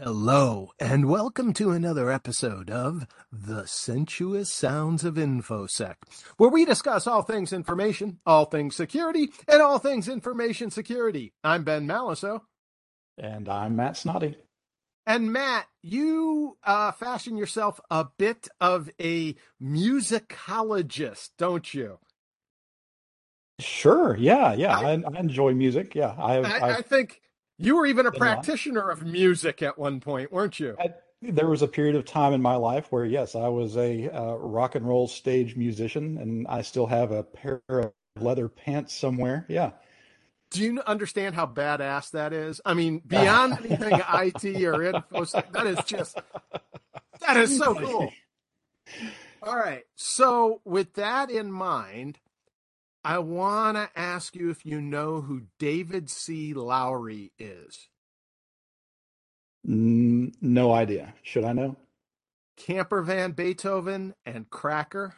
Hello, 0.00 0.70
and 0.78 1.08
welcome 1.08 1.52
to 1.54 1.72
another 1.72 2.08
episode 2.08 2.70
of 2.70 3.04
The 3.32 3.66
Sensuous 3.66 4.48
Sounds 4.48 5.02
of 5.02 5.14
InfoSec, 5.14 5.96
where 6.36 6.50
we 6.50 6.64
discuss 6.64 7.08
all 7.08 7.22
things 7.22 7.52
information, 7.52 8.20
all 8.24 8.44
things 8.44 8.76
security, 8.76 9.30
and 9.48 9.60
all 9.60 9.80
things 9.80 10.08
information 10.08 10.70
security. 10.70 11.32
I'm 11.42 11.64
Ben 11.64 11.88
Malisow. 11.88 12.42
And 13.18 13.48
I'm 13.48 13.74
Matt 13.74 13.94
Snoddy. 13.94 14.36
And 15.04 15.32
Matt, 15.32 15.66
you 15.82 16.58
uh, 16.62 16.92
fashion 16.92 17.36
yourself 17.36 17.80
a 17.90 18.06
bit 18.18 18.46
of 18.60 18.88
a 19.00 19.34
musicologist, 19.60 21.30
don't 21.38 21.74
you? 21.74 21.98
Sure. 23.58 24.16
Yeah. 24.16 24.52
Yeah. 24.52 24.78
I, 24.78 24.92
I 24.92 25.18
enjoy 25.18 25.54
music. 25.54 25.96
Yeah. 25.96 26.14
I, 26.16 26.34
have, 26.34 26.44
I, 26.44 26.70
I 26.76 26.82
think 26.82 27.20
you 27.58 27.76
were 27.76 27.86
even 27.86 28.06
a 28.06 28.12
practitioner 28.12 28.88
of 28.88 29.04
music 29.04 29.62
at 29.62 29.78
one 29.78 30.00
point, 30.00 30.32
weren't 30.32 30.58
you? 30.60 30.76
I, 30.78 30.94
there 31.20 31.48
was 31.48 31.62
a 31.62 31.68
period 31.68 31.96
of 31.96 32.04
time 32.04 32.32
in 32.32 32.40
my 32.40 32.54
life 32.54 32.86
where, 32.90 33.04
yes, 33.04 33.34
I 33.34 33.48
was 33.48 33.76
a 33.76 34.08
uh, 34.08 34.34
rock 34.34 34.76
and 34.76 34.86
roll 34.86 35.08
stage 35.08 35.56
musician, 35.56 36.18
and 36.18 36.46
I 36.46 36.62
still 36.62 36.86
have 36.86 37.10
a 37.10 37.24
pair 37.24 37.60
of 37.68 37.92
leather 38.18 38.48
pants 38.48 38.94
somewhere. 38.94 39.44
Yeah. 39.48 39.72
Do 40.50 40.62
you 40.62 40.80
understand 40.86 41.34
how 41.34 41.46
badass 41.46 42.12
that 42.12 42.32
is? 42.32 42.60
I 42.64 42.74
mean, 42.74 43.02
beyond 43.06 43.58
anything 43.58 44.00
IT 44.14 44.64
or 44.64 44.82
info, 44.82 45.24
that 45.24 45.66
is 45.66 45.78
just 45.84 46.18
that 47.20 47.36
is 47.36 47.58
so 47.58 47.74
cool. 47.74 48.12
All 49.42 49.56
right. 49.56 49.84
So, 49.94 50.60
with 50.64 50.94
that 50.94 51.30
in 51.30 51.52
mind, 51.52 52.18
I 53.04 53.18
want 53.18 53.76
to 53.76 53.88
ask 53.96 54.34
you 54.34 54.50
if 54.50 54.66
you 54.66 54.80
know 54.80 55.20
who 55.20 55.42
David 55.58 56.10
C. 56.10 56.52
Lowery 56.52 57.32
is. 57.38 57.88
Mm, 59.66 60.34
no 60.40 60.72
idea. 60.72 61.14
Should 61.22 61.44
I 61.44 61.52
know? 61.52 61.76
Camper 62.56 63.02
Van 63.02 63.32
Beethoven 63.32 64.14
and 64.26 64.48
Cracker. 64.50 65.14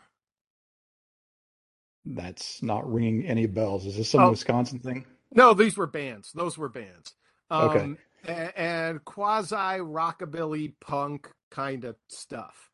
That's 2.05 2.63
not 2.63 2.91
ringing 2.91 3.27
any 3.27 3.47
bells. 3.47 3.87
Is 3.87 3.97
this 3.97 4.11
some 4.11 4.23
oh, 4.23 4.31
Wisconsin 4.31 4.79
thing? 4.79 5.07
No, 5.33 5.55
these 5.55 5.77
were 5.77 5.87
bands. 5.87 6.33
Those 6.33 6.59
were 6.59 6.69
bands. 6.69 7.15
Um, 7.51 7.71
okay. 7.71 7.81
And, 8.27 8.53
and 8.57 9.05
quasi 9.05 9.55
rockabilly 9.55 10.75
punk 10.81 11.31
kind 11.51 11.85
of 11.85 11.97
stuff. 12.09 12.71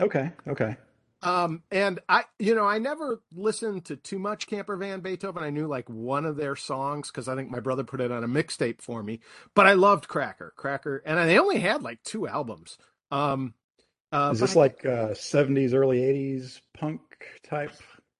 Okay. 0.00 0.30
Okay. 0.46 0.76
Um, 1.24 1.62
and 1.70 2.00
I, 2.08 2.24
you 2.38 2.54
know, 2.54 2.66
I 2.66 2.78
never 2.78 3.22
listened 3.34 3.86
to 3.86 3.96
too 3.96 4.18
much 4.18 4.46
Camper 4.46 4.76
Van 4.76 5.00
Beethoven. 5.00 5.42
I 5.42 5.50
knew 5.50 5.66
like 5.66 5.88
one 5.88 6.26
of 6.26 6.36
their 6.36 6.54
songs 6.54 7.10
because 7.10 7.28
I 7.28 7.34
think 7.34 7.50
my 7.50 7.60
brother 7.60 7.82
put 7.82 8.00
it 8.00 8.12
on 8.12 8.22
a 8.22 8.28
mixtape 8.28 8.82
for 8.82 9.02
me. 9.02 9.20
But 9.54 9.66
I 9.66 9.72
loved 9.72 10.06
Cracker, 10.06 10.52
Cracker, 10.56 11.02
and 11.06 11.18
they 11.28 11.38
only 11.38 11.60
had 11.60 11.82
like 11.82 12.02
two 12.02 12.28
albums. 12.28 12.76
Um, 13.10 13.54
uh, 14.12 14.30
Is 14.32 14.40
this 14.40 14.54
like 14.54 14.84
uh, 14.84 15.10
70s, 15.10 15.72
early 15.72 16.00
80s 16.00 16.60
punk 16.74 17.00
type? 17.48 17.72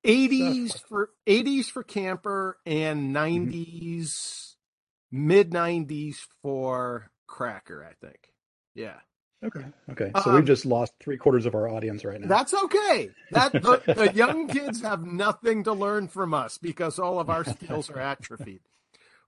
80s 0.04 0.82
for 0.88 1.10
80s 1.26 1.66
for 1.66 1.82
Camper 1.82 2.58
and 2.66 3.14
90s, 3.14 4.02
mm-hmm. 4.02 5.26
mid 5.26 5.50
90s 5.50 6.16
for 6.42 7.10
Cracker. 7.26 7.84
I 7.84 7.94
think. 8.04 8.32
Yeah. 8.74 8.96
Okay. 9.44 9.64
Okay. 9.90 10.10
So 10.22 10.30
um, 10.30 10.36
we've 10.36 10.44
just 10.44 10.64
lost 10.64 10.94
three 11.00 11.16
quarters 11.16 11.44
of 11.44 11.54
our 11.54 11.68
audience 11.68 12.04
right 12.04 12.20
now. 12.20 12.28
That's 12.28 12.54
okay. 12.54 13.10
That 13.30 13.52
the, 13.52 13.82
the 13.86 14.12
young 14.14 14.48
kids 14.48 14.80
have 14.82 15.04
nothing 15.04 15.64
to 15.64 15.72
learn 15.72 16.08
from 16.08 16.32
us 16.32 16.56
because 16.58 16.98
all 16.98 17.20
of 17.20 17.28
our 17.28 17.44
skills 17.44 17.90
are 17.90 18.00
atrophied. 18.00 18.60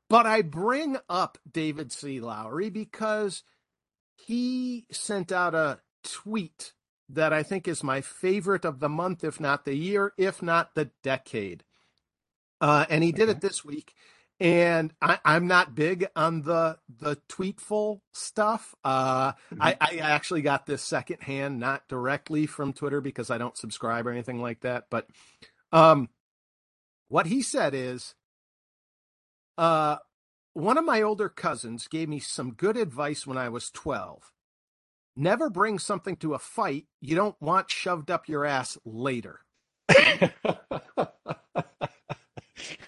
But 0.09 0.27
I 0.27 0.43
bring 0.43 0.97
up 1.09 1.39
David 1.51 1.93
C. 1.93 2.21
Lowery 2.21 2.71
because 2.71 3.43
he 4.15 4.87
sent 4.91 5.33
out 5.33 5.55
a 5.55 5.81
tweet 6.03 6.73
that 7.09 7.33
I 7.33 7.43
think 7.43 7.69
is 7.69 7.85
my 7.85 8.01
favorite 8.01 8.65
of 8.65 8.81
the 8.81 8.89
month, 8.89 9.23
if 9.23 9.39
not 9.39 9.65
the 9.65 9.75
year, 9.75 10.13
if 10.17 10.43
not 10.43 10.75
the 10.75 10.91
decade. 11.03 11.65
Uh, 12.61 12.87
and 12.89 13.05
he 13.05 13.13
did 13.13 13.29
okay. 13.29 13.33
it 13.33 13.41
this 13.41 13.65
week 13.65 13.95
and 14.39 14.93
I, 15.01 15.19
am 15.25 15.47
not 15.47 15.75
big 15.75 16.07
on 16.15 16.43
the 16.43 16.79
the 17.01 17.17
tweetful 17.29 18.01
stuff. 18.13 18.75
Uh, 18.85 19.33
mm-hmm. 19.33 19.63
I, 19.63 19.77
I, 19.81 19.97
actually 19.99 20.43
got 20.43 20.67
this 20.67 20.83
secondhand, 20.83 21.59
not 21.59 21.89
directly 21.89 22.47
from 22.47 22.75
Twitter 22.75 23.01
because 23.01 23.31
I 23.31 23.39
don't 23.39 23.57
subscribe 23.57 24.07
or 24.07 24.11
anything 24.11 24.43
like 24.43 24.61
that. 24.61 24.85
But 24.91 25.07
um, 25.73 26.11
what 27.09 27.27
he 27.27 27.41
said 27.41 27.73
is, 27.75 28.15
uh, 29.57 29.97
one 30.53 30.77
of 30.77 30.85
my 30.85 31.01
older 31.01 31.31
cousins 31.31 31.89
gave 31.89 32.09
me 32.09 32.19
some 32.19 32.53
good 32.53 32.77
advice 32.77 33.27
when 33.27 33.39
I 33.39 33.49
was 33.49 33.71
12. 33.71 34.33
Never 35.17 35.49
bring 35.49 35.79
something 35.79 36.17
to 36.17 36.35
a 36.35 36.39
fight 36.39 36.85
you 37.01 37.17
don't 37.17 37.41
want 37.41 37.71
shoved 37.71 38.11
up 38.11 38.29
your 38.29 38.45
ass 38.45 38.77
later. 38.85 39.41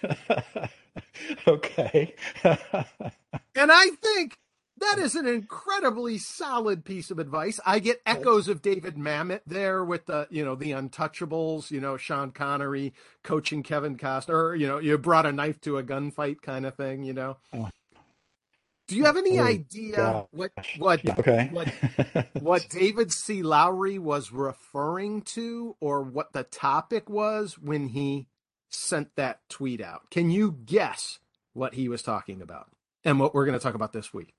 okay. 1.49 2.15
and 2.43 3.71
I 3.71 3.89
think 4.01 4.37
that 4.79 4.99
is 4.99 5.15
an 5.15 5.27
incredibly 5.27 6.17
solid 6.17 6.85
piece 6.85 7.11
of 7.11 7.19
advice. 7.19 7.59
I 7.65 7.79
get 7.79 8.01
echoes 8.05 8.47
of 8.47 8.61
David 8.61 8.95
Mamet 8.95 9.41
there 9.45 9.83
with 9.83 10.05
the, 10.05 10.27
you 10.29 10.43
know, 10.43 10.55
the 10.55 10.71
Untouchables, 10.71 11.71
you 11.71 11.81
know, 11.81 11.97
Sean 11.97 12.31
Connery 12.31 12.93
coaching 13.23 13.63
Kevin 13.63 13.97
Costner, 13.97 14.33
or, 14.33 14.55
you 14.55 14.67
know, 14.67 14.79
you 14.79 14.97
brought 14.97 15.25
a 15.25 15.31
knife 15.31 15.59
to 15.61 15.77
a 15.77 15.83
gunfight 15.83 16.41
kind 16.41 16.65
of 16.65 16.75
thing, 16.75 17.03
you 17.03 17.13
know. 17.13 17.37
Oh. 17.53 17.69
Do 18.87 18.95
you 18.95 19.05
have 19.05 19.17
any 19.17 19.39
oh, 19.39 19.43
idea 19.43 19.95
gosh. 19.95 20.25
what 20.31 20.51
what 20.79 21.05
yeah, 21.05 21.15
okay. 21.19 21.49
what 21.51 21.67
what 22.41 22.67
David 22.69 23.11
C. 23.11 23.43
Lowery 23.43 23.99
was 23.99 24.31
referring 24.31 25.21
to, 25.33 25.75
or 25.79 26.01
what 26.01 26.33
the 26.33 26.41
topic 26.41 27.07
was 27.07 27.59
when 27.59 27.89
he 27.89 28.29
sent 28.71 29.15
that 29.15 29.47
tweet 29.47 29.79
out? 29.79 30.09
Can 30.09 30.31
you 30.31 30.57
guess 30.65 31.19
what 31.53 31.73
he 31.73 31.89
was 31.89 32.01
talking 32.01 32.41
about 32.41 32.67
and 33.03 33.19
what 33.19 33.33
we're 33.33 33.45
going 33.45 33.57
to 33.57 33.63
talk 33.63 33.75
about 33.75 33.93
this 33.93 34.13
week? 34.13 34.33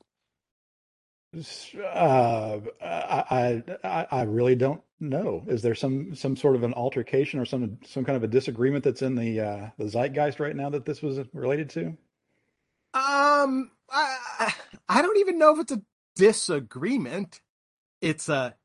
Uh, 1.79 2.59
I, 2.83 3.63
I 3.85 4.07
I 4.11 4.23
really 4.23 4.57
don't 4.57 4.81
know. 4.99 5.45
Is 5.47 5.63
there 5.63 5.77
some 5.77 6.15
some 6.17 6.37
sort 6.37 6.57
of 6.57 6.65
an 6.65 6.75
altercation 6.75 7.39
or 7.39 7.45
some 7.45 7.79
some 7.87 8.05
kind 8.05 8.17
of 8.17 8.25
a 8.25 8.29
disagreement 8.29 8.83
that's 8.83 9.03
in 9.03 9.15
the 9.15 9.41
uh, 9.41 9.69
the 9.79 9.89
zeitgeist 9.89 10.41
right 10.41 10.57
now 10.57 10.71
that 10.71 10.85
this 10.85 11.01
was 11.03 11.21
related 11.33 11.71
to? 11.71 11.97
Um, 12.93 13.71
I 13.89 14.53
I 14.89 15.03
don't 15.03 15.19
even 15.19 15.39
know 15.39 15.55
if 15.55 15.61
it's 15.61 15.73
a 15.73 15.83
disagreement. 16.17 17.41
It's 18.01 18.29
a 18.29 18.57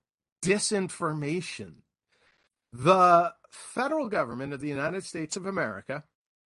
disinformation. 0.44 1.76
The 2.74 3.34
federal 3.52 4.10
government 4.10 4.54
of 4.54 4.60
the 4.60 4.70
United 4.70 5.04
States 5.04 5.38
of 5.38 5.46
America 5.46 6.04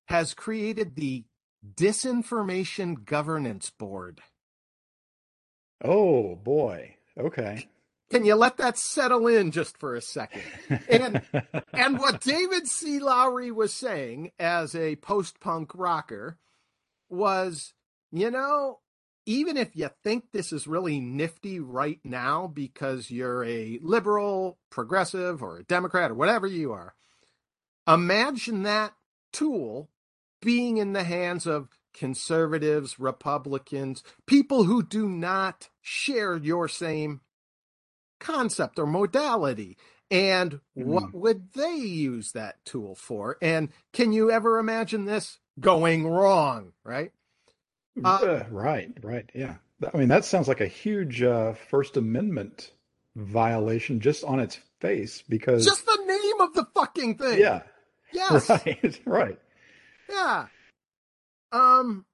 has 0.09 0.33
created 0.33 0.95
the 0.95 1.23
Disinformation 1.65 3.05
Governance 3.05 3.69
Board. 3.69 4.21
Oh 5.83 6.35
boy. 6.35 6.95
Okay. 7.17 7.67
Can 8.09 8.25
you 8.25 8.35
let 8.35 8.57
that 8.57 8.77
settle 8.77 9.27
in 9.27 9.51
just 9.51 9.77
for 9.77 9.95
a 9.95 10.01
second? 10.01 10.41
And 10.89 11.21
and 11.73 11.99
what 11.99 12.21
David 12.21 12.67
C. 12.67 12.99
Lowery 12.99 13.51
was 13.51 13.73
saying 13.73 14.31
as 14.39 14.73
a 14.75 14.95
post-punk 14.95 15.71
rocker 15.75 16.37
was, 17.09 17.73
you 18.11 18.31
know, 18.31 18.79
even 19.25 19.57
if 19.57 19.75
you 19.75 19.89
think 20.03 20.31
this 20.31 20.51
is 20.51 20.65
really 20.65 20.99
nifty 20.99 21.59
right 21.59 21.99
now 22.03 22.47
because 22.47 23.11
you're 23.11 23.43
a 23.43 23.79
liberal, 23.83 24.57
progressive, 24.71 25.43
or 25.43 25.57
a 25.57 25.63
Democrat, 25.63 26.09
or 26.09 26.15
whatever 26.15 26.47
you 26.47 26.71
are, 26.71 26.95
imagine 27.87 28.63
that 28.63 28.93
tool 29.31 29.87
being 30.41 30.77
in 30.77 30.93
the 30.93 31.03
hands 31.03 31.45
of 31.45 31.69
conservatives, 31.93 32.99
Republicans, 32.99 34.03
people 34.25 34.63
who 34.63 34.83
do 34.83 35.07
not 35.07 35.69
share 35.81 36.37
your 36.37 36.67
same 36.67 37.21
concept 38.19 38.79
or 38.79 38.85
modality. 38.85 39.77
And 40.11 40.53
mm-hmm. 40.53 40.89
what 40.89 41.13
would 41.13 41.53
they 41.53 41.75
use 41.75 42.31
that 42.31 42.63
tool 42.65 42.95
for? 42.95 43.37
And 43.41 43.69
can 43.93 44.11
you 44.11 44.31
ever 44.31 44.57
imagine 44.57 45.05
this 45.05 45.39
going 45.59 46.07
wrong? 46.07 46.73
Right. 46.83 47.11
Uh, 48.03 48.07
uh, 48.07 48.45
right. 48.49 48.91
Right. 49.01 49.29
Yeah. 49.33 49.55
I 49.93 49.97
mean, 49.97 50.09
that 50.09 50.25
sounds 50.25 50.47
like 50.47 50.61
a 50.61 50.67
huge 50.67 51.21
uh, 51.21 51.53
First 51.69 51.97
Amendment 51.97 52.71
violation 53.15 53.99
just 53.99 54.23
on 54.23 54.39
its 54.39 54.59
face 54.79 55.23
because 55.27 55.65
just 55.65 55.85
the 55.85 56.03
name 56.05 56.41
of 56.41 56.53
the 56.53 56.65
fucking 56.73 57.17
thing. 57.17 57.39
Yeah. 57.39 57.61
Yes. 58.11 58.49
Right. 58.49 58.99
right. 59.05 59.39
Yeah. 60.09 60.47
Um, 61.51 62.05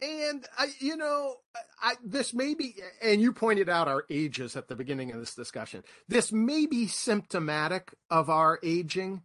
and 0.00 0.46
I, 0.56 0.68
you 0.78 0.96
know, 0.96 1.36
I, 1.82 1.94
this 2.04 2.32
may 2.32 2.54
be, 2.54 2.76
and 3.02 3.20
you 3.20 3.32
pointed 3.32 3.68
out 3.68 3.88
our 3.88 4.04
ages 4.10 4.56
at 4.56 4.68
the 4.68 4.76
beginning 4.76 5.12
of 5.12 5.20
this 5.20 5.34
discussion. 5.34 5.82
This 6.06 6.30
may 6.30 6.66
be 6.66 6.86
symptomatic 6.86 7.94
of 8.10 8.30
our 8.30 8.60
aging, 8.62 9.22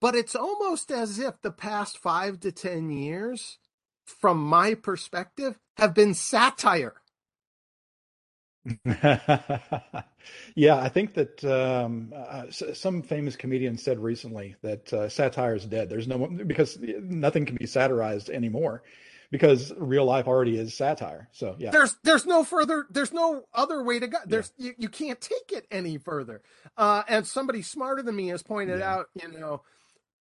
but 0.00 0.14
it's 0.14 0.34
almost 0.34 0.90
as 0.90 1.18
if 1.18 1.40
the 1.42 1.50
past 1.50 1.98
five 1.98 2.40
to 2.40 2.52
10 2.52 2.90
years, 2.90 3.58
from 4.06 4.38
my 4.38 4.74
perspective, 4.74 5.58
have 5.76 5.94
been 5.94 6.14
satire. 6.14 6.94
yeah, 10.54 10.76
I 10.76 10.88
think 10.88 11.14
that 11.14 11.44
um, 11.44 12.12
uh, 12.16 12.44
some 12.50 13.02
famous 13.02 13.36
comedian 13.36 13.76
said 13.76 13.98
recently 13.98 14.56
that 14.62 14.92
uh, 14.92 15.08
satire 15.08 15.54
is 15.54 15.66
dead. 15.66 15.90
There's 15.90 16.08
no 16.08 16.26
because 16.26 16.78
nothing 16.80 17.44
can 17.44 17.56
be 17.56 17.66
satirized 17.66 18.30
anymore 18.30 18.82
because 19.30 19.72
real 19.76 20.04
life 20.04 20.26
already 20.26 20.56
is 20.56 20.74
satire. 20.74 21.28
So 21.32 21.56
yeah, 21.58 21.70
there's 21.70 21.96
there's 22.04 22.24
no 22.24 22.44
further 22.44 22.86
there's 22.88 23.12
no 23.12 23.44
other 23.52 23.82
way 23.82 23.98
to 23.98 24.06
go. 24.06 24.18
There's 24.24 24.52
yeah. 24.56 24.68
you, 24.68 24.74
you 24.78 24.88
can't 24.88 25.20
take 25.20 25.50
it 25.52 25.66
any 25.70 25.98
further. 25.98 26.40
Uh, 26.76 27.02
and 27.08 27.26
somebody 27.26 27.60
smarter 27.60 28.02
than 28.02 28.16
me 28.16 28.28
has 28.28 28.42
pointed 28.42 28.78
yeah. 28.78 28.94
out, 28.94 29.06
you 29.20 29.28
know, 29.28 29.62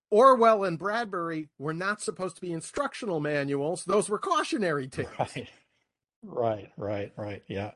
Orwell 0.09 0.63
and 0.63 0.77
Bradbury 0.77 1.49
were 1.57 1.73
not 1.73 2.01
supposed 2.01 2.35
to 2.35 2.41
be 2.41 2.51
instructional 2.51 3.19
manuals; 3.19 3.85
those 3.85 4.09
were 4.09 4.19
cautionary 4.19 4.87
tales. 4.87 5.09
Right. 5.17 5.47
Right, 6.23 6.71
right, 6.77 7.11
right. 7.17 7.43
Yeah, 7.47 7.71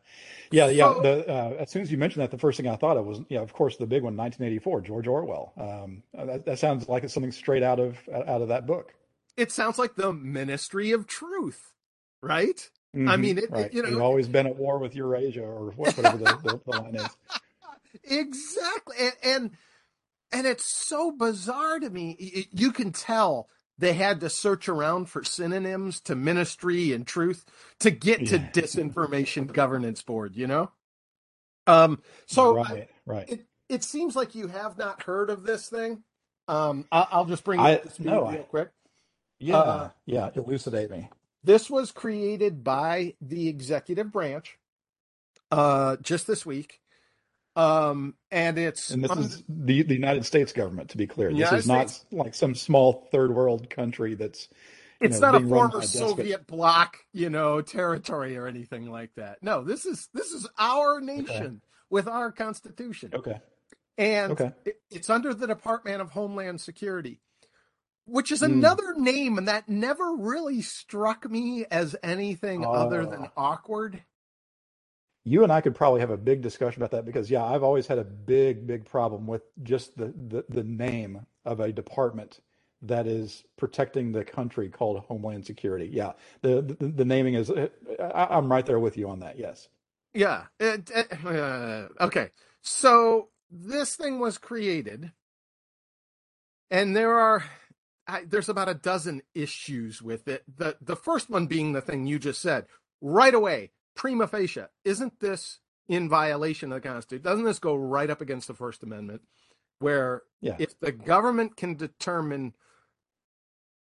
yeah, 0.51 0.69
yeah. 0.69 0.93
So, 0.93 1.01
the, 1.01 1.29
uh, 1.29 1.55
as 1.59 1.69
soon 1.69 1.81
as 1.81 1.91
you 1.91 1.97
mentioned 1.97 2.23
that, 2.23 2.31
the 2.31 2.37
first 2.37 2.57
thing 2.57 2.67
I 2.67 2.77
thought 2.77 2.97
of 2.97 3.05
was, 3.05 3.19
yeah, 3.29 3.41
of 3.41 3.51
course, 3.53 3.77
the 3.77 3.85
big 3.85 4.03
one, 4.03 4.15
1984, 4.15 4.81
George 4.81 5.07
Orwell. 5.07 5.53
Um, 5.57 6.03
that, 6.13 6.45
that, 6.45 6.59
sounds 6.59 6.87
like 6.87 7.03
it's 7.03 7.13
something 7.13 7.31
straight 7.31 7.63
out 7.63 7.79
of 7.79 7.97
out 8.09 8.41
of 8.41 8.47
that 8.47 8.65
book. 8.65 8.93
It 9.35 9.51
sounds 9.51 9.77
like 9.77 9.95
the 9.95 10.13
Ministry 10.13 10.91
of 10.91 11.07
Truth, 11.07 11.73
right? 12.21 12.69
Mm-hmm, 12.95 13.09
I 13.09 13.17
mean, 13.17 13.37
it, 13.37 13.51
right. 13.51 13.73
you 13.73 13.83
know, 13.83 13.89
you've 13.89 14.01
always 14.01 14.27
been 14.27 14.47
at 14.47 14.55
war 14.55 14.79
with 14.79 14.95
Eurasia 14.95 15.43
or 15.43 15.71
whatever 15.75 16.17
the, 16.17 16.39
the, 16.43 16.61
the 16.65 16.71
line 16.71 16.95
is. 16.95 17.07
Exactly, 18.03 18.95
and, 18.99 19.13
and 19.23 19.51
and 20.31 20.47
it's 20.47 20.65
so 20.65 21.11
bizarre 21.11 21.79
to 21.79 21.89
me. 21.89 22.47
You 22.51 22.71
can 22.71 22.91
tell 22.91 23.49
they 23.77 23.93
had 23.93 24.19
to 24.21 24.29
search 24.29 24.67
around 24.67 25.05
for 25.09 25.23
synonyms 25.23 25.99
to 26.01 26.15
ministry 26.15 26.91
and 26.93 27.05
truth 27.05 27.45
to 27.79 27.91
get 27.91 28.25
to 28.27 28.39
disinformation 28.39 29.51
governance 29.51 30.01
board 30.01 30.35
you 30.35 30.47
know? 30.47 30.71
Um 31.65 32.01
so 32.25 32.55
right 32.55 32.89
right. 33.05 33.29
it, 33.29 33.45
it 33.69 33.83
seems 33.83 34.15
like 34.15 34.35
you 34.35 34.47
have 34.47 34.77
not 34.77 35.03
heard 35.03 35.29
of 35.29 35.43
this 35.43 35.69
thing. 35.69 36.03
Um 36.47 36.85
i'll, 36.91 37.07
I'll 37.11 37.25
just 37.25 37.43
bring 37.43 37.59
it 37.59 37.99
no, 37.99 38.29
real 38.29 38.41
I, 38.41 38.43
quick. 38.43 38.69
Yeah 39.39 39.57
uh, 39.57 39.89
yeah 40.05 40.29
elucidate 40.35 40.89
me. 40.89 41.09
this 41.43 41.69
was 41.69 41.91
created 41.91 42.63
by 42.63 43.13
the 43.21 43.47
executive 43.47 44.11
branch 44.11 44.57
uh 45.51 45.97
just 46.01 46.27
this 46.27 46.45
week 46.45 46.81
um, 47.57 48.13
and 48.29 48.59
it's 48.59 48.91
and 48.91 49.03
this 49.03 49.11
um, 49.11 49.19
is 49.19 49.43
the 49.49 49.81
the 49.81 49.95
United 49.95 50.25
States 50.25 50.53
government. 50.53 50.91
To 50.91 50.97
be 50.97 51.07
clear, 51.07 51.29
this 51.29 51.39
United 51.39 51.57
is 51.57 51.65
States. 51.65 52.05
not 52.11 52.25
like 52.25 52.35
some 52.35 52.53
small 52.53 53.07
third 53.11 53.33
world 53.33 53.69
country 53.69 54.13
that's. 54.13 54.47
It's 54.99 55.19
know, 55.19 55.31
not 55.31 55.43
a 55.43 55.47
former 55.47 55.83
Soviet 55.83 56.47
bloc, 56.47 56.97
you 57.13 57.29
know, 57.29 57.61
territory 57.61 58.35
or 58.35 58.47
anything 58.47 58.89
like 58.89 59.13
that. 59.15 59.37
No, 59.43 59.63
this 59.63 59.85
is 59.85 60.09
this 60.13 60.31
is 60.31 60.47
our 60.57 60.99
nation 61.01 61.45
okay. 61.45 61.59
with 61.89 62.07
our 62.07 62.31
constitution. 62.31 63.11
Okay. 63.13 63.39
And 63.95 64.31
okay. 64.31 64.51
It, 64.65 64.81
it's 64.89 65.09
under 65.09 65.35
the 65.35 65.45
Department 65.45 66.01
of 66.01 66.09
Homeland 66.09 66.61
Security, 66.61 67.19
which 68.05 68.31
is 68.31 68.39
hmm. 68.39 68.45
another 68.45 68.95
mm. 68.95 69.01
name, 69.01 69.37
and 69.37 69.47
that 69.47 69.69
never 69.69 70.15
really 70.15 70.63
struck 70.63 71.29
me 71.29 71.65
as 71.69 71.95
anything 72.01 72.65
uh, 72.65 72.69
other 72.69 73.05
than 73.05 73.29
awkward 73.37 74.01
you 75.27 75.43
and 75.43 75.51
I 75.51 75.61
could 75.61 75.75
probably 75.75 75.99
have 75.99 76.09
a 76.09 76.17
big 76.17 76.41
discussion 76.41 76.81
about 76.81 76.91
that 76.91 77.05
because 77.05 77.29
yeah, 77.29 77.43
I've 77.43 77.63
always 77.63 77.85
had 77.85 77.99
a 77.99 78.03
big, 78.03 78.65
big 78.65 78.85
problem 78.85 79.27
with 79.27 79.43
just 79.61 79.97
the 79.97 80.13
the, 80.15 80.45
the 80.47 80.63
name 80.63 81.25
of 81.45 81.59
a 81.59 81.71
department 81.71 82.39
that 82.83 83.07
is 83.07 83.43
protecting 83.57 84.11
the 84.11 84.23
country 84.23 84.69
called 84.69 84.99
Homeland 84.99 85.45
Security. 85.45 85.89
Yeah, 85.91 86.13
the 86.41 86.61
the, 86.61 86.87
the 86.87 87.05
naming 87.05 87.33
is. 87.33 87.51
I, 87.51 88.37
am 88.37 88.51
right 88.51 88.65
there 88.65 88.79
with 88.79 88.97
you 88.97 89.09
on 89.09 89.19
that. 89.19 89.37
Yes. 89.37 89.67
Yeah. 90.13 90.45
It, 90.59 90.89
it, 90.95 91.25
uh, 91.25 91.87
okay. 91.99 92.29
So 92.61 93.29
this 93.51 93.95
thing 93.95 94.19
was 94.19 94.37
created, 94.37 95.11
and 96.71 96.95
there 96.95 97.19
are. 97.19 97.43
I, 98.09 98.23
there's 98.25 98.47
about 98.47 98.69
a 98.69 98.73
dozen 98.73 99.21
issues 99.35 100.01
with 100.01 100.29
it. 100.29 100.43
The 100.57 100.77
the 100.79 100.95
first 100.95 101.29
one 101.29 101.47
being 101.47 101.73
the 101.73 101.81
thing 101.81 102.05
you 102.05 102.17
just 102.17 102.41
said. 102.41 102.67
Right 102.99 103.33
away, 103.33 103.71
prima 103.97 104.27
facie, 104.27 104.61
isn't 104.85 105.19
this 105.19 105.59
in 105.89 106.07
violation 106.07 106.71
of 106.71 106.81
the 106.81 106.87
Constitution? 106.87 107.23
Doesn't 107.23 107.45
this 107.45 107.59
go 107.59 107.75
right 107.75 108.09
up 108.09 108.21
against 108.21 108.47
the 108.47 108.53
First 108.53 108.83
Amendment, 108.83 109.21
where 109.79 110.21
yeah. 110.39 110.55
if 110.59 110.79
the 110.79 110.93
government 110.93 111.57
can 111.57 111.75
determine 111.75 112.53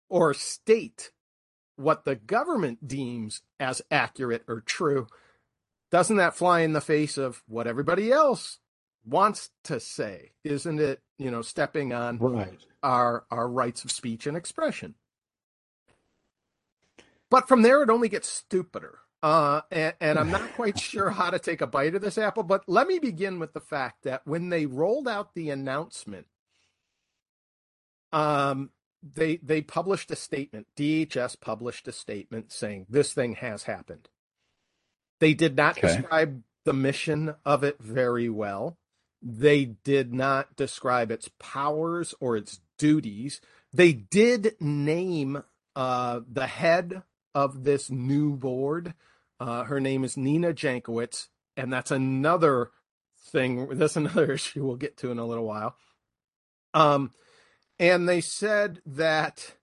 or 0.08 0.34
state 0.34 1.12
what 1.76 2.04
the 2.04 2.16
government 2.16 2.88
deems 2.88 3.42
as 3.60 3.82
accurate 3.90 4.42
or 4.48 4.60
true, 4.60 5.06
doesn't 5.90 6.16
that 6.16 6.34
fly 6.34 6.60
in 6.60 6.72
the 6.72 6.80
face 6.80 7.16
of 7.16 7.42
what 7.46 7.66
everybody 7.66 8.10
else 8.10 8.58
wants 9.04 9.50
to 9.64 9.78
say? 9.78 10.32
Isn't 10.44 10.80
it, 10.80 11.00
you 11.18 11.30
know, 11.30 11.42
stepping 11.42 11.92
on 11.92 12.18
right. 12.18 12.58
our 12.82 13.24
our 13.30 13.48
rights 13.48 13.84
of 13.84 13.90
speech 13.90 14.26
and 14.26 14.36
expression? 14.36 14.94
But 17.30 17.46
from 17.46 17.62
there, 17.62 17.82
it 17.82 17.90
only 17.90 18.08
gets 18.08 18.28
stupider. 18.28 18.98
Uh, 19.22 19.60
and, 19.70 19.94
and, 20.00 20.18
I'm 20.18 20.30
not 20.30 20.54
quite 20.54 20.78
sure 20.78 21.10
how 21.10 21.28
to 21.28 21.38
take 21.38 21.60
a 21.60 21.66
bite 21.66 21.94
of 21.94 22.00
this 22.00 22.16
apple, 22.16 22.42
but 22.42 22.66
let 22.66 22.86
me 22.86 22.98
begin 22.98 23.38
with 23.38 23.52
the 23.52 23.60
fact 23.60 24.04
that 24.04 24.26
when 24.26 24.48
they 24.48 24.64
rolled 24.64 25.06
out 25.06 25.34
the 25.34 25.50
announcement, 25.50 26.26
um, 28.12 28.70
they 29.02 29.36
they 29.36 29.60
published 29.60 30.10
a 30.10 30.16
statement. 30.16 30.68
DHS 30.76 31.38
published 31.38 31.86
a 31.86 31.92
statement 31.92 32.50
saying 32.50 32.86
this 32.88 33.12
thing 33.12 33.34
has 33.36 33.64
happened. 33.64 34.08
They 35.20 35.34
did 35.34 35.54
not 35.54 35.76
okay. 35.76 35.96
describe 35.96 36.42
the 36.64 36.72
mission 36.72 37.34
of 37.44 37.62
it 37.62 37.78
very 37.78 38.30
well. 38.30 38.78
They 39.22 39.66
did 39.66 40.14
not 40.14 40.56
describe 40.56 41.10
its 41.10 41.28
powers 41.38 42.14
or 42.20 42.36
its 42.36 42.60
duties. 42.78 43.42
They 43.72 43.92
did 43.92 44.56
name 44.60 45.42
uh, 45.76 46.20
the 46.26 46.46
head 46.46 47.02
of 47.34 47.64
this 47.64 47.90
new 47.90 48.34
board 48.34 48.94
uh, 49.40 49.64
her 49.64 49.80
name 49.80 50.04
is 50.04 50.16
Nina 50.16 50.52
Jankowicz, 50.52 51.28
and 51.56 51.72
that's 51.72 51.90
another 51.90 52.70
thing. 53.30 53.68
That's 53.72 53.96
another 53.96 54.32
issue 54.32 54.64
we'll 54.64 54.76
get 54.76 54.98
to 54.98 55.10
in 55.10 55.18
a 55.18 55.26
little 55.26 55.46
while. 55.46 55.74
Um, 56.74 57.12
and 57.78 58.08
they 58.08 58.20
said 58.20 58.80
that 58.84 59.54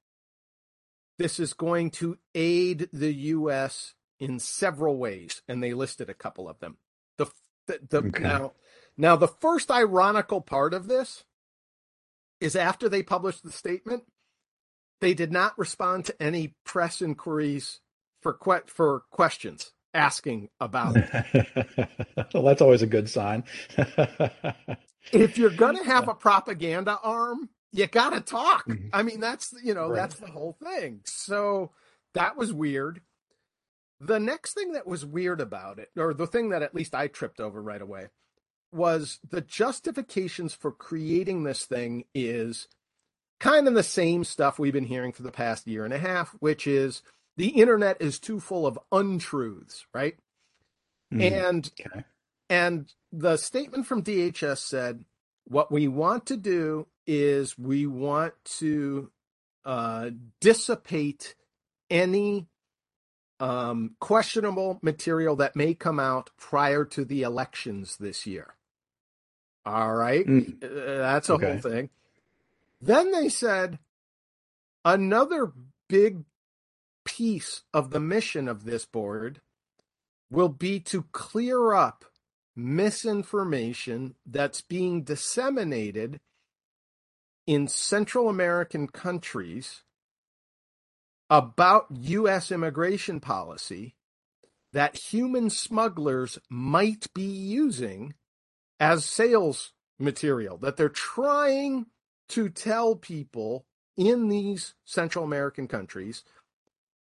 this 1.20 1.40
is 1.40 1.54
going 1.54 1.92
to 1.92 2.18
aid 2.34 2.90
the 2.92 3.14
U.S. 3.14 3.94
in 4.20 4.40
several 4.40 4.98
ways, 4.98 5.42
and 5.48 5.62
they 5.62 5.74
listed 5.74 6.10
a 6.10 6.16
couple 6.16 6.50
of 6.50 6.60
them. 6.60 6.78
The, 7.18 7.28
the, 7.68 7.80
the 7.88 7.98
okay. 8.00 8.24
now, 8.24 8.54
now 8.98 9.16
the 9.16 9.28
first 9.28 9.69
ironical 9.69 10.42
part 10.42 10.74
of 10.74 10.88
this 10.88 11.24
is 12.42 12.56
after 12.56 12.90
they 12.90 13.04
published 13.04 13.44
the 13.44 13.52
statement, 13.52 14.04
they 15.02 15.14
did 15.14 15.31
not 15.31 15.57
respond 15.57 16.06
to 16.06 16.22
any 16.22 16.56
press 16.66 17.02
inquiries 17.02 17.80
for 18.21 18.33
que- 18.33 18.68
for 18.68 19.04
questions 19.12 19.71
asking 19.94 20.50
about 20.59 20.95
well, 22.33 22.44
that's 22.44 22.62
always 22.62 22.81
a 22.81 22.88
good 22.88 23.09
sign. 23.09 23.44
if 25.12 25.38
you're 25.38 25.50
going 25.50 25.78
to 25.78 25.83
have 25.83 26.07
a 26.07 26.14
propaganda 26.14 27.00
arm, 27.04 27.50
you 27.71 27.88
got 27.88 28.12
to 28.12 28.21
talk. 28.21 28.68
Mm-hmm. 28.68 28.90
I 28.94 29.04
mean, 29.04 29.19
that's 29.19 29.54
you 29.64 29.74
know, 29.74 29.90
right. 29.90 29.95
that's 29.95 30.16
the 30.16 30.28
whole 30.28 30.57
thing. 30.64 31.02
So 31.06 31.71
that 32.14 32.38
was 32.38 32.54
weird. 32.54 33.02
The 34.00 34.19
next 34.19 34.54
thing 34.54 34.74
that 34.74 34.86
was 34.86 35.06
weird 35.06 35.42
about 35.42 35.80
it, 35.80 35.90
or 35.97 36.14
the 36.14 36.28
thing 36.28 36.50
that 36.50 36.62
at 36.62 36.76
least 36.76 36.94
I 36.94 37.07
tripped 37.07 37.40
over 37.40 37.62
right 37.62 37.81
away, 37.81 38.07
was 38.71 39.19
the 39.28 39.42
justifications 39.42 40.54
for 40.54 40.71
creating 40.71 41.44
this 41.44 41.66
thing 41.66 42.04
is 42.14 42.68
kind 43.40 43.68
of 43.68 43.74
the 43.74 43.83
same 43.83 44.24
stuff 44.24 44.59
we've 44.59 44.74
been 44.74 44.86
hearing 44.86 45.12
for 45.12 45.24
the 45.24 45.31
past 45.31 45.68
year 45.68 45.86
and 45.86 45.94
a 45.94 46.00
half, 46.00 46.36
which 46.40 46.68
is 46.68 47.02
the 47.38 47.50
internet 47.50 47.98
is 48.02 48.20
too 48.20 48.40
full 48.40 48.68
of 48.68 48.80
untruths, 48.92 49.86
right? 49.94 50.16
Mm, 51.14 51.32
and 51.32 51.72
okay. 51.80 52.04
and 52.50 52.92
the 53.12 53.38
statement 53.38 53.88
from 53.88 54.04
DHS 54.04 54.58
said, 54.58 55.06
what 55.46 55.72
we 55.72 55.88
want 55.88 56.26
to 56.26 56.38
do 56.38 56.88
is 57.06 57.58
we 57.58 57.88
want 57.88 58.34
to 58.44 59.10
uh, 59.64 60.10
dissipate 60.42 61.36
any 61.90 62.48
um, 63.40 63.96
questionable 64.00 64.80
material 64.82 65.36
that 65.38 65.56
may 65.56 65.74
come 65.74 66.00
out 66.00 66.32
prior 66.38 66.84
to 66.84 67.06
the 67.06 67.22
elections 67.22 67.98
this 67.98 68.26
year. 68.26 68.56
All 69.66 69.94
right, 69.94 70.26
mm. 70.26 70.64
uh, 70.64 70.98
that's 71.00 71.30
a 71.30 71.34
okay. 71.34 71.52
whole 71.52 71.60
thing. 71.60 71.90
Then 72.82 73.12
they 73.12 73.30
said 73.30 73.80
another 74.84 75.52
big 75.88 76.24
piece 77.18 77.64
of 77.74 77.90
the 77.90 78.00
mission 78.00 78.47
of 78.47 78.64
this 78.64 78.86
board 78.86 79.42
will 80.30 80.50
be 80.50 80.80
to 80.80 81.04
clear 81.12 81.74
up 81.74 82.06
misinformation 82.56 84.14
that's 84.26 84.62
being 84.62 85.04
disseminated 85.04 86.19
in 87.47 87.68
Central 87.68 88.30
American 88.30 88.88
countries 88.88 89.83
about 91.30 91.88
U.S. 91.92 92.52
immigration 92.52 93.19
policy 93.19 93.95
that 94.74 94.97
human 94.97 95.50
smugglers 95.50 96.38
might 96.50 97.12
be 97.16 97.24
using 97.24 98.14
as 98.80 99.06
sales 99.06 99.71
material, 99.97 100.57
that 100.57 100.78
they're 100.78 100.90
trying 100.90 101.88
to 102.30 102.50
tell 102.50 102.95
people 102.95 103.66
in 103.97 104.30
these 104.30 104.76
Central 104.86 105.26
American 105.26 105.68
countries 105.68 106.24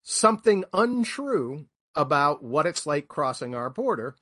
something 0.03 0.65
untrue 0.73 1.67
about 1.95 2.43
what 2.43 2.65
it's 2.65 2.85
like 2.85 3.07
crossing 3.07 3.55
our 3.55 3.69
border 3.69 4.15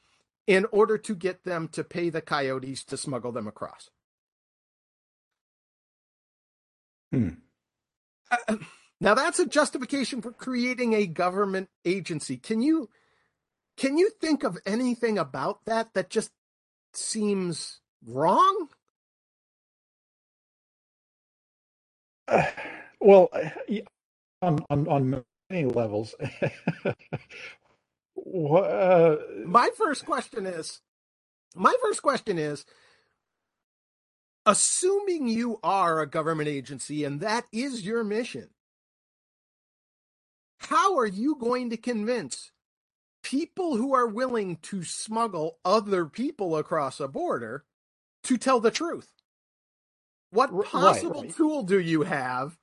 in 0.48 0.66
order 0.72 0.98
to 0.98 1.16
get 1.16 1.44
them 1.44 1.68
to 1.70 1.84
pay 1.84 2.10
the 2.10 2.22
coyotes 2.22 2.84
to 2.86 2.98
smuggle 2.98 3.32
them 3.32 3.48
across. 3.48 3.90
Hmm. 7.12 7.30
Uh, 8.32 8.58
now 9.02 9.14
that's 9.16 9.40
a 9.40 9.46
justification 9.48 10.22
for 10.22 10.32
creating 10.32 10.94
a 10.94 11.08
government 11.08 11.70
agency. 11.86 12.38
Can 12.38 12.62
you 12.62 12.90
can 13.78 13.98
you 13.98 14.12
think 14.22 14.44
of 14.44 14.58
anything 14.66 15.18
about 15.18 15.66
that 15.66 15.94
that 15.96 16.10
just 16.10 16.32
seems 16.94 17.80
wrong? 18.06 18.70
Uh, 22.28 22.44
well, 23.02 23.30
on 24.42 24.60
on 24.70 24.88
on 24.88 25.26
many 25.52 25.66
levels. 25.66 26.16
uh, 26.86 26.94
my 29.46 29.70
first 29.78 30.06
question 30.06 30.46
is, 30.46 30.82
my 31.56 31.76
first 31.82 32.02
question 32.02 32.38
is, 32.38 32.66
assuming 34.46 35.28
you 35.28 35.60
are 35.64 36.00
a 36.00 36.08
government 36.08 36.48
agency 36.48 37.04
and 37.04 37.20
that 37.20 37.46
is 37.52 37.86
your 37.86 38.04
mission, 38.04 38.50
how 40.58 40.98
are 40.98 41.08
you 41.08 41.36
going 41.36 41.70
to 41.72 41.78
convince 41.78 42.52
people 43.24 43.76
who 43.76 43.94
are 43.94 44.08
willing 44.08 44.56
to 44.58 44.84
smuggle 44.84 45.58
other 45.66 46.06
people 46.06 46.56
across 46.56 47.00
a 47.00 47.08
border 47.08 47.66
to 48.24 48.38
tell 48.38 48.60
the 48.60 48.72
truth? 48.72 49.10
What 50.32 50.50
possible 50.64 51.12
right, 51.12 51.24
right. 51.24 51.36
tool 51.36 51.64
do 51.64 51.78
you 51.78 52.04
have 52.04 52.58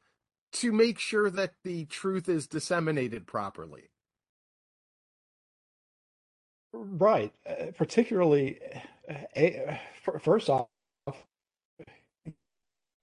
to 0.54 0.72
make 0.72 0.98
sure 0.98 1.30
that 1.30 1.54
the 1.64 1.86
truth 1.86 2.28
is 2.28 2.46
disseminated 2.48 3.26
properly? 3.26 3.90
Right. 6.72 7.32
Uh, 7.48 7.72
particularly, 7.76 8.60
uh, 9.08 9.76
first 10.20 10.50
off, 10.50 10.68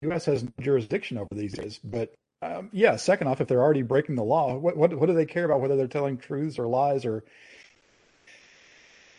U.S. 0.04 0.26
has 0.26 0.46
jurisdiction 0.62 1.18
over 1.20 1.30
these 1.34 1.54
days, 1.54 1.80
but 1.84 2.14
um, 2.42 2.70
yeah. 2.74 2.96
Second 2.98 3.28
off, 3.28 3.42
if 3.42 3.48
they're 3.50 3.62
already 3.64 3.84
breaking 3.84 4.16
the 4.16 4.24
law, 4.24 4.56
what, 4.58 4.78
what 4.78 4.94
what 4.96 5.08
do 5.08 5.14
they 5.16 5.26
care 5.28 5.46
about 5.46 5.62
whether 5.62 5.78
they're 5.78 5.88
telling 5.88 6.18
truths 6.18 6.60
or 6.60 6.68
lies 6.68 7.06
or 7.06 7.26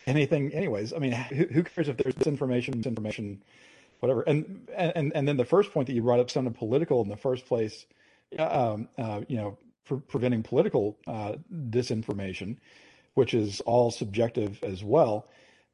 anything? 0.07 0.53
Anyways, 0.53 0.93
I 0.93 0.99
mean, 0.99 1.13
who, 1.13 1.45
who 1.47 1.63
cares 1.63 1.89
if 1.89 1.97
there's 1.97 2.15
disinformation, 2.15 2.75
misinformation, 2.77 3.43
whatever? 4.01 4.23
And 4.23 4.67
and 4.75 5.13
and 5.15 5.27
then 5.27 5.37
the 5.37 5.45
first 5.45 5.73
point 5.73 5.87
that 5.87 5.93
you 5.93 6.03
brought 6.03 6.19
up 6.21 6.31
sounded 6.31 6.55
political 6.55 7.01
in 7.03 7.09
the 7.09 7.17
first 7.17 7.45
place. 7.47 7.85
Um, 8.37 8.89
uh, 8.97 9.21
you 9.27 9.37
know, 9.37 9.57
for 9.85 9.97
preventing 9.97 10.43
political 10.43 10.97
uh, 11.07 11.35
disinformation 11.69 12.57
which 13.17 13.33
is 13.33 13.61
all 13.61 13.89
subjective 13.89 14.63
as 14.63 14.83
well. 14.83 15.27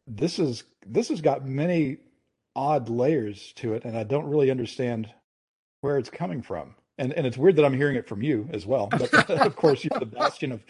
This 0.08 0.40
is 0.40 0.64
this 0.88 1.10
has 1.10 1.20
got 1.20 1.46
many 1.46 1.98
odd 2.56 2.88
layers 2.88 3.52
to 3.58 3.74
it, 3.74 3.84
and 3.84 3.98
I 3.98 4.06
don't 4.06 4.30
really 4.30 4.50
understand 4.50 5.10
where 5.82 5.98
it's 5.98 6.10
coming 6.10 6.42
from. 6.42 6.76
And 6.98 7.12
and 7.14 7.26
it's 7.26 7.38
weird 7.38 7.56
that 7.56 7.66
I'm 7.66 7.74
hearing 7.74 7.96
it 7.96 8.08
from 8.08 8.22
you 8.22 8.48
as 8.54 8.68
well. 8.68 8.88
But 8.88 9.14
of 9.30 9.56
course, 9.56 9.84
you're 9.84 10.00
the 10.00 10.06
bastion 10.06 10.52
of 10.52 10.64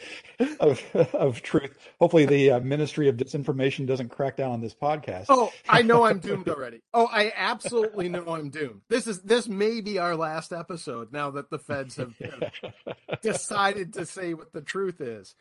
of 0.59 0.81
of 1.13 1.41
truth. 1.41 1.77
Hopefully, 1.99 2.25
the 2.25 2.51
uh, 2.51 2.59
Ministry 2.61 3.09
of 3.09 3.17
Disinformation 3.17 3.85
doesn't 3.85 4.09
crack 4.09 4.37
down 4.37 4.51
on 4.51 4.61
this 4.61 4.73
podcast. 4.73 5.25
Oh, 5.29 5.51
I 5.67 5.81
know 5.81 6.05
I'm 6.05 6.19
doomed 6.19 6.47
already. 6.47 6.81
Oh, 6.93 7.09
I 7.11 7.33
absolutely 7.35 8.07
know 8.07 8.25
I'm 8.27 8.49
doomed. 8.49 8.81
This 8.87 9.05
is 9.07 9.21
this 9.21 9.49
may 9.49 9.81
be 9.81 9.99
our 9.99 10.15
last 10.15 10.53
episode 10.53 11.11
now 11.11 11.31
that 11.31 11.49
the 11.49 11.59
feds 11.59 11.97
have 11.97 12.13
decided 13.21 13.93
to 13.93 14.05
say 14.05 14.33
what 14.33 14.53
the 14.53 14.61
truth 14.61 15.01
is. 15.01 15.35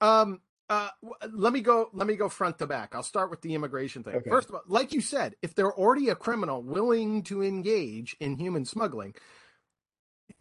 Um, 0.00 0.40
uh, 0.68 0.88
let 1.32 1.52
me 1.52 1.60
go. 1.60 1.88
Let 1.92 2.08
me 2.08 2.16
go 2.16 2.28
front 2.28 2.58
to 2.58 2.66
back. 2.66 2.94
I'll 2.94 3.04
start 3.04 3.30
with 3.30 3.42
the 3.42 3.54
immigration 3.54 4.02
thing. 4.02 4.16
Okay. 4.16 4.30
First 4.30 4.48
of 4.48 4.56
all, 4.56 4.62
like 4.66 4.92
you 4.92 5.00
said, 5.00 5.36
if 5.40 5.54
they're 5.54 5.72
already 5.72 6.08
a 6.08 6.16
criminal 6.16 6.62
willing 6.62 7.22
to 7.24 7.44
engage 7.44 8.16
in 8.18 8.36
human 8.36 8.64
smuggling, 8.64 9.14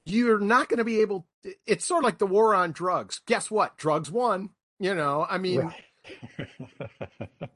you're 0.06 0.40
not 0.40 0.70
going 0.70 0.78
to 0.78 0.84
be 0.84 1.02
able. 1.02 1.26
It's 1.66 1.86
sort 1.86 2.04
of 2.04 2.06
like 2.06 2.18
the 2.18 2.28
war 2.28 2.54
on 2.54 2.72
drugs. 2.72 3.22
Guess 3.26 3.50
what? 3.52 3.78
Drugs 3.78 4.12
won. 4.12 4.52
You 4.80 4.94
know, 4.94 5.26
I 5.30 5.38
mean, 5.38 5.62
right. 5.62 6.50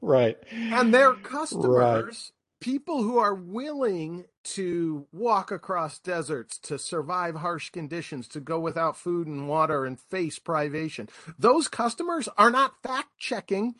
right. 0.00 0.38
And 0.52 0.92
their 0.94 1.14
customers 1.14 2.32
people 2.60 3.02
who 3.02 3.18
are 3.18 3.34
willing 3.34 4.26
to 4.44 5.06
walk 5.12 5.50
across 5.50 5.98
deserts 5.98 6.58
to 6.58 6.78
survive 6.78 7.36
harsh 7.36 7.70
conditions 7.70 8.28
to 8.28 8.40
go 8.40 8.60
without 8.60 8.96
food 8.96 9.26
and 9.26 9.48
water 9.48 9.84
and 9.84 9.98
face 9.98 10.38
privation 10.38 11.08
those 11.38 11.68
customers 11.68 12.28
are 12.36 12.50
not 12.50 12.82
fact 12.82 13.08
checking 13.18 13.74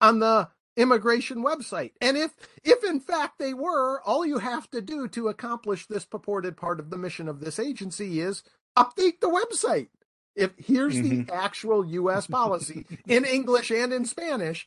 on 0.00 0.18
the 0.18 0.48
immigration 0.76 1.42
website 1.42 1.92
and 2.00 2.16
if 2.16 2.32
if 2.64 2.84
in 2.84 3.00
fact 3.00 3.38
they 3.38 3.54
were 3.54 4.00
all 4.02 4.26
you 4.26 4.38
have 4.38 4.70
to 4.70 4.80
do 4.80 5.08
to 5.08 5.28
accomplish 5.28 5.86
this 5.86 6.04
purported 6.04 6.56
part 6.56 6.78
of 6.78 6.90
the 6.90 6.98
mission 6.98 7.28
of 7.28 7.40
this 7.40 7.58
agency 7.58 8.20
is 8.20 8.42
update 8.76 9.20
the 9.20 9.28
website 9.28 9.88
if 10.34 10.52
here's 10.58 10.96
mm-hmm. 10.96 11.24
the 11.24 11.34
actual 11.34 11.84
US 11.86 12.26
policy 12.28 12.84
in 13.06 13.24
English 13.24 13.70
and 13.70 13.92
in 13.92 14.04
Spanish 14.04 14.66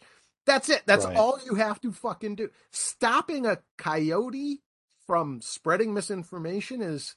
that's 0.50 0.68
it. 0.68 0.82
That's 0.88 1.06
right. 1.06 1.16
all 1.16 1.40
you 1.46 1.56
have 1.56 1.80
to 1.82 1.92
fucking 1.92 2.36
do. 2.36 2.50
Stopping 2.72 3.46
a 3.46 3.60
coyote 3.78 4.64
from 5.06 5.42
spreading 5.42 5.94
misinformation 5.94 6.82
is 6.82 7.16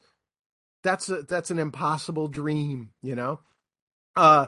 that's 0.82 1.08
a 1.08 1.22
that's 1.22 1.50
an 1.50 1.58
impossible 1.58 2.28
dream, 2.28 2.90
you 3.00 3.14
know. 3.14 3.40
Uh, 4.16 4.46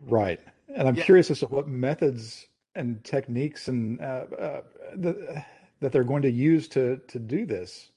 right. 0.00 0.40
And 0.74 0.88
I'm 0.88 0.94
yeah. 0.94 1.04
curious 1.04 1.30
as 1.30 1.38
to 1.40 1.46
what 1.46 1.68
methods 1.68 2.46
and 2.74 3.02
techniques 3.04 3.68
and 3.68 4.00
uh, 4.00 4.24
uh, 4.38 4.60
the, 4.96 5.44
that 5.80 5.92
they're 5.92 6.04
going 6.04 6.22
to 6.22 6.30
use 6.30 6.68
to 6.68 7.00
to 7.08 7.18
do 7.18 7.46
this. 7.46 7.90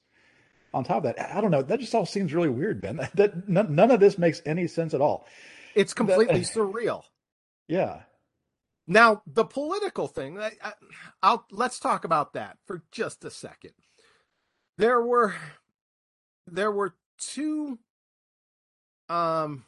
On 0.74 0.84
top 0.84 0.98
of 0.98 1.02
that, 1.04 1.34
I 1.34 1.40
don't 1.40 1.50
know. 1.50 1.62
That 1.62 1.80
just 1.80 1.94
all 1.94 2.04
seems 2.04 2.34
really 2.34 2.50
weird, 2.50 2.82
Ben. 2.82 2.96
That, 2.96 3.16
that 3.16 3.48
none, 3.48 3.74
none 3.74 3.90
of 3.90 4.00
this 4.00 4.18
makes 4.18 4.42
any 4.44 4.66
sense 4.66 4.92
at 4.92 5.00
all. 5.00 5.26
It's 5.74 5.94
completely 5.94 6.40
that, 6.40 6.52
surreal. 6.54 7.02
Yeah, 7.68 8.02
now, 8.86 9.22
the 9.26 9.44
political 9.44 10.06
thing, 10.06 10.38
I, 10.40 10.52
will 11.22 11.44
let's 11.50 11.80
talk 11.80 12.04
about 12.04 12.34
that 12.34 12.58
for 12.66 12.82
just 12.92 13.24
a 13.24 13.30
second. 13.30 13.72
There 14.78 15.02
were 15.02 15.34
there 16.46 16.70
were 16.70 16.94
two 17.18 17.80
um, 19.08 19.64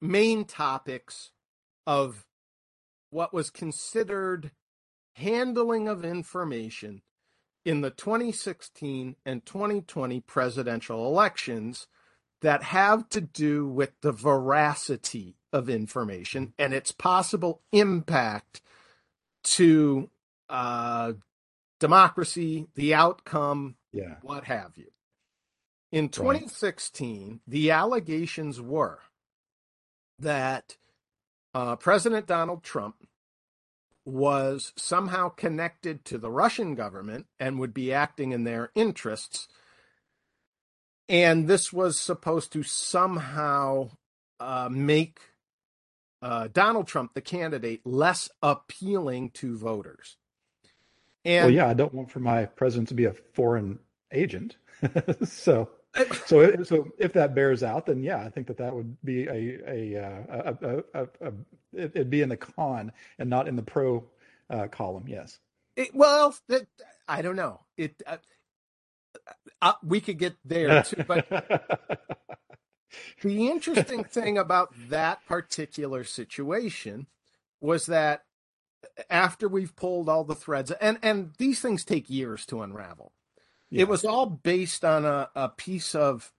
main 0.00 0.44
topics 0.44 1.30
of 1.86 2.26
what 3.12 3.32
was 3.32 3.50
considered 3.50 4.50
handling 5.16 5.86
of 5.86 6.04
information 6.04 7.02
in 7.64 7.82
the 7.82 7.90
2016 7.90 9.16
and 9.24 9.46
2020 9.46 10.20
presidential 10.20 11.06
elections 11.06 11.86
that 12.40 12.62
have 12.64 13.08
to 13.10 13.20
do 13.20 13.68
with 13.68 13.92
the 14.00 14.12
veracity 14.12 15.36
of 15.52 15.68
information 15.68 16.54
and 16.58 16.72
its 16.72 16.90
possible 16.90 17.60
impact 17.70 18.62
to 19.44 20.08
uh, 20.48 21.12
democracy, 21.78 22.66
the 22.74 22.94
outcome, 22.94 23.76
yeah. 23.92 24.16
what 24.22 24.44
have 24.44 24.72
you. 24.76 24.86
In 25.92 26.08
2016, 26.08 27.28
right. 27.28 27.40
the 27.46 27.70
allegations 27.70 28.60
were 28.60 29.00
that 30.18 30.76
uh, 31.54 31.76
President 31.76 32.26
Donald 32.26 32.62
Trump 32.62 32.96
was 34.04 34.72
somehow 34.76 35.28
connected 35.28 36.04
to 36.04 36.18
the 36.18 36.30
Russian 36.30 36.74
government 36.74 37.26
and 37.38 37.58
would 37.58 37.72
be 37.72 37.92
acting 37.92 38.32
in 38.32 38.44
their 38.44 38.70
interests. 38.74 39.48
And 41.08 41.46
this 41.46 41.72
was 41.72 41.98
supposed 41.98 42.52
to 42.52 42.62
somehow 42.62 43.90
uh, 44.40 44.68
make 44.70 45.20
uh, 46.20 46.48
Donald 46.52 46.86
Trump, 46.86 47.14
the 47.14 47.20
candidate, 47.20 47.80
less 47.84 48.28
appealing 48.42 49.30
to 49.30 49.56
voters. 49.56 50.16
And 51.24 51.46
well, 51.46 51.54
yeah, 51.54 51.68
I 51.68 51.74
don't 51.74 51.94
want 51.94 52.10
for 52.10 52.20
my 52.20 52.46
president 52.46 52.88
to 52.88 52.94
be 52.94 53.04
a 53.04 53.12
foreign 53.12 53.78
agent. 54.10 54.56
so, 55.24 55.68
so, 56.26 56.62
so 56.62 56.88
if 56.98 57.12
that 57.12 57.34
bears 57.34 57.62
out, 57.62 57.86
then 57.86 58.02
yeah, 58.02 58.24
I 58.24 58.30
think 58.30 58.46
that 58.46 58.56
that 58.58 58.74
would 58.74 58.96
be 59.04 59.26
a 59.26 59.58
a, 59.68 60.02
uh, 60.02 60.54
a, 60.62 60.66
a, 60.66 61.02
a, 61.02 61.28
a 61.28 61.32
it'd 61.74 62.10
be 62.10 62.22
in 62.22 62.28
the 62.28 62.36
con 62.36 62.92
and 63.18 63.28
not 63.28 63.48
in 63.48 63.56
the 63.56 63.62
pro 63.62 64.04
uh, 64.50 64.68
column. 64.68 65.04
Yes. 65.06 65.38
It, 65.76 65.94
well, 65.94 66.34
that, 66.48 66.66
I 67.08 67.22
don't 67.22 67.36
know. 67.36 67.60
It 67.76 68.02
uh, 68.06 68.18
uh 69.60 69.74
we 69.82 70.00
could 70.00 70.18
get 70.18 70.36
there 70.44 70.82
too, 70.82 71.04
but 71.06 71.28
the 73.22 73.48
interesting 73.48 74.04
thing 74.04 74.38
about 74.38 74.74
that 74.88 75.24
particular 75.26 76.04
situation 76.04 77.06
was 77.60 77.86
that 77.86 78.24
after 79.08 79.48
we've 79.48 79.76
pulled 79.76 80.08
all 80.08 80.24
the 80.24 80.34
threads, 80.34 80.70
and 80.72 80.98
and 81.02 81.32
these 81.38 81.60
things 81.60 81.84
take 81.84 82.08
years 82.08 82.46
to 82.46 82.62
unravel. 82.62 83.12
Yeah. 83.72 83.82
It 83.82 83.88
was 83.88 84.04
all 84.04 84.26
based 84.26 84.84
on 84.84 85.06
a, 85.06 85.30
a 85.34 85.48
piece 85.48 85.94
of 85.94 86.30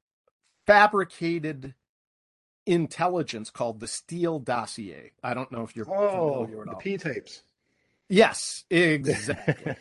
fabricated 0.67 1.73
intelligence 2.67 3.49
called 3.49 3.79
the 3.79 3.87
Steele 3.87 4.37
dossier. 4.37 5.13
I 5.23 5.33
don't 5.33 5.51
know 5.51 5.63
if 5.63 5.75
you're 5.75 5.87
oh, 5.89 6.45
familiar 6.45 6.61
at 6.61 6.67
all. 6.67 6.75
The 6.75 6.79
P 6.79 6.97
tapes. 6.97 7.41
Yes, 8.07 8.65
exactly. 8.69 9.75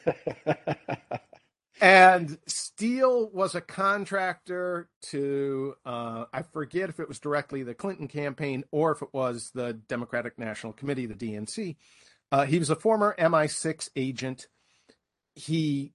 and 1.82 2.38
Steele 2.46 3.28
was 3.34 3.54
a 3.54 3.60
contractor 3.60 4.88
to 5.10 5.74
uh, 5.84 6.24
I 6.32 6.40
forget 6.40 6.88
if 6.88 7.00
it 7.00 7.08
was 7.08 7.18
directly 7.18 7.62
the 7.64 7.74
Clinton 7.74 8.08
campaign 8.08 8.64
or 8.70 8.92
if 8.92 9.02
it 9.02 9.12
was 9.12 9.50
the 9.54 9.74
Democratic 9.74 10.38
National 10.38 10.72
Committee, 10.72 11.04
the 11.04 11.14
DNC. 11.14 11.76
Uh, 12.30 12.46
he 12.46 12.58
was 12.58 12.70
a 12.70 12.76
former 12.76 13.14
MI6 13.18 13.90
agent. 13.94 14.48
He 15.34 15.92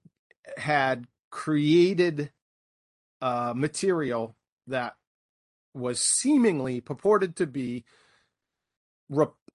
had 0.55 1.07
created 1.29 2.31
uh, 3.21 3.53
material 3.55 4.35
that 4.67 4.95
was 5.73 6.01
seemingly 6.01 6.81
purported 6.81 7.35
to 7.35 7.47
be 7.47 7.83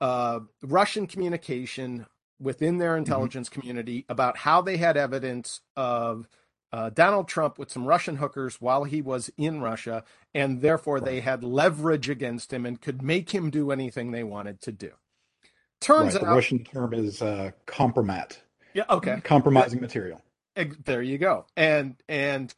uh, 0.01 0.41
Russian 0.63 1.07
communication 1.07 2.07
within 2.41 2.79
their 2.79 2.93
mm-hmm. 2.93 2.99
intelligence 2.99 3.49
mm-hmm. 3.49 3.61
community 3.61 4.05
about 4.09 4.37
how 4.37 4.61
they 4.61 4.77
had 4.77 4.97
evidence 4.97 5.61
of 5.77 6.29
uh, 6.73 6.91
Donald 6.91 7.29
Trump 7.29 7.59
with 7.59 7.71
some 7.71 7.85
Russian 7.85 8.17
hookers 8.17 8.61
while 8.61 8.85
he 8.85 9.03
was 9.03 9.31
in 9.37 9.61
Russia, 9.61 10.05
and 10.35 10.63
therefore 10.63 10.97
right. 10.97 11.05
they 11.05 11.21
had 11.21 11.45
leverage 11.45 12.09
against 12.09 12.53
him 12.53 12.65
and 12.65 12.81
could 12.81 13.03
make 13.03 13.31
him 13.31 13.51
do 13.51 13.71
anything 13.71 14.11
they 14.11 14.25
wanted 14.25 14.61
to 14.63 14.73
do. 14.73 14.91
Turns 15.81 16.15
right. 16.15 16.23
out 16.23 16.29
the 16.29 16.35
Russian 16.35 16.65
term 16.65 16.95
is 16.95 17.21
uh, 17.21 17.51
compromat. 17.67 18.39
Yeah. 18.73 18.85
Okay. 18.89 19.21
Compromising 19.23 19.81
material. 19.81 20.23
There 20.55 21.03
you 21.03 21.19
go. 21.19 21.47
And 21.57 21.97
and 22.09 22.55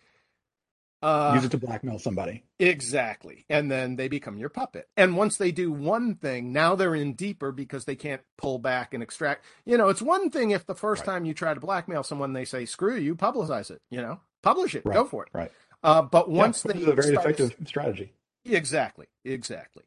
uh, 1.05 1.33
Use 1.35 1.45
it 1.45 1.51
to 1.51 1.59
blackmail 1.59 1.99
somebody. 1.99 2.45
Exactly. 2.59 3.45
And 3.51 3.71
then 3.71 3.97
they 3.97 4.09
become 4.09 4.39
your 4.39 4.49
puppet. 4.49 4.89
And 4.97 5.19
once 5.19 5.37
they 5.37 5.53
do 5.53 5.71
one 5.71 6.15
thing, 6.15 6.51
now 6.51 6.75
they're 6.77 6.95
in 6.95 7.13
deeper 7.13 7.53
because 7.53 7.85
they 7.85 7.95
can't 7.95 8.23
pull 8.39 8.59
back 8.59 8.95
and 8.95 9.03
extract. 9.03 9.45
You 9.67 9.77
know, 9.77 9.91
it's 9.91 10.01
one 10.01 10.31
thing 10.31 10.51
if 10.51 10.65
the 10.65 10.75
first 10.75 11.01
right. 11.01 11.13
time 11.13 11.27
you 11.27 11.35
try 11.35 11.53
to 11.53 11.61
blackmail 11.61 12.05
someone, 12.05 12.33
they 12.33 12.47
say, 12.47 12.65
screw 12.65 12.97
you, 12.97 13.15
publicize 13.17 13.71
it, 13.71 13.83
you 13.91 14.01
know, 14.01 14.19
publish 14.43 14.75
it, 14.75 14.87
right. 14.87 14.95
go 14.95 15.05
for 15.05 15.25
it. 15.25 15.29
Right. 15.35 15.53
Uh, 15.83 16.01
but 16.01 16.31
once 16.31 16.65
yeah, 16.65 16.73
they. 16.73 16.79
It's 16.79 16.89
a 16.89 16.95
very 16.95 17.15
effective 17.17 17.55
strategy. 17.67 18.15
Exactly. 18.47 19.09
Exactly. 19.27 19.85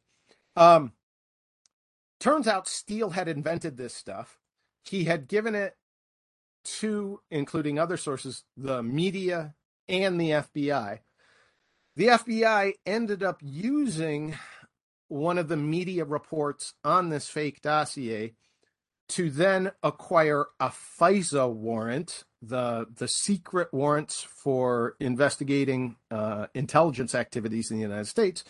Um, 0.55 0.91
turns 2.19 2.47
out 2.47 2.67
Steele 2.67 3.09
had 3.09 3.27
invented 3.27 3.77
this 3.77 3.95
stuff. 3.95 4.37
He 4.83 5.05
had 5.05 5.27
given 5.27 5.55
it 5.55 5.75
to, 6.79 7.21
including 7.31 7.79
other 7.79 7.97
sources, 7.97 8.43
the 8.55 8.83
media 8.83 9.53
and 9.87 10.19
the 10.19 10.31
FBI 10.31 10.99
the 11.97 12.09
FBI 12.09 12.73
ended 12.85 13.23
up 13.23 13.39
using 13.41 14.35
one 15.07 15.39
of 15.39 15.47
the 15.47 15.57
media 15.57 16.05
reports 16.05 16.75
on 16.83 17.09
this 17.09 17.27
fake 17.27 17.59
dossier 17.63 18.35
to 19.09 19.31
then 19.31 19.71
acquire 19.81 20.45
a 20.59 20.69
FISA 20.69 21.51
warrant, 21.51 22.23
the 22.39 22.85
the 22.95 23.07
secret 23.07 23.69
warrants 23.73 24.21
for 24.21 24.95
investigating 24.99 25.95
uh, 26.11 26.45
intelligence 26.53 27.15
activities 27.15 27.71
in 27.71 27.77
the 27.77 27.83
United 27.83 28.05
States, 28.05 28.43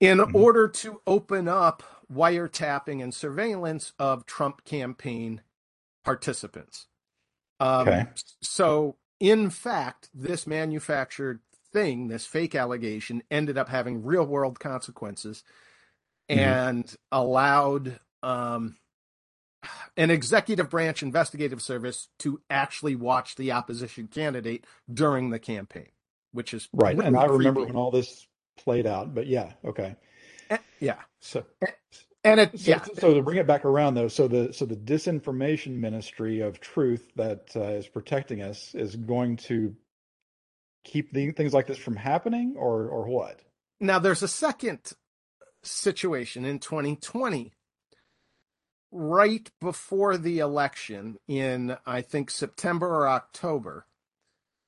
in 0.00 0.16
mm-hmm. 0.16 0.34
order 0.34 0.66
to 0.66 1.02
open 1.06 1.48
up 1.48 1.82
wiretapping 2.10 3.02
and 3.02 3.12
surveillance 3.12 3.92
of 3.98 4.24
Trump 4.24 4.64
campaign 4.64 5.42
participants. 6.02 6.86
Um, 7.60 7.88
okay. 7.88 8.06
So, 8.42 8.96
in 9.20 9.50
fact, 9.50 10.10
this 10.12 10.46
manufactured 10.46 11.40
thing, 11.72 12.08
this 12.08 12.26
fake 12.26 12.54
allegation, 12.54 13.22
ended 13.30 13.58
up 13.58 13.68
having 13.68 14.04
real 14.04 14.26
world 14.26 14.60
consequences 14.60 15.42
mm-hmm. 16.28 16.40
and 16.40 16.96
allowed 17.12 17.98
um, 18.22 18.76
an 19.96 20.10
executive 20.10 20.70
branch 20.70 21.02
investigative 21.02 21.62
service 21.62 22.08
to 22.20 22.40
actually 22.50 22.96
watch 22.96 23.36
the 23.36 23.52
opposition 23.52 24.08
candidate 24.08 24.66
during 24.92 25.30
the 25.30 25.38
campaign, 25.38 25.88
which 26.32 26.54
is 26.54 26.68
right. 26.72 26.96
Really 26.96 27.06
and 27.06 27.16
I 27.16 27.26
remember 27.26 27.64
when 27.64 27.76
all 27.76 27.90
this 27.90 28.26
played 28.56 28.86
out, 28.86 29.14
but 29.14 29.26
yeah, 29.26 29.52
okay, 29.64 29.96
and, 30.50 30.60
yeah. 30.80 30.98
So, 31.20 31.44
and 31.60 31.70
it, 32.24 32.58
so, 32.58 32.70
yeah. 32.70 32.84
So 32.98 33.14
to 33.14 33.22
bring 33.22 33.38
it 33.38 33.46
back 33.46 33.64
around 33.64 33.94
though, 33.94 34.08
so 34.08 34.28
the 34.28 34.52
so 34.52 34.64
the 34.64 34.76
disinformation 34.76 35.76
ministry 35.76 36.40
of 36.40 36.60
truth 36.60 37.06
that 37.16 37.50
uh, 37.54 37.64
is 37.64 37.86
protecting 37.86 38.42
us 38.42 38.74
is 38.74 38.96
going 38.96 39.36
to 39.38 39.76
keep 40.84 41.12
the, 41.12 41.32
things 41.32 41.52
like 41.52 41.66
this 41.66 41.78
from 41.78 41.96
happening 41.96 42.54
or 42.56 42.88
or 42.88 43.06
what? 43.08 43.40
Now 43.80 43.98
there's 43.98 44.22
a 44.22 44.28
second 44.28 44.92
situation 45.62 46.44
in 46.44 46.58
2020 46.58 47.52
right 48.90 49.50
before 49.60 50.16
the 50.16 50.38
election 50.38 51.16
in 51.28 51.76
I 51.84 52.00
think 52.00 52.30
September 52.30 52.86
or 52.86 53.08
October. 53.08 53.86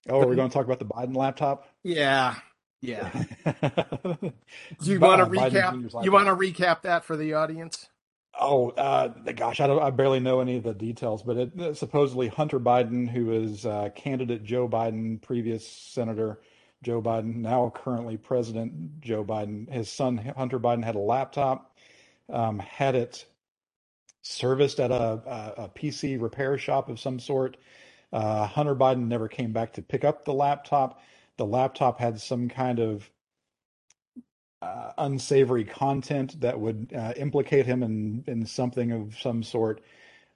Oh, 0.08 0.20
the, 0.20 0.26
we're 0.26 0.34
going 0.34 0.48
to 0.48 0.54
talk 0.54 0.66
about 0.66 0.78
the 0.78 0.84
Biden 0.84 1.16
laptop? 1.16 1.68
Yeah. 1.82 2.36
Yeah. 2.80 3.10
Do 3.44 4.32
you 4.82 5.00
want 5.00 5.20
to 5.20 5.26
recap 5.26 6.04
you 6.04 6.12
want 6.12 6.26
to 6.26 6.36
recap 6.36 6.82
that 6.82 7.04
for 7.04 7.16
the 7.16 7.34
audience? 7.34 7.88
Oh, 8.38 8.70
uh, 8.70 9.08
gosh, 9.34 9.60
I, 9.60 9.66
I, 9.66 9.90
barely 9.90 10.20
know 10.20 10.40
any 10.40 10.58
of 10.58 10.62
the 10.62 10.74
details, 10.74 11.22
but 11.22 11.36
it, 11.38 11.58
uh, 11.58 11.72
supposedly 11.72 12.28
Hunter 12.28 12.60
Biden, 12.60 13.08
who 13.08 13.32
is 13.32 13.64
uh, 13.64 13.88
candidate 13.94 14.44
Joe 14.44 14.68
Biden, 14.68 15.22
previous 15.22 15.66
Senator 15.66 16.42
Joe 16.82 17.00
Biden, 17.00 17.36
now 17.36 17.72
currently 17.74 18.18
President 18.18 19.00
Joe 19.00 19.24
Biden, 19.24 19.70
his 19.72 19.90
son 19.90 20.18
Hunter 20.36 20.60
Biden 20.60 20.84
had 20.84 20.96
a 20.96 21.00
laptop, 21.00 21.74
um, 22.30 22.58
had 22.58 22.94
it 22.94 23.24
serviced 24.20 24.80
at 24.80 24.90
a, 24.90 24.94
a, 24.96 25.54
a, 25.64 25.68
PC 25.68 26.20
repair 26.20 26.58
shop 26.58 26.90
of 26.90 27.00
some 27.00 27.18
sort. 27.18 27.56
Uh, 28.12 28.46
Hunter 28.46 28.74
Biden 28.74 29.06
never 29.06 29.28
came 29.28 29.52
back 29.52 29.72
to 29.74 29.82
pick 29.82 30.04
up 30.04 30.24
the 30.24 30.34
laptop. 30.34 31.00
The 31.38 31.46
laptop 31.46 32.00
had 32.00 32.20
some 32.20 32.48
kind 32.48 32.78
of 32.78 33.10
uh, 34.62 34.92
unsavory 34.98 35.64
content 35.64 36.40
that 36.40 36.58
would 36.58 36.92
uh, 36.96 37.12
implicate 37.16 37.66
him 37.66 37.82
in 37.82 38.24
in 38.26 38.46
something 38.46 38.92
of 38.92 39.18
some 39.20 39.42
sort. 39.42 39.82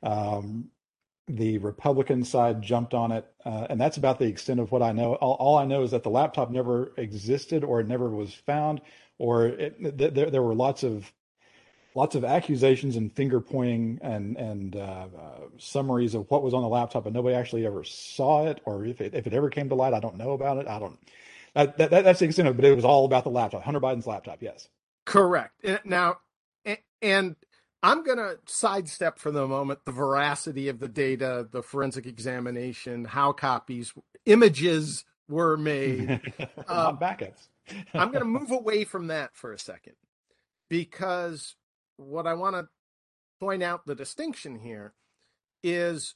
Um, 0.02 0.70
the 1.28 1.58
Republican 1.58 2.24
side 2.24 2.60
jumped 2.60 2.92
on 2.92 3.12
it, 3.12 3.24
uh, 3.44 3.66
and 3.70 3.80
that's 3.80 3.96
about 3.96 4.18
the 4.18 4.26
extent 4.26 4.60
of 4.60 4.72
what 4.72 4.82
I 4.82 4.92
know. 4.92 5.14
All, 5.14 5.34
all, 5.34 5.58
I 5.58 5.64
know 5.64 5.82
is 5.84 5.92
that 5.92 6.02
the 6.02 6.10
laptop 6.10 6.50
never 6.50 6.92
existed, 6.96 7.62
or 7.62 7.80
it 7.80 7.86
never 7.86 8.10
was 8.10 8.34
found, 8.34 8.80
or 9.18 9.46
it, 9.46 9.98
th- 9.98 10.12
there, 10.14 10.30
there 10.30 10.42
were 10.42 10.54
lots 10.54 10.82
of 10.82 11.12
lots 11.94 12.14
of 12.14 12.24
accusations 12.24 12.96
and 12.96 13.12
finger 13.12 13.40
pointing 13.40 13.98
and 14.03 14.37
and 14.37 14.76
uh, 14.76 15.07
uh, 15.18 15.40
summaries 15.59 16.14
of 16.14 16.31
what 16.31 16.42
was 16.42 16.55
on 16.55 16.62
the 16.62 16.68
laptop, 16.68 17.05
but 17.05 17.12
nobody 17.12 17.35
actually 17.35 17.66
ever 17.66 17.85
saw 17.85 18.46
it, 18.46 18.61
or 18.64 18.85
if 18.85 19.00
it 19.00 19.14
if 19.14 19.26
it 19.26 19.33
ever 19.33 19.50
came 19.50 19.68
to 19.68 19.74
light, 19.74 19.94
I 19.94 20.00
don't 20.00 20.16
know 20.16 20.33
about 20.33 20.59
it. 20.59 20.66
I 20.66 20.79
don't. 20.79 20.98
That, 21.55 21.79
that, 21.79 21.90
that's 21.90 22.20
the 22.20 22.26
extent 22.26 22.46
of 22.46 22.55
it, 22.55 22.62
but 22.62 22.64
it 22.64 22.76
was 22.76 22.85
all 22.85 23.05
about 23.05 23.24
the 23.24 23.31
laptop. 23.31 23.64
Hunter 23.64 23.81
Biden's 23.81 24.07
laptop, 24.07 24.40
yes. 24.40 24.68
Correct. 25.05 25.53
Now, 25.85 26.18
and 27.03 27.35
I'm 27.83 28.05
going 28.05 28.18
to 28.18 28.38
sidestep 28.46 29.18
for 29.18 29.31
the 29.31 29.46
moment 29.48 29.81
the 29.85 29.92
veracity 29.92 30.68
of 30.68 30.79
the 30.79 30.88
data, 30.88 31.48
the 31.50 31.62
forensic 31.62 32.07
examination, 32.07 33.05
how 33.05 33.33
copies, 33.33 33.92
images 34.26 35.05
were 35.29 35.57
made. 35.57 36.09
um, 36.68 36.98
backups. 36.98 37.48
I'm 37.94 38.12
going 38.12 38.20
to 38.20 38.24
move 38.24 38.50
away 38.50 38.85
from 38.85 39.09
that 39.09 39.31
for 39.35 39.53
a 39.53 39.59
second 39.59 39.94
because 40.68 41.57
what 42.00 42.26
I 42.26 42.34
want 42.34 42.56
to 42.56 42.68
point 43.40 43.62
out 43.62 43.86
the 43.86 43.94
distinction 43.94 44.58
here 44.58 44.94
is 45.62 46.14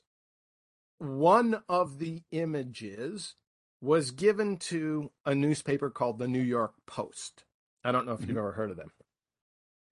one 0.99 1.62
of 1.68 1.99
the 1.99 2.23
images 2.33 3.35
was 3.81 4.11
given 4.11 4.57
to 4.57 5.11
a 5.27 5.35
newspaper 5.35 5.90
called 5.90 6.18
the 6.18 6.29
New 6.29 6.40
York 6.42 6.73
Post. 6.87 7.44
I 7.85 7.92
don't 7.92 8.07
know 8.07 8.12
if 8.12 8.20
you've 8.20 8.31
mm-hmm. 8.31 8.38
ever 8.38 8.53
heard 8.53 8.70
of 8.70 8.77
them. 8.77 8.92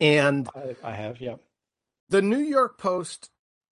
And 0.00 0.48
I, 0.54 0.76
I 0.82 0.92
have, 0.92 1.20
yeah. 1.20 1.36
The 2.08 2.22
New 2.22 2.38
York 2.38 2.78
Post 2.78 3.30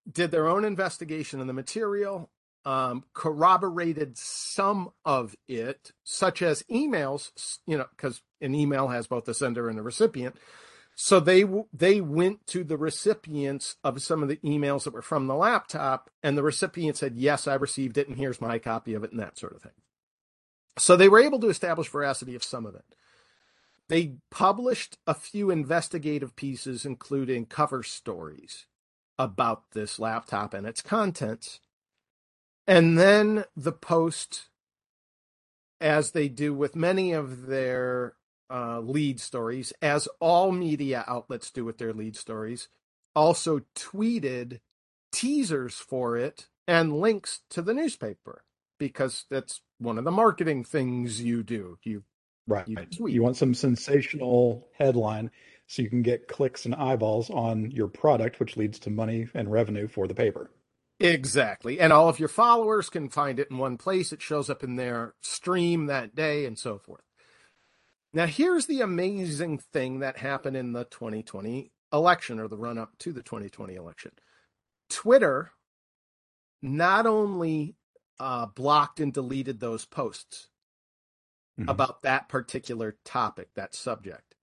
did 0.09 0.31
their 0.31 0.47
own 0.47 0.63
investigation 0.63 1.41
of 1.41 1.47
the 1.47 1.53
material, 1.53 2.29
um, 2.65 3.03
corroborated 3.13 4.17
some 4.17 4.91
of 5.03 5.35
it, 5.47 5.91
such 6.03 6.41
as 6.41 6.63
emails, 6.71 7.59
you 7.65 7.77
know, 7.77 7.87
because 7.95 8.21
an 8.39 8.53
email 8.53 8.89
has 8.89 9.07
both 9.07 9.25
the 9.25 9.33
sender 9.33 9.67
and 9.67 9.77
the 9.77 9.83
recipient. 9.83 10.35
So 11.03 11.19
they 11.19 11.45
they 11.73 11.99
went 11.99 12.45
to 12.45 12.63
the 12.63 12.77
recipients 12.77 13.75
of 13.83 14.03
some 14.03 14.21
of 14.21 14.29
the 14.29 14.37
emails 14.37 14.83
that 14.83 14.93
were 14.93 15.01
from 15.01 15.25
the 15.25 15.33
laptop, 15.33 16.11
and 16.21 16.37
the 16.37 16.43
recipient 16.43 16.95
said, 16.95 17.15
"Yes, 17.15 17.47
I 17.47 17.55
received 17.55 17.97
it, 17.97 18.07
and 18.07 18.19
here's 18.19 18.39
my 18.39 18.59
copy 18.59 18.93
of 18.93 19.03
it," 19.03 19.09
and 19.09 19.19
that 19.19 19.35
sort 19.35 19.55
of 19.55 19.63
thing. 19.63 19.71
So 20.77 20.95
they 20.95 21.09
were 21.09 21.19
able 21.19 21.39
to 21.39 21.49
establish 21.49 21.89
veracity 21.89 22.35
of 22.35 22.43
some 22.43 22.67
of 22.67 22.75
it. 22.75 22.85
They 23.87 24.17
published 24.29 24.99
a 25.07 25.15
few 25.15 25.49
investigative 25.49 26.35
pieces, 26.35 26.85
including 26.85 27.47
cover 27.47 27.81
stories 27.81 28.67
about 29.17 29.71
this 29.71 29.97
laptop 29.97 30.53
and 30.53 30.67
its 30.67 30.83
contents. 30.83 31.61
And 32.67 32.99
then 32.99 33.45
the 33.55 33.73
Post, 33.73 34.49
as 35.79 36.11
they 36.11 36.29
do 36.29 36.53
with 36.53 36.75
many 36.75 37.11
of 37.11 37.47
their 37.47 38.13
uh, 38.51 38.79
lead 38.79 39.19
stories, 39.19 39.73
as 39.81 40.07
all 40.19 40.51
media 40.51 41.03
outlets 41.07 41.49
do 41.49 41.63
with 41.63 41.77
their 41.77 41.93
lead 41.93 42.15
stories, 42.15 42.67
also 43.15 43.61
tweeted 43.75 44.59
teasers 45.11 45.75
for 45.75 46.17
it 46.17 46.47
and 46.67 46.99
links 46.99 47.41
to 47.49 47.61
the 47.61 47.73
newspaper 47.73 48.43
because 48.77 49.25
that's 49.29 49.61
one 49.79 49.97
of 49.97 50.03
the 50.03 50.11
marketing 50.11 50.63
things 50.63 51.21
you 51.21 51.43
do. 51.43 51.77
You 51.83 52.03
right. 52.47 52.67
You, 52.67 52.77
tweet. 52.77 53.13
you 53.13 53.23
want 53.23 53.37
some 53.37 53.53
sensational 53.53 54.67
headline 54.77 55.31
so 55.67 55.81
you 55.81 55.89
can 55.89 56.01
get 56.01 56.27
clicks 56.27 56.65
and 56.65 56.75
eyeballs 56.75 57.29
on 57.29 57.71
your 57.71 57.87
product, 57.87 58.39
which 58.39 58.57
leads 58.57 58.79
to 58.79 58.89
money 58.89 59.27
and 59.33 59.51
revenue 59.51 59.87
for 59.87 60.07
the 60.07 60.15
paper. 60.15 60.51
Exactly. 60.99 61.79
And 61.79 61.91
all 61.91 62.09
of 62.09 62.19
your 62.19 62.29
followers 62.29 62.89
can 62.89 63.09
find 63.09 63.39
it 63.39 63.49
in 63.49 63.57
one 63.57 63.77
place. 63.77 64.11
It 64.11 64.21
shows 64.21 64.49
up 64.49 64.63
in 64.63 64.75
their 64.75 65.15
stream 65.21 65.87
that 65.87 66.15
day 66.15 66.45
and 66.45 66.57
so 66.57 66.77
forth. 66.77 67.01
Now, 68.13 68.25
here's 68.25 68.65
the 68.65 68.81
amazing 68.81 69.59
thing 69.59 69.99
that 69.99 70.17
happened 70.17 70.57
in 70.57 70.73
the 70.73 70.83
2020 70.85 71.71
election 71.93 72.39
or 72.39 72.47
the 72.47 72.57
run 72.57 72.77
up 72.77 72.97
to 72.99 73.13
the 73.13 73.21
2020 73.21 73.75
election. 73.75 74.11
Twitter 74.89 75.51
not 76.61 77.05
only 77.05 77.75
uh, 78.19 78.45
blocked 78.47 78.99
and 78.99 79.13
deleted 79.13 79.59
those 79.59 79.85
posts 79.85 80.49
mm-hmm. 81.59 81.69
about 81.69 82.01
that 82.03 82.27
particular 82.27 82.97
topic, 83.05 83.49
that 83.55 83.73
subject, 83.73 84.35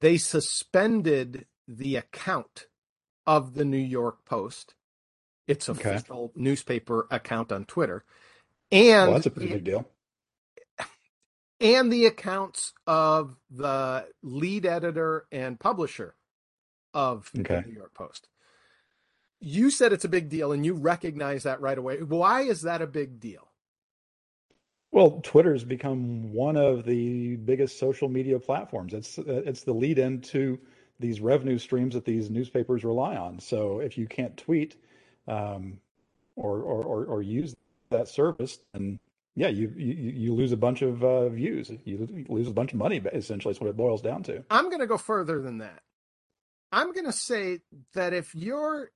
they 0.00 0.16
suspended 0.16 1.46
the 1.66 1.96
account 1.96 2.66
of 3.26 3.54
the 3.54 3.64
New 3.64 3.78
York 3.78 4.24
Post, 4.24 4.74
its 5.46 5.68
okay. 5.68 5.94
official 5.94 6.32
newspaper 6.34 7.06
account 7.10 7.52
on 7.52 7.64
Twitter. 7.64 8.04
And 8.70 9.08
well, 9.08 9.12
that's 9.12 9.26
a 9.26 9.30
pretty 9.30 9.52
big 9.52 9.64
deal. 9.64 9.88
And 11.64 11.90
the 11.90 12.04
accounts 12.04 12.74
of 12.86 13.36
the 13.50 14.06
lead 14.22 14.66
editor 14.66 15.24
and 15.32 15.58
publisher 15.58 16.14
of 16.92 17.30
okay. 17.40 17.62
the 17.62 17.68
New 17.68 17.74
York 17.74 17.94
Post. 17.94 18.28
You 19.40 19.70
said 19.70 19.92
it's 19.92 20.04
a 20.04 20.10
big 20.10 20.28
deal 20.28 20.52
and 20.52 20.64
you 20.64 20.74
recognize 20.74 21.44
that 21.44 21.62
right 21.62 21.78
away. 21.78 22.02
Why 22.02 22.42
is 22.42 22.62
that 22.62 22.82
a 22.82 22.86
big 22.86 23.18
deal? 23.18 23.48
Well, 24.92 25.20
Twitter's 25.22 25.64
become 25.64 26.34
one 26.34 26.56
of 26.58 26.84
the 26.84 27.36
biggest 27.36 27.78
social 27.78 28.10
media 28.10 28.38
platforms. 28.38 28.92
It's 28.92 29.18
it's 29.18 29.64
the 29.64 29.72
lead 29.72 29.98
into 29.98 30.60
these 31.00 31.20
revenue 31.20 31.58
streams 31.58 31.94
that 31.94 32.04
these 32.04 32.30
newspapers 32.30 32.84
rely 32.84 33.16
on. 33.16 33.40
So 33.40 33.80
if 33.80 33.98
you 33.98 34.06
can't 34.06 34.36
tweet 34.36 34.76
um, 35.26 35.80
or, 36.36 36.60
or, 36.60 36.84
or 36.84 37.04
or 37.06 37.22
use 37.22 37.56
that 37.90 38.06
service, 38.06 38.58
then 38.72 39.00
yeah, 39.36 39.48
you 39.48 39.72
you, 39.76 39.94
you 39.94 40.34
lose 40.34 40.52
a 40.52 40.56
bunch 40.56 40.82
of 40.82 41.02
uh, 41.02 41.28
views. 41.28 41.70
You 41.84 42.26
lose 42.28 42.48
a 42.48 42.52
bunch 42.52 42.72
of 42.72 42.78
money. 42.78 43.02
Essentially, 43.12 43.52
is 43.52 43.60
what 43.60 43.70
it 43.70 43.76
boils 43.76 44.00
down 44.00 44.22
to. 44.24 44.44
I'm 44.50 44.66
going 44.66 44.80
to 44.80 44.86
go 44.86 44.98
further 44.98 45.40
than 45.40 45.58
that. 45.58 45.82
I'm 46.70 46.92
going 46.92 47.06
to 47.06 47.12
say 47.12 47.60
that 47.94 48.12
if 48.12 48.34
you're 48.34 48.90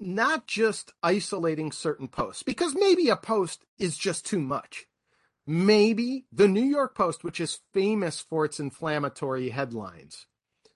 not 0.00 0.46
just 0.46 0.92
isolating 1.02 1.70
certain 1.70 2.08
posts, 2.08 2.42
because 2.42 2.74
maybe 2.74 3.08
a 3.08 3.16
post 3.16 3.64
is 3.78 3.96
just 3.96 4.26
too 4.26 4.40
much. 4.40 4.86
Maybe 5.46 6.24
the 6.32 6.48
New 6.48 6.62
York 6.62 6.96
Post, 6.96 7.24
which 7.24 7.40
is 7.40 7.60
famous 7.72 8.20
for 8.20 8.44
its 8.44 8.60
inflammatory 8.60 9.50
headlines, 9.50 10.26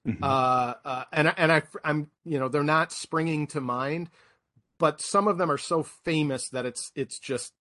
mm-hmm. 0.07 0.23
uh, 0.23 0.75
uh, 0.85 1.05
and 1.13 1.33
and 1.37 1.53
I, 1.53 1.63
I'm 1.85 2.11
you 2.25 2.39
know 2.39 2.49
they're 2.49 2.65
not 2.65 2.91
springing 2.91 3.47
to 3.49 3.61
mind, 3.61 4.11
but 4.79 5.01
some 5.01 5.29
of 5.29 5.39
them 5.39 5.51
are 5.51 5.59
so 5.59 5.83
famous 5.83 6.49
that 6.49 6.67
it's 6.67 6.91
it's 6.97 7.21
just 7.21 7.53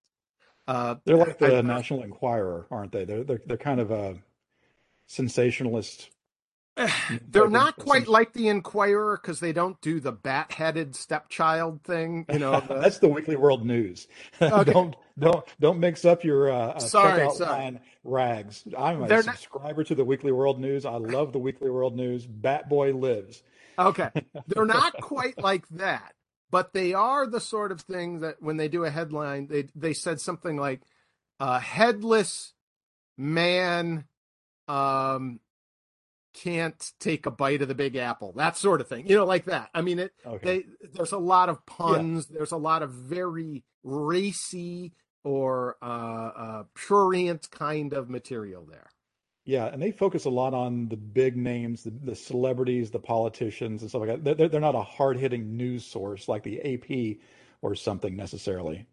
uh, 0.68 0.96
they're 1.04 1.16
like 1.16 1.38
the 1.38 1.58
I, 1.58 1.60
National 1.62 2.02
Enquirer, 2.02 2.66
aren't 2.70 2.92
they? 2.92 3.04
They're 3.04 3.24
they're, 3.24 3.42
they're 3.46 3.56
kind 3.56 3.80
of 3.80 3.90
a 3.90 4.16
sensationalist 5.06 6.10
They're 7.30 7.48
not 7.48 7.76
quite 7.76 8.06
like 8.06 8.32
the 8.32 8.48
Enquirer 8.48 9.18
because 9.20 9.40
they 9.40 9.52
don't 9.52 9.80
do 9.80 9.98
the 10.00 10.12
bat-headed 10.12 10.94
stepchild 10.94 11.82
thing. 11.82 12.26
You 12.30 12.38
know, 12.38 12.60
the... 12.60 12.74
that's 12.74 12.98
the 12.98 13.08
Weekly 13.08 13.36
World 13.36 13.64
News. 13.64 14.06
Okay. 14.56 14.72
don't 14.72 14.96
don't 15.18 15.44
don't 15.60 15.80
mix 15.80 16.04
up 16.04 16.22
your 16.22 16.50
uh, 16.50 16.68
uh 16.68 16.78
sorry, 16.78 17.22
checkout 17.22 17.32
sorry. 17.32 17.50
line 17.50 17.80
rags. 18.04 18.64
I'm 18.76 19.02
a 19.02 19.08
They're 19.08 19.22
subscriber 19.22 19.80
not... 19.80 19.86
to 19.88 19.94
the 19.94 20.04
Weekly 20.04 20.32
World 20.32 20.60
News. 20.60 20.84
I 20.84 20.96
love 20.96 21.32
the 21.32 21.38
Weekly 21.38 21.70
World 21.70 21.96
News. 21.96 22.26
Bat 22.26 22.68
Boy 22.68 22.92
lives. 22.92 23.42
Okay, 23.78 24.10
they're 24.46 24.66
not 24.66 24.94
quite 25.00 25.38
like 25.38 25.66
that, 25.70 26.14
but 26.50 26.72
they 26.72 26.94
are 26.94 27.26
the 27.26 27.40
sort 27.40 27.72
of 27.72 27.80
thing 27.80 28.20
that 28.20 28.36
when 28.40 28.56
they 28.56 28.68
do 28.68 28.84
a 28.84 28.90
headline, 28.90 29.48
they 29.48 29.68
they 29.74 29.92
said 29.92 30.20
something 30.20 30.56
like 30.56 30.82
uh, 31.40 31.58
"headless 31.60 32.54
man." 33.16 34.04
Um, 34.68 35.40
can't 36.34 36.92
take 37.00 37.24
a 37.24 37.30
bite 37.30 37.62
of 37.62 37.68
the 37.68 37.74
big 37.74 37.96
apple 37.96 38.32
that 38.36 38.58
sort 38.58 38.82
of 38.82 38.88
thing 38.88 39.06
you 39.06 39.16
know 39.16 39.24
like 39.24 39.46
that 39.46 39.70
i 39.72 39.80
mean 39.80 39.98
it 39.98 40.12
okay. 40.26 40.44
they, 40.44 40.88
there's 40.92 41.12
a 41.12 41.18
lot 41.18 41.48
of 41.48 41.64
puns 41.64 42.28
yeah. 42.28 42.36
there's 42.36 42.52
a 42.52 42.58
lot 42.58 42.82
of 42.82 42.90
very 42.90 43.64
racy 43.82 44.92
or 45.24 45.76
uh, 45.80 45.86
uh 45.86 46.62
prurient 46.74 47.50
kind 47.50 47.94
of 47.94 48.10
material 48.10 48.66
there 48.70 48.86
yeah 49.46 49.66
and 49.66 49.80
they 49.80 49.90
focus 49.90 50.26
a 50.26 50.30
lot 50.30 50.52
on 50.52 50.88
the 50.88 50.96
big 50.96 51.36
names 51.36 51.84
the, 51.84 51.90
the 52.04 52.14
celebrities 52.14 52.90
the 52.90 52.98
politicians 52.98 53.80
and 53.80 53.90
stuff 53.90 54.02
like 54.02 54.22
that. 54.22 54.36
They're, 54.36 54.48
they're 54.48 54.60
not 54.60 54.74
a 54.74 54.82
hard-hitting 54.82 55.56
news 55.56 55.86
source 55.86 56.28
like 56.28 56.42
the 56.42 56.60
ap 56.60 57.18
or 57.62 57.74
something 57.74 58.14
necessarily. 58.14 58.86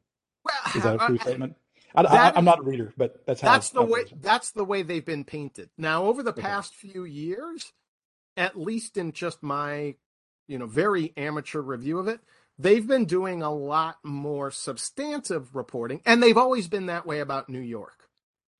Well, 0.46 0.56
is 0.76 0.84
that 0.84 0.96
a 0.96 1.04
uh, 1.04 1.08
true 1.08 1.18
uh, 1.20 1.24
statement? 1.24 1.56
I, 1.96 2.34
am 2.36 2.46
not 2.46 2.60
a 2.60 2.63
reader, 2.63 2.94
but 2.98 3.26
that's 3.26 3.42
how 3.42 3.52
that's 3.52 3.70
the 3.70 3.84
way 3.84 4.06
that's 4.20 4.52
the 4.52 4.66
way 4.66 4.82
they've 4.82 5.06
been 5.06 5.24
painted. 5.24 5.70
Now, 5.78 6.06
over 6.06 6.24
the 6.24 6.32
okay. 6.32 6.42
past 6.42 6.74
few 6.74 7.04
years, 7.04 7.72
at 8.36 8.60
least 8.60 8.98
in 8.98 9.12
just 9.12 9.44
my, 9.44 9.96
you 10.48 10.58
know, 10.58 10.66
very 10.66 11.13
amateur 11.18 11.62
review 11.62 12.00
of 12.00 12.08
it, 12.08 12.20
they've 12.58 12.86
been 12.86 13.06
doing 13.06 13.44
a 13.44 13.54
lot 13.54 13.98
more 14.04 14.50
substantive 14.50 15.56
reporting, 15.56 16.02
and 16.06 16.22
they've 16.22 16.38
always 16.38 16.68
been 16.68 16.88
that 16.88 17.06
way 17.06 17.20
about 17.20 17.50
New 17.50 17.60
York, 17.62 18.03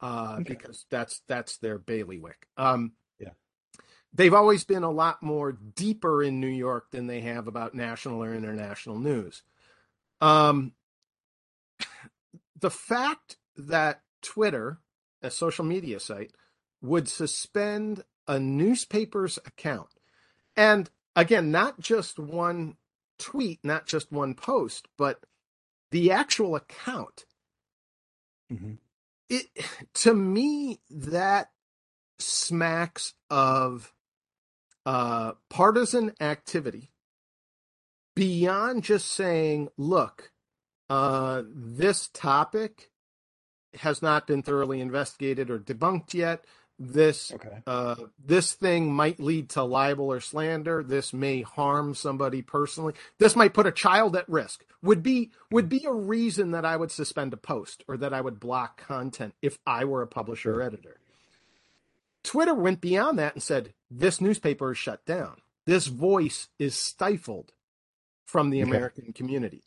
uh, 0.04 0.36
okay. 0.42 0.44
because 0.44 0.86
that's 0.92 1.22
that's 1.28 1.58
their 1.58 1.78
bailiwick. 1.78 2.48
Um, 2.58 2.92
yeah, 3.20 3.30
they've 4.14 4.34
always 4.34 4.66
been 4.66 4.84
a 4.84 4.92
lot 4.92 5.24
more 5.24 5.54
deeper 5.54 6.22
in 6.22 6.42
New 6.42 6.48
York 6.48 6.92
than 6.92 7.08
they 7.08 7.22
have 7.22 7.48
about 7.48 7.74
national 7.74 8.22
or 8.22 8.36
international 8.36 9.00
news. 9.00 9.44
Um, 10.20 10.74
the 12.60 12.70
fact 12.70 13.38
that 13.56 14.02
Twitter, 14.22 14.80
a 15.22 15.32
social 15.32 15.64
media 15.64 16.02
site, 16.02 16.32
would 16.82 17.08
suspend 17.08 18.04
a 18.28 18.40
newspaper's 18.40 19.38
account, 19.46 19.90
and 20.58 20.90
again, 21.16 21.50
not 21.50 21.80
just 21.80 22.20
one 22.20 22.76
tweet, 23.20 23.60
not 23.64 23.86
just 23.86 24.12
one 24.12 24.34
post, 24.34 24.90
but 24.98 25.22
the 25.92 26.12
actual 26.12 26.58
account. 26.58 27.24
Mm-hmm. 28.52 28.74
It 29.30 29.48
to 29.96 30.14
me 30.14 30.82
that 30.90 31.52
smacks 32.20 33.14
of 33.30 33.94
uh, 34.86 35.34
partisan 35.50 36.14
activity 36.22 36.92
beyond 38.16 38.84
just 38.84 39.10
saying, 39.12 39.70
"Look, 39.78 40.32
uh, 40.90 41.44
this 41.48 42.10
topic 42.14 42.92
has 43.76 44.02
not 44.02 44.28
been 44.28 44.44
thoroughly 44.44 44.82
investigated 44.82 45.50
or 45.50 45.60
debunked 45.60 46.14
yet. 46.14 46.46
This 46.80 47.32
okay. 47.32 47.62
uh, 47.68 47.96
this 48.26 48.54
thing 48.54 48.92
might 48.92 49.20
lead 49.20 49.50
to 49.50 49.64
libel 49.64 50.12
or 50.12 50.20
slander. 50.20 50.84
This 50.84 51.14
may 51.14 51.42
harm 51.42 51.94
somebody 51.94 52.42
personally. 52.42 52.94
This 53.20 53.36
might 53.36 53.54
put 53.54 53.68
a 53.68 53.72
child 53.72 54.16
at 54.16 54.28
risk. 54.28 54.66
Would 54.82 55.04
be 55.04 55.32
would 55.52 55.70
be 55.70 55.86
a 55.86 55.94
reason 55.94 56.52
that 56.52 56.66
I 56.66 56.76
would 56.76 56.92
suspend 56.92 57.32
a 57.32 57.38
post 57.38 57.84
or 57.88 57.96
that 57.98 58.14
I 58.14 58.22
would 58.22 58.40
block 58.40 58.86
content 58.86 59.36
if 59.42 59.60
I 59.68 59.86
were 59.86 60.02
a 60.02 60.08
publisher 60.08 60.56
or 60.56 60.62
editor. 60.64 60.98
Twitter 62.24 62.56
went 62.56 62.82
beyond 62.82 63.20
that 63.20 63.36
and 63.36 63.44
said 63.44 63.74
this 63.92 64.20
newspaper 64.20 64.72
is 64.72 64.78
shut 64.78 65.06
down. 65.06 65.38
This 65.66 65.88
voice 65.88 66.50
is 66.58 66.76
stifled 66.76 67.54
from 68.26 68.50
the 68.50 68.62
okay. 68.62 68.70
American 68.70 69.14
community. 69.14 69.64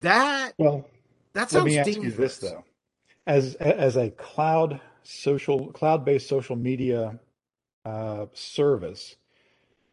That 0.00 0.52
well, 0.58 0.88
that 1.34 1.50
sounds. 1.50 1.64
Let 1.64 1.70
me 1.70 1.78
ask 1.78 1.90
dangerous. 1.90 2.14
you 2.14 2.20
this 2.20 2.38
though, 2.38 2.64
as 3.26 3.54
as 3.56 3.96
a 3.96 4.10
cloud 4.10 4.80
social 5.08 5.72
cloud 5.72 6.04
based 6.04 6.28
social 6.28 6.56
media 6.56 7.18
uh, 7.84 8.26
service, 8.34 9.16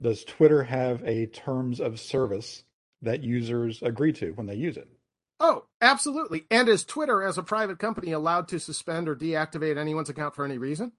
does 0.01 0.23
Twitter 0.25 0.63
have 0.63 1.01
a 1.04 1.25
terms 1.28 1.80
of 1.80 1.99
service 1.99 2.63
that 3.01 3.23
users 3.23 3.82
agree 3.82 4.12
to 4.13 4.32
when 4.32 4.47
they 4.47 4.56
use 4.56 4.78
it? 4.78 4.89
Oh, 5.39 5.65
absolutely. 5.82 6.45
And 6.51 6.67
is 6.69 6.84
Twitter, 6.84 7.23
as 7.23 7.38
a 7.38 7.43
private 7.43 7.80
company, 7.80 8.12
allowed 8.12 8.47
to 8.49 8.60
suspend 8.60 9.08
or 9.08 9.15
deactivate 9.15 9.78
anyone's 9.78 10.10
account 10.10 10.36
for 10.36 10.45
any 10.45 10.58
reason? 10.58 10.91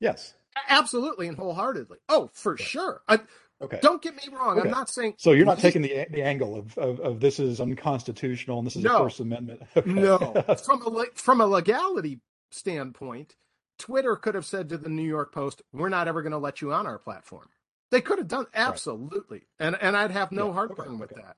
Yes. 0.00 0.34
Absolutely 0.68 1.28
and 1.28 1.36
wholeheartedly. 1.36 1.98
Oh, 2.08 2.30
for 2.32 2.56
sure. 2.56 3.02
I, 3.08 3.20
Okay. 3.60 3.80
Don't 3.82 4.00
get 4.00 4.14
me 4.14 4.22
wrong. 4.32 4.56
Okay. 4.60 4.68
I'm 4.68 4.72
not 4.72 4.88
saying. 4.88 5.14
So 5.18 5.32
you're 5.32 5.44
not 5.44 5.58
taking 5.58 5.82
the 5.82 6.06
the 6.12 6.22
angle 6.22 6.54
of, 6.56 6.78
of, 6.78 7.00
of 7.00 7.18
this 7.18 7.40
is 7.40 7.60
unconstitutional 7.60 8.58
and 8.58 8.66
this 8.68 8.76
is 8.76 8.84
No. 8.84 8.98
a 8.98 8.98
First 9.00 9.18
Amendment. 9.18 9.62
Okay. 9.76 9.90
No, 9.90 10.44
from 10.64 10.80
a 10.96 11.06
from 11.16 11.40
a 11.40 11.46
legality 11.46 12.20
standpoint, 12.50 13.36
Twitter 13.78 14.16
could 14.16 14.34
have 14.34 14.46
said 14.46 14.68
to 14.68 14.78
the 14.78 14.88
New 14.88 15.02
York 15.06 15.32
Post, 15.32 15.62
"We're 15.72 15.88
not 15.88 16.08
ever 16.08 16.22
going 16.22 16.32
to 16.32 16.38
let 16.38 16.60
you 16.60 16.72
on 16.72 16.86
our 16.86 16.98
platform." 16.98 17.48
They 17.90 18.00
could 18.00 18.18
have 18.18 18.28
done 18.28 18.46
absolutely, 18.54 19.46
and 19.58 19.76
and 19.80 19.96
I'd 19.96 20.10
have 20.10 20.32
no 20.32 20.48
Yeah, 20.48 20.52
heartburn 20.54 20.88
okay, 20.88 20.96
with 20.96 21.12
okay. 21.12 21.22
that. 21.22 21.36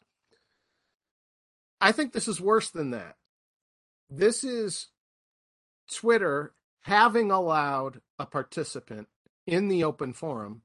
I 1.80 1.92
think 1.92 2.12
this 2.12 2.28
is 2.28 2.40
worse 2.40 2.70
than 2.70 2.90
that. 2.90 3.16
This 4.10 4.44
is 4.44 4.88
Twitter 5.90 6.54
having 6.82 7.30
allowed 7.30 8.00
a 8.18 8.26
participant 8.26 9.08
in 9.46 9.68
the 9.68 9.84
open 9.84 10.12
forum. 10.12 10.62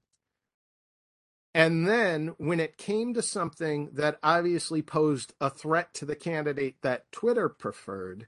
And 1.54 1.88
then 1.88 2.36
when 2.38 2.60
it 2.60 2.78
came 2.78 3.14
to 3.14 3.22
something 3.22 3.92
that 3.94 4.20
obviously 4.22 4.82
posed 4.82 5.34
a 5.40 5.50
threat 5.50 5.94
to 5.96 6.06
the 6.06 6.16
candidate 6.16 6.82
that 6.82 7.12
Twitter 7.12 7.48
preferred, 7.48 8.28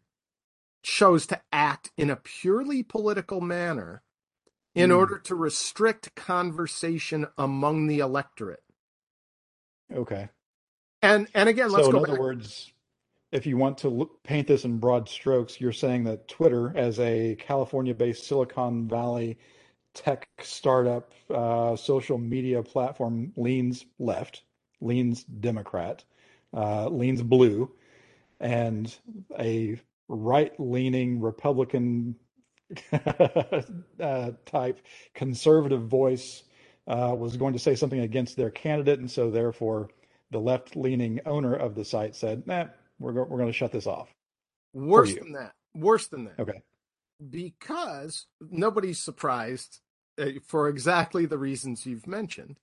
chose 0.88 1.28
to 1.28 1.42
act 1.52 1.92
in 1.98 2.10
a 2.10 2.16
purely 2.16 2.82
political 2.82 3.42
manner 3.42 4.02
in 4.76 4.90
Hmm. 4.90 4.94
order 4.94 5.20
to 5.20 5.36
restrict 5.36 6.16
conversation 6.16 7.28
among 7.38 7.88
the 7.88 8.00
electorate. 8.00 8.64
Okay. 9.94 10.30
And 11.02 11.28
and 11.34 11.50
again, 11.50 11.72
let's 11.72 11.88
so 11.88 11.92
in 11.92 11.98
go 11.98 12.04
other 12.04 12.16
back. 12.18 12.18
words, 12.18 12.72
if 13.32 13.46
you 13.46 13.58
want 13.58 13.80
to 13.80 13.90
look, 13.90 14.24
paint 14.24 14.48
this 14.48 14.66
in 14.66 14.80
broad 14.80 15.10
strokes, 15.10 15.62
you're 15.62 15.72
saying 15.74 16.06
that 16.06 16.28
Twitter, 16.28 16.76
as 16.78 17.00
a 17.00 17.36
California-based 17.40 18.26
Silicon 18.26 18.88
Valley 18.88 19.38
tech 19.94 20.30
startup 20.42 21.12
uh, 21.30 21.76
social 21.76 22.18
media 22.18 22.64
platform, 22.64 23.34
leans 23.38 23.86
left, 24.00 24.44
leans 24.82 25.24
Democrat, 25.26 26.04
uh, 26.54 26.88
leans 26.90 27.22
blue, 27.24 27.72
and 28.40 28.96
a 29.40 29.80
right-leaning 30.08 31.20
Republican 31.22 32.16
uh, 32.94 34.32
type 34.46 34.80
conservative 35.14 35.84
voice 35.88 36.44
uh, 36.88 37.14
was 37.18 37.38
going 37.38 37.54
to 37.54 37.60
say 37.60 37.76
something 37.76 38.00
against 38.00 38.36
their 38.38 38.50
candidate, 38.50 39.00
and 39.00 39.10
so 39.12 39.30
therefore 39.32 39.90
the 40.32 40.40
left-leaning 40.40 41.20
owner 41.26 41.54
of 41.56 41.76
the 41.76 41.86
site 41.86 42.16
said, 42.16 42.46
"Nah, 42.48 42.66
we're 43.00 43.14
go- 43.14 43.26
we're 43.30 43.38
going 43.38 43.50
to 43.50 43.54
shut 43.54 43.72
this 43.72 43.88
off." 43.88 44.10
Worse 44.74 45.14
than 45.16 45.34
that. 45.34 45.54
Worse 45.76 46.08
than 46.08 46.26
that. 46.26 46.40
Okay. 46.40 46.62
because 47.30 48.28
nobody's 48.40 49.00
surprised 49.00 49.80
uh, 50.20 50.32
for 50.46 50.68
exactly 50.70 51.26
the 51.26 51.38
reasons 51.38 51.86
you've 51.86 52.06
mentioned, 52.08 52.58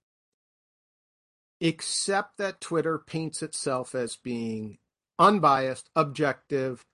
except 1.61 2.37
that 2.39 2.61
Twitter 2.61 2.99
paints 2.99 3.43
itself 3.43 3.95
as 3.95 4.17
being 4.17 4.79
unbiased, 5.19 5.89
objective, 5.97 6.85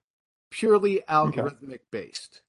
purely 0.50 1.02
algorithmic 1.08 1.80
based. 1.90 2.42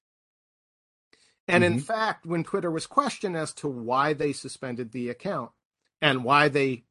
And 1.48 1.64
in 1.64 1.76
Mhm. 1.76 1.78
fact, 1.78 2.26
when 2.26 2.44
Twitter 2.44 2.70
was 2.70 2.86
questioned 2.86 3.36
as 3.36 3.52
to 3.54 3.68
why 3.68 4.12
they 4.14 4.32
suspended 4.32 4.92
the 4.92 5.08
account 5.10 5.52
and 6.00 6.24
why 6.24 6.48
they 6.48 6.84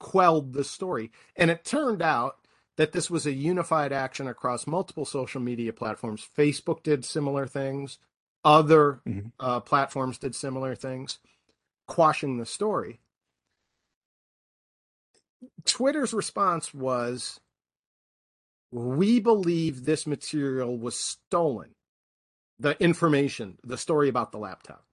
quelled 0.00 0.52
the 0.52 0.64
story, 0.64 1.12
and 1.36 1.50
it 1.50 1.64
turned 1.64 2.02
out 2.02 2.38
that 2.76 2.92
this 2.92 3.10
was 3.10 3.26
a 3.26 3.32
unified 3.32 3.92
action 3.92 4.28
across 4.28 4.66
multiple 4.66 5.04
social 5.06 5.40
media 5.40 5.72
platforms. 5.72 6.28
Facebook 6.36 6.82
did 6.82 7.04
similar 7.04 7.46
things, 7.46 7.98
other 8.44 9.02
Mhm. 9.06 9.32
uh, 9.40 9.60
platforms 9.60 10.18
did 10.18 10.34
similar 10.34 10.74
things, 10.74 11.18
quashing 11.86 12.38
the 12.38 12.46
story. 12.46 13.00
Twitter's 15.66 16.14
response 16.14 16.74
was 16.74 17.40
We 18.72 19.20
believe 19.20 19.84
this 19.84 20.06
material 20.06 20.78
was 20.78 20.98
stolen. 20.98 21.70
The 22.58 22.80
information, 22.82 23.58
the 23.64 23.78
story 23.78 24.08
about 24.08 24.32
the 24.32 24.38
laptop. 24.38 24.84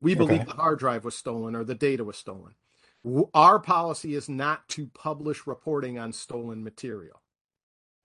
We 0.00 0.14
believe 0.14 0.42
Okay. 0.42 0.44
the 0.44 0.54
hard 0.54 0.78
drive 0.78 1.04
was 1.04 1.16
stolen 1.16 1.56
or 1.56 1.64
the 1.64 1.74
data 1.74 2.04
was 2.04 2.16
stolen. 2.16 2.54
Our 3.34 3.58
policy 3.60 4.14
is 4.14 4.28
not 4.28 4.68
to 4.70 4.88
publish 4.88 5.46
reporting 5.46 5.98
on 5.98 6.12
stolen 6.12 6.64
material. 6.64 7.22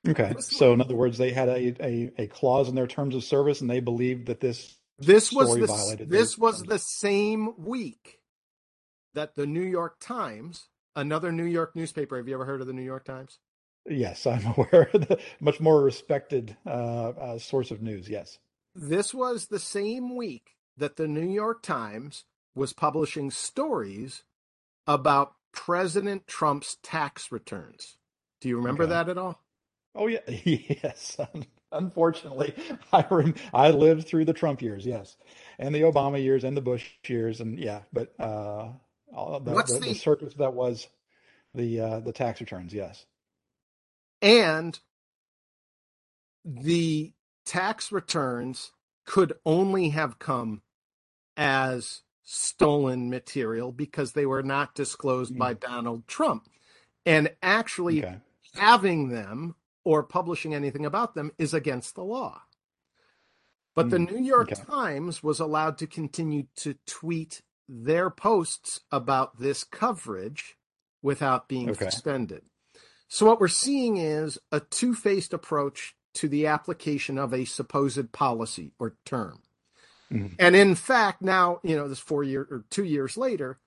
Okay. 0.08 0.34
So 0.40 0.74
in 0.74 0.82
other 0.82 0.96
words, 0.96 1.18
they 1.18 1.32
had 1.32 1.50
a, 1.50 1.76
a, 1.86 2.12
a 2.18 2.28
clause 2.28 2.70
in 2.70 2.76
their 2.76 2.88
terms 2.88 3.16
of 3.16 3.24
service, 3.24 3.62
and 3.62 3.70
they 3.70 3.80
believed 3.82 4.28
that 4.28 4.40
this 4.40 4.78
This 5.00 5.32
was 5.32 5.54
the, 5.54 5.68
violated 5.68 6.10
this 6.10 6.38
was 6.38 6.62
the 6.64 6.80
same 6.80 7.54
week 7.58 8.20
that 9.14 9.36
the 9.36 9.46
New 9.46 9.62
York 9.64 9.98
Times, 10.00 10.70
another 10.96 11.32
New 11.32 11.46
York 11.46 11.76
newspaper. 11.76 12.18
Have 12.18 12.28
you 12.28 12.34
ever 12.36 12.46
heard 12.46 12.62
of 12.62 12.68
the 12.68 12.74
New 12.74 12.82
York 12.84 13.04
Times? 13.06 13.40
Yes, 13.90 14.26
I'm 14.28 14.46
aware. 14.58 14.90
of 14.94 15.08
the 15.08 15.20
much 15.40 15.60
more 15.60 15.82
respected 15.82 16.56
uh, 16.66 16.70
uh, 17.10 17.40
source 17.40 17.72
of 17.72 17.82
news. 17.82 18.10
Yes. 18.10 18.38
This 18.76 19.14
was 19.14 19.48
the 19.48 19.60
same 19.60 20.16
week 20.16 20.56
that 20.78 20.96
the 20.96 21.08
New 21.08 21.28
York 21.30 21.62
Times 21.62 22.24
was 22.56 22.74
publishing 22.74 23.32
stories 23.32 24.24
about 24.88 25.34
President 25.52 26.28
Trump's 26.28 26.78
tax 26.84 27.32
returns. 27.32 27.98
Do 28.40 28.50
you 28.50 28.58
remember 28.58 28.84
Okay. 28.84 28.92
that 28.92 29.10
at 29.10 29.18
all? 29.18 29.42
Oh 29.96 30.08
yeah. 30.08 30.20
Yes. 30.28 31.18
Unfortunately, 31.74 32.54
I 32.94 33.06
rem- 33.10 33.36
I 33.54 33.72
lived 33.72 34.08
through 34.08 34.26
the 34.26 34.34
Trump 34.34 34.62
years. 34.62 34.86
Yes, 34.86 35.16
and 35.58 35.74
the 35.74 35.82
Obama 35.82 36.22
years 36.22 36.44
and 36.44 36.56
the 36.56 36.62
Bush 36.62 36.90
years, 37.08 37.40
and 37.40 37.58
yeah. 37.58 37.82
But 37.94 38.14
uh, 38.20 38.70
all 39.16 39.40
the, 39.40 39.52
What's 39.52 39.74
the, 39.74 39.80
the- 39.80 39.86
the 39.88 39.94
circus 39.96 40.34
that 40.36 40.54
was 40.54 40.88
the 41.54 41.80
uh, 41.80 42.00
the 42.02 42.12
tax 42.14 42.42
returns. 42.42 42.74
Yes. 42.74 43.06
And 44.22 44.80
the 46.46 47.14
tax 47.46 47.92
returns 47.92 48.72
could 49.06 49.34
only 49.46 49.90
have 49.90 50.20
come 50.20 50.62
as 51.38 52.02
stolen 52.24 53.10
material 53.10 53.72
because 53.72 54.14
they 54.14 54.26
were 54.26 54.44
not 54.44 54.76
disclosed 54.76 55.38
by 55.38 55.54
Donald 55.54 56.08
Trump. 56.08 56.50
And 57.06 57.36
actually, 57.42 58.04
Okay. 58.04 58.18
having 58.56 59.10
them 59.10 59.56
or 59.86 60.04
publishing 60.04 60.54
anything 60.56 60.86
about 60.86 61.16
them 61.16 61.32
is 61.38 61.54
against 61.54 61.96
the 61.96 62.04
law. 62.04 62.44
But 63.76 63.90
the 63.90 64.00
Mm, 64.00 64.00
New 64.00 64.20
York 64.20 64.52
okay. 64.52 64.64
Times 64.68 65.24
was 65.24 65.40
allowed 65.40 65.78
to 65.80 65.88
continue 65.88 66.46
to 66.58 66.76
tweet 66.88 67.42
their 67.70 68.10
posts 68.10 68.82
about 68.92 69.40
this 69.40 69.64
coverage 69.64 70.58
without 71.02 71.50
being 71.50 71.74
Okay. 71.74 71.76
suspended. 71.76 72.44
So, 73.14 73.26
what 73.26 73.42
we're 73.42 73.50
seeing 73.50 73.98
is 73.98 74.40
a 74.54 74.62
two 74.62 74.96
faced 74.96 75.34
approach 75.34 75.96
to 76.14 76.30
the 76.30 76.48
application 76.48 77.18
of 77.18 77.34
a 77.34 77.44
supposed 77.44 78.14
policy 78.14 78.72
or 78.80 78.96
term. 79.06 79.42
Mhm. 80.10 80.36
And 80.40 80.56
in 80.56 80.76
fact, 80.76 81.22
now, 81.22 81.60
you 81.62 81.76
know, 81.76 81.90
this 81.90 82.00
four 82.00 82.24
year 82.24 82.48
or 82.50 82.64
two 82.70 82.86
years 82.86 83.18
later, 83.18 83.60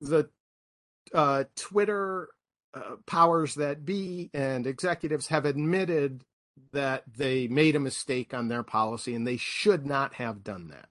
the 0.00 0.30
uh, 1.12 1.44
Twitter 1.54 2.30
uh, 2.72 2.96
powers 3.04 3.56
that 3.56 3.84
be 3.84 4.30
and 4.32 4.66
executives 4.66 5.26
have 5.26 5.44
admitted 5.44 6.24
that 6.72 7.04
they 7.14 7.48
made 7.48 7.76
a 7.76 7.80
mistake 7.80 8.32
on 8.32 8.48
their 8.48 8.62
policy 8.62 9.14
and 9.14 9.26
they 9.26 9.36
should 9.36 9.84
not 9.84 10.14
have 10.14 10.42
done 10.42 10.68
that. 10.68 10.88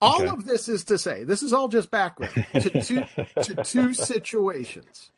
All 0.00 0.22
Okay. 0.22 0.28
of 0.28 0.46
this 0.46 0.70
is 0.70 0.84
to 0.84 0.96
say, 0.96 1.24
this 1.24 1.42
is 1.42 1.52
all 1.52 1.68
just 1.68 1.90
background 1.90 2.46
to 2.54 2.82
two, 2.82 3.04
to 3.42 3.62
two 3.62 3.92
situations. 3.94 5.10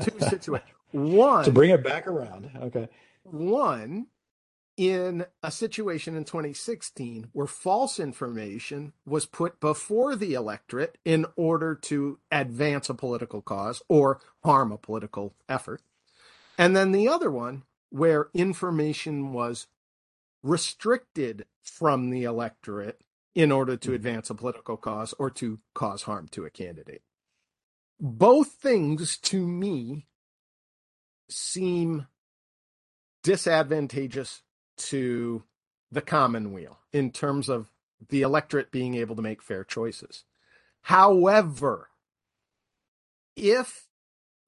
Two 0.00 0.20
situations. 0.20 0.68
One, 0.92 1.44
to 1.44 1.52
bring 1.52 1.70
it 1.70 1.82
back 1.82 2.06
around. 2.06 2.50
Okay. 2.62 2.88
one 3.24 4.06
in 4.76 5.26
a 5.42 5.50
situation 5.50 6.16
in 6.16 6.24
2016 6.24 7.28
where 7.32 7.46
false 7.46 8.00
information 8.00 8.92
was 9.04 9.26
put 9.26 9.60
before 9.60 10.16
the 10.16 10.34
electorate 10.34 10.96
in 11.04 11.26
order 11.36 11.74
to 11.74 12.18
advance 12.30 12.88
a 12.88 12.94
political 12.94 13.42
cause 13.42 13.82
or 13.88 14.20
harm 14.42 14.72
a 14.72 14.78
political 14.78 15.34
effort. 15.48 15.82
And 16.56 16.74
then 16.74 16.92
the 16.92 17.08
other 17.08 17.30
one 17.30 17.64
where 17.90 18.28
information 18.32 19.32
was 19.32 19.66
restricted 20.42 21.44
from 21.62 22.10
the 22.10 22.24
electorate 22.24 23.00
in 23.34 23.52
order 23.52 23.76
to 23.76 23.94
advance 23.94 24.30
a 24.30 24.34
political 24.34 24.76
cause 24.76 25.14
or 25.18 25.30
to 25.30 25.58
cause 25.74 26.02
harm 26.02 26.28
to 26.28 26.44
a 26.44 26.50
candidate. 26.50 27.02
Both 28.00 28.52
things 28.52 29.16
to 29.18 29.46
me 29.46 30.06
seem 31.32 32.06
disadvantageous 33.22 34.42
to 34.76 35.42
the 35.90 36.00
commonweal 36.00 36.78
in 36.92 37.10
terms 37.10 37.48
of 37.48 37.70
the 38.08 38.22
electorate 38.22 38.70
being 38.70 38.94
able 38.94 39.16
to 39.16 39.22
make 39.22 39.42
fair 39.42 39.64
choices. 39.64 40.24
However, 40.82 41.88
if 43.36 43.86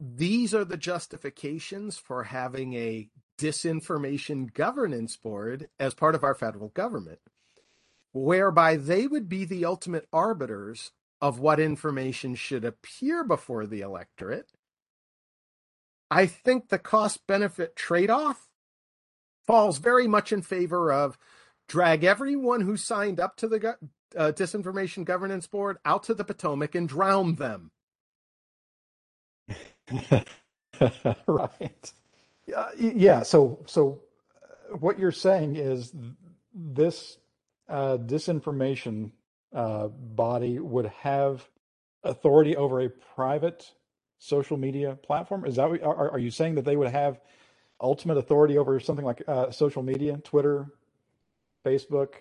these 0.01 0.55
are 0.55 0.65
the 0.65 0.77
justifications 0.77 1.97
for 1.97 2.25
having 2.25 2.75
a 2.75 3.09
disinformation 3.39 4.53
governance 4.53 5.17
board 5.17 5.69
as 5.79 5.95
part 5.95 6.15
of 6.15 6.25
our 6.25 6.35
federal 6.35 6.69
government, 6.69 7.21
whereby 8.13 8.77
they 8.77 9.07
would 9.07 9.29
be 9.29 9.45
the 9.45 9.65
ultimate 9.65 10.07
arbiters 10.13 10.93
of 11.21 11.39
what 11.39 11.61
information 11.61 12.35
should 12.35 12.65
appear 12.65 13.25
before 13.25 13.67
the 13.67 13.81
electorate, 13.81 14.51
I 16.15 16.27
think 16.27 16.69
the 16.69 16.79
cost 16.79 17.27
benefit 17.27 17.75
trade 17.75 18.09
off 18.09 18.47
falls 19.49 19.79
very 19.79 20.07
much 20.07 20.33
in 20.33 20.43
favor 20.43 20.93
of 20.93 21.19
drag 21.69 22.05
everyone 22.05 22.61
who 22.61 22.77
signed 22.77 23.19
up 23.19 23.37
to 23.39 23.49
the 23.49 23.77
uh, 24.17 24.31
Disinformation 24.31 25.05
Governance 25.05 25.49
Board 25.49 25.79
out 25.85 26.05
to 26.05 26.15
the 26.15 26.23
Potomac 26.23 26.77
and 26.77 26.89
drown 26.89 27.35
them. 27.35 27.73
right. 31.27 31.93
Yeah, 32.47 32.69
yeah. 32.79 33.23
So, 33.25 33.65
so 33.67 34.03
uh, 34.73 34.77
what 34.77 35.01
you're 35.01 35.11
saying 35.11 35.57
is 35.57 35.93
this 36.55 37.19
uh, 37.69 37.97
disinformation 37.99 39.11
uh, 39.53 39.89
body 39.89 40.61
would 40.61 40.87
have 40.87 41.45
authority 42.05 42.57
over 42.57 42.83
a 42.83 42.89
private 43.17 43.73
social 44.19 44.57
media 44.57 44.97
platform? 44.97 45.45
Is 45.47 45.57
that 45.57 45.69
what, 45.69 45.83
are, 45.83 46.11
are 46.13 46.19
you 46.19 46.31
saying 46.31 46.57
that 46.57 46.65
they 46.65 46.77
would 46.77 46.91
have 46.91 47.21
ultimate 47.81 48.17
authority 48.17 48.57
over 48.59 48.79
something 48.81 49.05
like 49.05 49.23
uh, 49.29 49.51
social 49.51 49.83
media, 49.83 50.19
Twitter, 50.19 50.67
Facebook, 51.65 52.15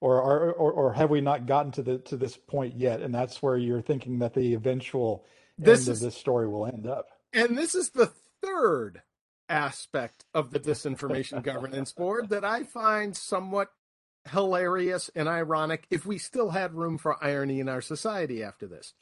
or, 0.00 0.20
or 0.20 0.72
or 0.72 0.92
have 0.94 1.10
we 1.10 1.20
not 1.20 1.46
gotten 1.46 1.72
to 1.72 1.82
the 1.82 1.98
to 1.98 2.16
this 2.16 2.36
point 2.36 2.76
yet? 2.76 3.02
And 3.02 3.14
that's 3.14 3.42
where 3.42 3.56
you're 3.56 3.82
thinking 3.82 4.20
that 4.20 4.34
the 4.34 4.54
eventual 4.54 5.26
this 5.58 5.80
end 5.80 5.88
is, 5.88 6.02
of 6.02 6.06
this 6.06 6.16
story 6.16 6.48
will 6.48 6.66
end 6.66 6.86
up. 6.86 7.08
And 7.32 7.56
this 7.56 7.74
is 7.74 7.90
the 7.90 8.10
third 8.42 9.02
aspect 9.48 10.24
of 10.32 10.50
the 10.52 10.60
disinformation 10.60 11.42
governance 11.42 11.92
board 11.92 12.30
that 12.30 12.44
I 12.44 12.62
find 12.62 13.16
somewhat 13.16 13.68
hilarious 14.30 15.10
and 15.14 15.28
ironic 15.28 15.86
if 15.90 16.06
we 16.06 16.18
still 16.18 16.50
had 16.50 16.74
room 16.74 16.98
for 16.98 17.22
irony 17.22 17.60
in 17.60 17.68
our 17.68 17.80
society 17.80 18.42
after 18.42 18.66
this. 18.66 18.94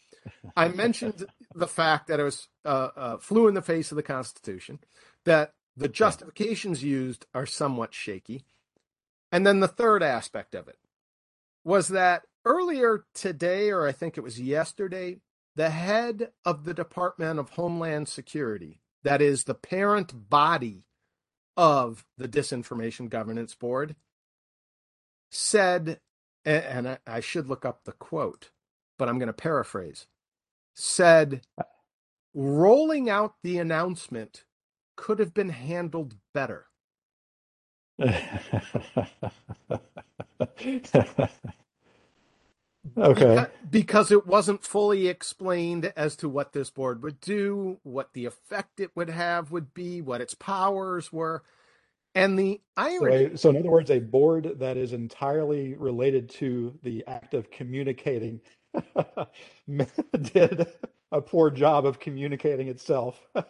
I 0.57 0.69
mentioned 0.69 1.27
the 1.59 1.67
fact 1.67 2.09
that 2.09 2.21
it 2.21 2.25
was 2.25 2.49
uh, 2.65 2.89
uh, 2.97 3.17
flew 3.19 3.49
in 3.49 3.55
the 3.55 3.63
face 3.63 3.91
of 3.93 3.97
the 3.97 4.03
Constitution, 4.03 4.79
that 5.25 5.53
the 5.77 5.89
justifications 5.89 6.83
used 6.83 7.27
are 7.35 7.47
somewhat 7.47 7.95
shaky. 7.95 8.45
And 9.31 9.47
then 9.47 9.61
the 9.61 9.69
third 9.69 10.03
aspect 10.03 10.55
of 10.55 10.69
it 10.69 10.79
was 11.65 11.89
that 11.89 12.23
earlier 12.45 13.05
today, 13.15 13.71
or 13.71 13.87
I 13.87 13.93
think 13.93 14.17
it 14.17 14.23
was 14.23 14.41
yesterday, 14.41 15.19
the 15.55 15.71
head 15.71 16.31
of 16.45 16.65
the 16.65 16.75
Department 16.75 17.39
of 17.39 17.51
Homeland 17.51 18.09
Security, 18.09 18.81
that 19.03 19.21
is 19.21 19.45
the 19.45 19.55
parent 19.55 20.31
body 20.31 20.85
of 21.57 22.05
the 22.17 22.29
Disinformation 22.29 23.09
Governance 23.09 23.55
Board, 23.55 23.97
said, 25.31 26.01
and 26.45 26.99
I 27.07 27.21
should 27.21 27.49
look 27.49 27.65
up 27.65 27.85
the 27.85 27.93
quote, 27.93 28.51
but 28.99 29.09
I'm 29.09 29.19
going 29.19 29.27
to 29.27 29.33
paraphrase, 29.33 30.07
said, 30.79 31.43
rolling 32.35 33.11
out 33.11 33.35
the 33.43 33.59
announcement 33.59 34.45
could 34.97 35.19
have 35.19 35.35
been 35.35 35.49
handled 35.49 36.15
better. 36.33 36.67
okay. 42.97 43.47
Because, 43.71 44.13
it 44.13 44.27
wasn't 44.27 44.65
fully 44.65 45.09
explained 45.09 45.93
as 45.97 46.15
to 46.17 46.29
what 46.29 46.53
this 46.53 46.71
board 46.71 47.03
would 47.03 47.21
do, 47.21 47.79
what 47.83 48.13
the 48.13 48.25
effect 48.25 48.79
it 48.79 48.93
would 48.95 49.11
have 49.11 49.51
would 49.51 49.75
be, 49.75 50.01
what 50.01 50.21
its 50.21 50.35
powers 50.35 51.13
were. 51.13 51.43
And 52.15 52.39
the 52.39 52.61
irony. 52.77 53.31
So, 53.31 53.37
so, 53.37 53.51
in 53.51 53.57
other 53.59 53.71
words, 53.71 53.91
a 53.91 53.99
board 53.99 54.59
that 54.59 54.77
is 54.77 54.93
entirely 54.93 55.75
related 55.75 56.31
to 56.31 56.79
the 56.83 57.05
act 57.07 57.35
of 57.35 57.51
communicating 57.51 58.41
did 60.23 60.67
a 61.13 61.21
poor 61.21 61.51
job 61.51 61.87
of 61.87 61.99
communicating 61.99 62.69
itself. 62.69 63.21
ding, 63.35 63.45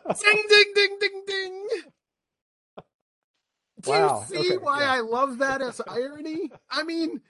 ding, 0.48 0.72
ding, 0.74 0.98
ding, 1.00 1.22
ding. 1.26 1.66
Do 3.81 3.90
wow. 3.90 4.26
you 4.31 4.37
see 4.37 4.48
okay, 4.48 4.57
why 4.57 4.81
yeah. 4.81 4.92
I 4.92 5.00
love 5.00 5.38
that 5.38 5.62
as 5.62 5.81
irony? 5.87 6.50
I 6.70 6.83
mean, 6.83 7.20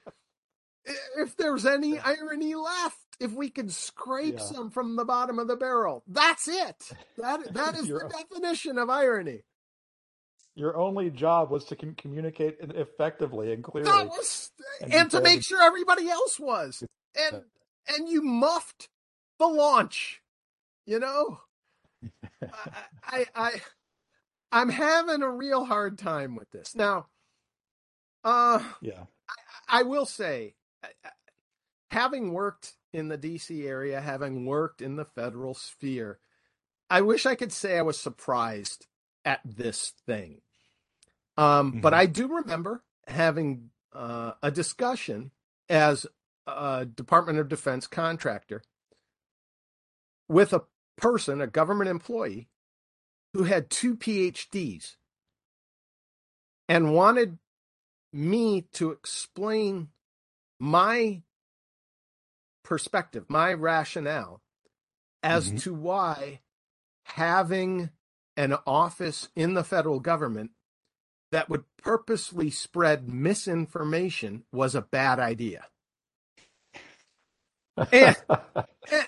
if 1.18 1.37
there's 1.37 1.66
any 1.66 1.98
irony 1.98 2.55
left, 2.55 2.96
if 3.20 3.33
we 3.33 3.51
could 3.51 3.70
scrape 3.72 4.38
yeah. 4.38 4.44
some 4.44 4.70
from 4.70 4.96
the 4.96 5.05
bottom 5.05 5.38
of 5.38 5.48
the 5.48 5.57
barrel, 5.57 6.03
that's 6.07 6.48
it. 6.48 6.90
That 7.18 7.53
that 7.53 7.74
is 7.74 7.88
the 7.88 8.11
definition 8.31 8.79
of 8.79 8.88
irony. 8.88 9.42
Your 10.55 10.77
only 10.77 11.11
job 11.11 11.51
was 11.51 11.66
to 11.66 11.77
com- 11.77 11.94
communicate 11.94 12.57
effectively 12.61 13.53
and 13.53 13.62
clearly. 13.62 13.90
Was, 13.90 14.51
and, 14.81 14.92
and 14.92 15.11
to 15.12 15.20
make 15.20 15.44
sure 15.44 15.62
everybody 15.62 16.09
else 16.09 16.40
was, 16.40 16.83
and 17.14 17.42
and 17.88 18.09
you 18.09 18.22
muffed 18.22 18.88
the 19.38 19.46
launch. 19.46 20.22
You 20.87 20.98
know, 20.98 21.40
I, 22.42 22.46
I, 23.05 23.27
I 23.35 23.61
I'm 24.51 24.70
having 24.70 25.22
a 25.22 25.31
real 25.31 25.64
hard 25.64 25.98
time 25.98 26.35
with 26.35 26.51
this 26.51 26.74
now. 26.74 27.07
Uh, 28.24 28.62
yeah, 28.81 29.05
I, 29.68 29.81
I 29.81 29.83
will 29.83 30.07
say, 30.07 30.55
having 31.90 32.33
worked 32.33 32.74
in 32.92 33.09
the 33.09 33.18
DC 33.18 33.66
area, 33.66 34.01
having 34.01 34.46
worked 34.46 34.81
in 34.81 34.96
the 34.96 35.05
federal 35.05 35.55
sphere, 35.55 36.18
I 36.88 37.03
wish 37.03 37.27
I 37.27 37.35
could 37.35 37.53
say 37.53 37.79
I 37.79 37.83
was 37.83 37.98
surprised 37.98 38.87
at 39.24 39.40
this 39.44 39.92
thing. 40.07 40.40
Um, 41.37 41.70
mm-hmm. 41.70 41.81
But 41.81 41.94
I 41.94 42.07
do 42.07 42.29
remember 42.29 42.83
having 43.07 43.70
uh, 43.92 44.33
a 44.42 44.51
discussion 44.51 45.31
as 45.68 46.07
a 46.49 46.87
Department 46.87 47.39
of 47.39 47.49
Defense 47.49 47.87
contractor 47.87 48.63
with 50.29 50.53
a 50.53 50.63
person, 50.97 51.41
a 51.41 51.47
government 51.47 51.91
employee, 51.91 52.49
who 53.35 53.45
had 53.45 53.71
two 53.71 53.97
PhDs 53.97 54.97
and 56.69 56.95
wanted 56.95 57.39
me 58.13 58.63
to 58.73 58.91
explain 58.91 59.89
my 60.59 61.23
perspective, 62.65 63.25
my 63.29 63.53
rationale 63.53 64.43
as 65.23 65.49
mm-hmm. 65.49 65.57
to 65.59 65.75
why 65.75 66.41
having 67.05 67.91
an 68.37 68.57
office 68.67 69.29
in 69.35 69.55
the 69.55 69.65
federal 69.65 70.01
government 70.01 70.51
that 71.33 71.49
would 71.49 71.65
purposely 71.83 72.51
spread 72.51 73.09
misinformation 73.09 74.45
was 74.53 74.75
a 74.75 74.83
bad 74.83 75.19
idea. 75.19 75.67
And, 77.93 78.17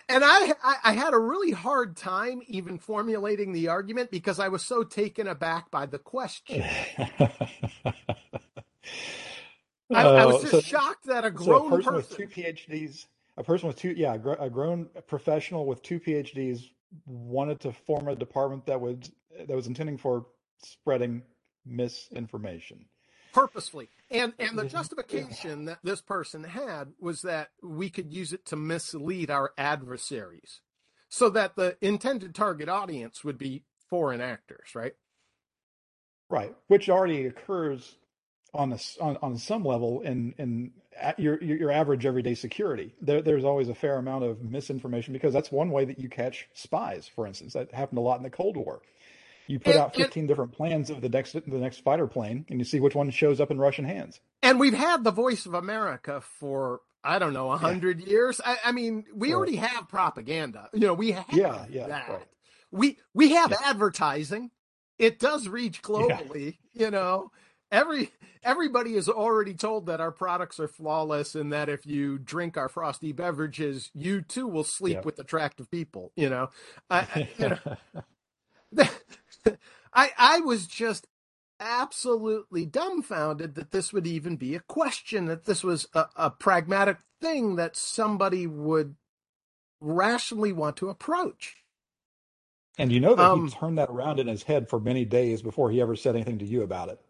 and 0.09 0.25
I, 0.25 0.53
I 0.85 0.93
had 0.93 1.15
a 1.15 1.19
really 1.19 1.53
hard 1.53 1.97
time 1.97 2.43
even 2.47 2.79
formulating 2.79 3.53
the 3.53 3.69
argument 3.69 4.11
because 4.11 4.39
I 4.39 4.49
was 4.49 4.63
so 4.63 4.83
taken 4.83 5.27
aback 5.27 5.71
by 5.71 5.87
the 5.87 5.99
question. 5.99 6.63
I, 9.93 10.03
I, 10.05 10.27
was 10.27 10.37
uh, 10.37 10.41
just 10.41 10.51
so, 10.53 10.61
shocked 10.61 11.07
that 11.07 11.25
a 11.25 11.31
grown 11.31 11.63
so 11.63 11.67
a 11.67 11.71
person, 11.71 11.93
person, 11.95 11.95
with 11.95 12.35
two 12.35 12.43
PhDs, 12.43 13.07
a 13.37 13.43
person 13.43 13.69
with 13.69 13.77
two, 13.77 13.95
yeah, 13.97 14.15
a 14.15 14.51
grown 14.51 14.89
professional 15.07 15.67
with 15.67 15.83
two 15.83 15.99
PhDs 15.99 16.63
wanted 17.07 17.61
to 17.61 17.73
form 17.73 18.09
a 18.09 18.17
department 18.17 18.67
that 18.67 18.81
would 18.81 19.09
that 19.47 19.55
was 19.55 19.67
intending 19.67 19.97
for 19.97 20.27
spreading 20.63 21.23
misinformation 21.67 22.85
purposefully. 23.33 23.89
And 24.11 24.33
and 24.39 24.59
the 24.59 24.65
justification 24.65 25.67
that 25.67 25.79
this 25.83 26.01
person 26.01 26.45
had 26.45 26.93
was 27.01 27.23
that 27.23 27.51
we 27.63 27.91
could 27.91 28.13
use 28.13 28.33
it 28.33 28.45
to 28.47 28.57
mislead 28.57 29.31
our 29.31 29.53
adversaries 29.57 30.61
so 31.09 31.29
that 31.31 31.57
the 31.57 31.77
intended 31.81 32.35
target 32.35 32.69
audience 32.69 33.25
would 33.25 33.39
be 33.39 33.63
foreign 33.89 34.21
actors 34.21 34.75
right? 34.75 34.95
Right 36.29 36.55
which 36.69 36.89
already 36.89 37.27
occurs 37.27 37.97
on 38.53 38.73
a, 38.73 38.79
on, 39.01 39.17
on 39.23 39.37
some 39.37 39.65
level 39.65 40.01
in 40.01 40.35
in 40.39 40.73
your 41.17 41.41
your 41.43 41.71
average 41.71 42.05
everyday 42.05 42.35
security. 42.35 42.93
There, 43.01 43.23
there's 43.23 43.45
always 43.45 43.69
a 43.69 43.75
fair 43.75 43.97
amount 43.97 44.25
of 44.25 44.43
misinformation 44.43 45.13
because 45.13 45.33
that's 45.33 45.53
one 45.53 45.71
way 45.71 45.85
that 45.85 46.01
you 46.01 46.09
catch 46.09 46.49
spies 46.53 47.09
for 47.15 47.29
instance. 47.29 47.53
That 47.53 47.73
happened 47.73 47.99
a 47.99 48.03
lot 48.03 48.17
in 48.17 48.25
the 48.25 48.31
cold 48.31 48.57
war 48.57 48.83
you 49.51 49.59
put 49.59 49.75
and, 49.75 49.83
out 49.83 49.95
15 49.95 50.23
and, 50.23 50.29
different 50.29 50.53
plans 50.53 50.91
of 50.91 51.01
the 51.01 51.09
next 51.09 51.33
the 51.33 51.59
next 51.59 51.83
fighter 51.83 52.07
plane 52.07 52.47
and 52.49 52.59
you 52.59 52.65
see 52.65 52.81
which 52.81 52.95
one 52.95 53.11
shows 53.11 53.41
up 53.41 53.51
in 53.51 53.59
russian 53.59 53.85
hands. 53.85 54.21
And 54.43 54.61
we've 54.61 54.75
had 54.75 55.05
the 55.05 55.11
voice 55.11 55.45
of 55.47 55.55
america 55.55 56.23
for 56.39 56.81
i 57.03 57.19
don't 57.19 57.33
know 57.33 57.47
100 57.47 58.01
yeah. 58.01 58.07
years. 58.07 58.41
I, 58.45 58.59
I, 58.65 58.73
mean 58.73 59.05
we 59.15 59.29
right. 59.29 59.37
already 59.37 59.57
have 59.57 59.89
propaganda. 59.89 60.69
You 60.73 60.81
know 60.81 60.95
we 60.95 61.13
have 61.13 61.27
yeah, 61.33 61.67
yeah, 61.69 61.89
that. 61.89 62.09
right. 62.09 62.27
we 62.71 62.99
we 63.13 63.33
have 63.33 63.51
yeah. 63.51 63.57
advertising. 63.65 64.51
It 64.99 65.19
does 65.19 65.49
reach 65.49 65.83
globally 65.83 66.59
you 66.73 66.91
know. 66.91 67.31
Every 67.73 68.11
everybody 68.43 68.95
is 68.97 69.09
already 69.09 69.55
told 69.55 69.87
that 69.87 70.01
our 70.01 70.11
products 70.11 70.59
are 70.59 70.69
flawless 70.69 71.35
and 71.35 71.53
that 71.53 71.69
if 71.69 71.87
you 71.87 72.19
drink 72.19 72.57
our 72.57 72.69
frosty 72.69 73.13
beverages 73.13 73.91
you 73.95 74.23
too 74.23 74.47
will 74.47 74.65
sleep 74.65 75.05
with 75.05 75.19
attractive 75.19 75.71
people 75.71 76.11
you 76.17 76.29
know, 76.29 76.49
I, 76.89 77.29
you 77.39 77.51
know 77.51 77.77
I 79.95 80.11
I 80.19 80.41
was 80.41 80.67
just 80.67 81.07
absolutely 81.61 82.67
dumbfounded 82.67 83.55
that 83.57 83.71
this 83.73 83.93
would 83.93 84.07
even 84.07 84.37
be 84.37 84.55
a 84.55 84.61
question, 84.61 85.27
that 85.27 85.45
this 85.47 85.65
was 85.65 85.87
a, 85.95 86.07
a 86.17 86.31
pragmatic 86.31 86.99
thing 87.21 87.57
that 87.57 87.77
somebody 87.77 88.47
would 88.47 88.97
rationally 89.81 90.53
want 90.53 90.77
to 90.79 90.91
approach. 90.91 91.57
And 92.79 92.93
you 92.93 93.01
know 93.01 93.15
that 93.17 93.31
Um, 93.31 93.33
he 93.33 93.49
turned 93.49 93.79
that 93.79 93.91
around 93.91 94.21
in 94.21 94.29
his 94.29 94.45
head 94.45 94.69
for 94.69 94.81
many 94.81 95.05
days 95.05 95.43
before 95.43 95.71
he 95.71 95.81
ever 95.81 95.97
said 95.97 96.17
anything 96.17 96.39
to 96.41 96.47
you 96.47 96.63
about 96.63 96.91
it. 96.91 97.01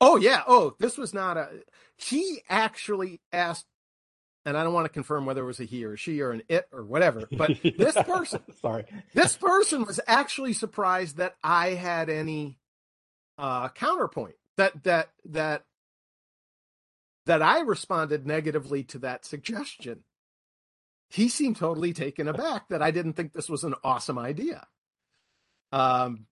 Oh 0.00 0.16
yeah. 0.18 0.44
Oh, 0.48 0.76
this 0.80 0.98
was 0.98 1.14
not 1.14 1.38
a. 1.38 1.48
He 1.96 2.40
actually 2.50 3.20
asked, 3.32 3.66
and 4.46 4.56
I 4.56 4.62
don't 4.62 4.72
want 4.72 4.84
to 4.84 4.92
confirm 4.92 5.26
whether 5.26 5.42
it 5.42 5.46
was 5.46 5.58
a 5.58 5.64
he 5.64 5.84
or 5.84 5.96
she 5.96 6.20
or 6.20 6.30
an 6.30 6.42
it 6.48 6.68
or 6.72 6.84
whatever. 6.84 7.28
But 7.30 7.60
this 7.62 7.94
person, 7.96 8.40
Sorry. 8.62 8.84
this 9.12 9.36
person 9.36 9.84
was 9.84 9.98
actually 10.06 10.52
surprised 10.52 11.16
that 11.16 11.34
I 11.42 11.70
had 11.70 12.08
any 12.08 12.58
uh, 13.36 13.68
counterpoint. 13.70 14.36
That 14.56 14.84
that 14.84 15.10
that 15.26 15.64
that 17.26 17.42
I 17.42 17.60
responded 17.60 18.24
negatively 18.24 18.84
to 18.84 19.00
that 19.00 19.24
suggestion. 19.26 20.04
He 21.10 21.28
seemed 21.28 21.56
totally 21.56 21.92
taken 21.92 22.28
aback 22.28 22.68
that 22.68 22.82
I 22.82 22.92
didn't 22.92 23.14
think 23.14 23.32
this 23.32 23.48
was 23.48 23.64
an 23.64 23.74
awesome 23.84 24.18
idea. 24.18 24.66
Um, 25.72 26.26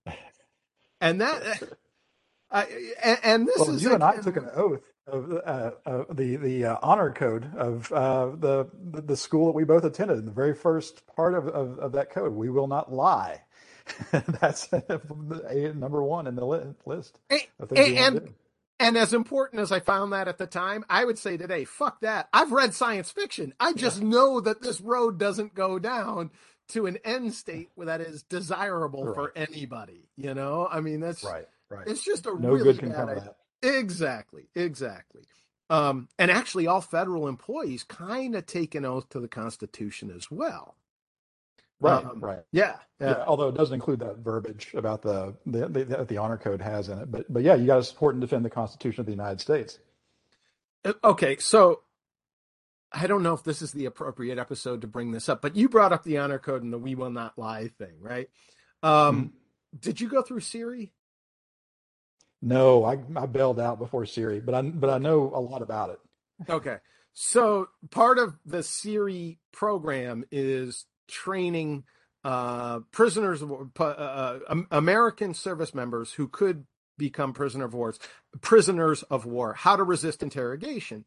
and 1.00 1.20
that, 1.20 1.62
I, 2.50 2.66
and, 3.02 3.18
and 3.22 3.46
this 3.48 3.58
Well, 3.58 3.70
is 3.70 3.82
you 3.82 3.92
and 3.94 4.02
I 4.02 4.16
took 4.16 4.36
an 4.36 4.48
oath 4.54 4.84
of 5.06 5.30
uh, 5.32 5.70
uh, 5.86 6.04
the 6.12 6.36
the 6.36 6.64
uh, 6.64 6.76
honor 6.82 7.10
code 7.12 7.50
of 7.56 7.90
uh, 7.92 8.26
the 8.36 8.68
the 8.82 9.16
school 9.16 9.46
that 9.46 9.52
we 9.52 9.64
both 9.64 9.84
attended. 9.84 10.18
In 10.18 10.24
the 10.24 10.30
very 10.32 10.54
first 10.54 11.06
part 11.14 11.34
of, 11.34 11.46
of, 11.48 11.78
of 11.78 11.92
that 11.92 12.10
code, 12.10 12.32
we 12.32 12.48
will 12.50 12.66
not 12.68 12.92
lie. 12.92 13.42
That's 14.40 14.70
number 15.74 16.02
one 16.02 16.26
in 16.26 16.36
the 16.36 16.46
li- 16.46 16.74
list 16.86 17.18
And- 17.30 17.40
of 17.60 17.68
things 17.68 17.88
we 17.88 17.96
and- 17.98 18.34
And 18.80 18.96
as 18.96 19.12
important 19.14 19.60
as 19.62 19.70
I 19.70 19.80
found 19.80 20.12
that 20.12 20.26
at 20.26 20.38
the 20.38 20.46
time, 20.46 20.84
I 20.90 21.04
would 21.04 21.18
say 21.18 21.36
today, 21.36 21.64
fuck 21.64 22.00
that. 22.00 22.28
I've 22.32 22.50
read 22.50 22.74
science 22.74 23.10
fiction. 23.10 23.54
I 23.60 23.72
just 23.72 24.02
know 24.02 24.40
that 24.40 24.62
this 24.62 24.80
road 24.80 25.18
doesn't 25.18 25.54
go 25.54 25.78
down 25.78 26.30
to 26.70 26.86
an 26.86 26.98
end 27.04 27.34
state 27.34 27.68
where 27.76 27.86
that 27.86 28.00
is 28.00 28.22
desirable 28.24 29.12
for 29.14 29.32
anybody. 29.36 30.08
You 30.16 30.34
know, 30.34 30.66
I 30.70 30.80
mean, 30.80 31.00
that's 31.00 31.22
Right, 31.22 31.46
right. 31.70 31.86
it's 31.86 32.02
just 32.04 32.26
a 32.26 32.30
No 32.30 32.50
really 32.50 32.64
good 32.64 32.78
can 32.80 32.88
bad 32.88 32.96
come 32.96 33.08
of 33.10 33.16
idea. 33.18 33.24
that. 33.24 33.36
Exactly, 33.62 34.48
exactly. 34.54 35.22
Um, 35.70 36.08
and 36.18 36.30
actually, 36.30 36.66
all 36.66 36.80
federal 36.82 37.26
employees 37.28 37.84
kind 37.84 38.34
of 38.34 38.44
take 38.46 38.74
an 38.74 38.84
oath 38.84 39.08
to 39.10 39.20
the 39.20 39.28
Constitution 39.28 40.10
as 40.14 40.30
well. 40.30 40.76
Right, 41.80 42.04
Um, 42.04 42.20
right. 42.20 42.42
Yeah, 42.52 42.76
Yeah. 43.00 43.08
yeah. 43.18 43.24
although 43.26 43.48
it 43.48 43.54
doesn't 43.56 43.74
include 43.74 44.00
that 44.00 44.18
verbiage 44.18 44.72
about 44.74 45.02
the 45.02 45.34
the, 45.46 45.68
the 45.68 45.84
that 45.84 46.08
the 46.08 46.18
honor 46.18 46.36
code 46.38 46.60
has 46.62 46.88
in 46.88 46.98
it, 46.98 47.10
but 47.10 47.30
but 47.32 47.42
yeah, 47.42 47.54
you 47.54 47.66
got 47.66 47.76
to 47.76 47.84
support 47.84 48.14
and 48.14 48.20
defend 48.20 48.44
the 48.44 48.50
Constitution 48.50 49.00
of 49.00 49.06
the 49.06 49.12
United 49.12 49.40
States. 49.40 49.78
Uh, 50.84 50.92
Okay, 51.02 51.36
so 51.38 51.80
I 52.92 53.06
don't 53.06 53.22
know 53.22 53.34
if 53.34 53.42
this 53.42 53.60
is 53.60 53.72
the 53.72 53.86
appropriate 53.86 54.38
episode 54.38 54.82
to 54.82 54.86
bring 54.86 55.10
this 55.12 55.28
up, 55.28 55.42
but 55.42 55.56
you 55.56 55.68
brought 55.68 55.92
up 55.92 56.04
the 56.04 56.18
honor 56.18 56.38
code 56.38 56.62
and 56.62 56.72
the 56.72 56.78
"We 56.78 56.94
Will 56.94 57.10
Not 57.10 57.36
Lie" 57.38 57.68
thing, 57.68 57.96
right? 58.00 58.28
Um, 58.82 59.32
Did 59.78 60.00
you 60.00 60.08
go 60.08 60.22
through 60.22 60.40
SERE? 60.40 60.88
No, 62.42 62.84
I 62.84 62.98
I 63.16 63.26
bailed 63.26 63.58
out 63.58 63.78
before 63.78 64.04
SERE, 64.06 64.40
but 64.40 64.54
I 64.54 64.62
but 64.62 64.90
I 64.90 64.98
know 64.98 65.32
a 65.34 65.40
lot 65.40 65.62
about 65.62 65.90
it. 65.90 66.00
Okay, 66.48 66.76
so 67.12 67.68
part 67.90 68.18
of 68.18 68.34
the 68.44 68.62
SERE 68.62 69.36
program 69.52 70.24
is 70.30 70.84
training 71.08 71.84
uh, 72.24 72.80
prisoners 72.90 73.42
of 73.42 73.52
uh, 73.78 74.38
um, 74.48 74.66
American 74.70 75.34
service 75.34 75.74
members 75.74 76.12
who 76.12 76.28
could 76.28 76.66
become 76.96 77.32
prisoner 77.32 77.64
of 77.64 77.74
wars, 77.74 77.98
prisoners 78.40 79.02
of 79.04 79.26
war, 79.26 79.54
how 79.54 79.76
to 79.76 79.82
resist 79.82 80.22
interrogation. 80.22 81.04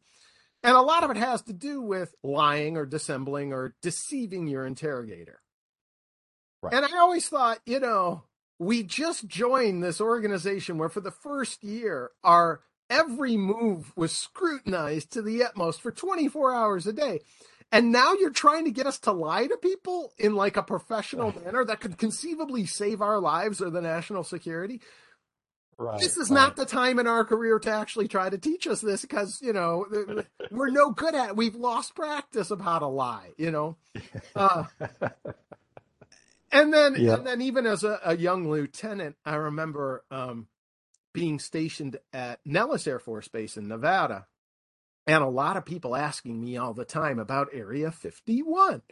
And 0.62 0.76
a 0.76 0.82
lot 0.82 1.04
of 1.04 1.10
it 1.10 1.16
has 1.16 1.42
to 1.42 1.52
do 1.52 1.80
with 1.80 2.14
lying 2.22 2.76
or 2.76 2.84
dissembling 2.84 3.52
or 3.52 3.74
deceiving 3.80 4.48
your 4.48 4.66
interrogator. 4.66 5.40
Right. 6.62 6.74
And 6.74 6.84
I 6.84 6.98
always 6.98 7.28
thought, 7.28 7.60
you 7.64 7.78
know, 7.78 8.24
we 8.58 8.82
just 8.82 9.26
joined 9.26 9.82
this 9.82 10.00
organization 10.00 10.78
where 10.78 10.88
for 10.88 11.00
the 11.00 11.10
first 11.10 11.62
year, 11.62 12.10
our 12.24 12.60
every 12.90 13.36
move 13.36 13.92
was 13.96 14.12
scrutinized 14.12 15.12
to 15.12 15.22
the 15.22 15.44
utmost 15.44 15.80
for 15.80 15.90
24 15.90 16.54
hours 16.54 16.86
a 16.86 16.92
day. 16.92 17.20
And 17.70 17.92
now 17.92 18.14
you're 18.14 18.30
trying 18.30 18.64
to 18.64 18.70
get 18.70 18.86
us 18.86 18.98
to 19.00 19.12
lie 19.12 19.46
to 19.46 19.56
people 19.58 20.12
in 20.18 20.34
like 20.34 20.56
a 20.56 20.62
professional 20.62 21.34
manner 21.44 21.64
that 21.66 21.80
could 21.80 21.98
conceivably 21.98 22.64
save 22.64 23.02
our 23.02 23.20
lives 23.20 23.60
or 23.60 23.68
the 23.68 23.82
national 23.82 24.24
security. 24.24 24.80
Right. 25.76 26.00
This 26.00 26.16
is 26.16 26.30
right. 26.30 26.36
not 26.36 26.56
the 26.56 26.64
time 26.64 26.98
in 26.98 27.06
our 27.06 27.24
career 27.24 27.58
to 27.60 27.70
actually 27.70 28.08
try 28.08 28.30
to 28.30 28.38
teach 28.38 28.66
us 28.66 28.80
this 28.80 29.02
because, 29.02 29.40
you 29.42 29.52
know, 29.52 29.86
we're 30.50 30.70
no 30.70 30.90
good 30.90 31.14
at 31.14 31.30
it. 31.30 31.36
We've 31.36 31.54
lost 31.54 31.94
practice 31.94 32.50
of 32.50 32.60
how 32.60 32.78
to 32.80 32.86
lie, 32.86 33.32
you 33.36 33.50
know. 33.50 33.76
Uh, 34.34 34.64
and 36.52 36.72
then 36.72 36.96
Yeah. 36.96 37.16
and 37.16 37.26
then 37.26 37.42
even 37.42 37.66
as 37.66 37.84
a, 37.84 38.00
a 38.04 38.16
young 38.16 38.50
lieutenant, 38.50 39.16
I 39.24 39.36
remember 39.36 40.04
um, 40.10 40.48
being 41.14 41.38
stationed 41.38 41.98
at 42.12 42.40
Nellis 42.46 42.86
Air 42.86 42.98
Force 43.00 43.28
Base 43.28 43.56
in 43.56 43.68
Nevada, 43.68 44.26
and 45.06 45.24
a 45.24 45.28
lot 45.28 45.56
of 45.58 45.66
people 45.66 45.96
asking 45.96 46.40
me 46.40 46.56
all 46.58 46.74
the 46.74 46.84
time 46.86 47.18
about 47.18 47.48
Area 47.54 47.90
51. 47.92 48.82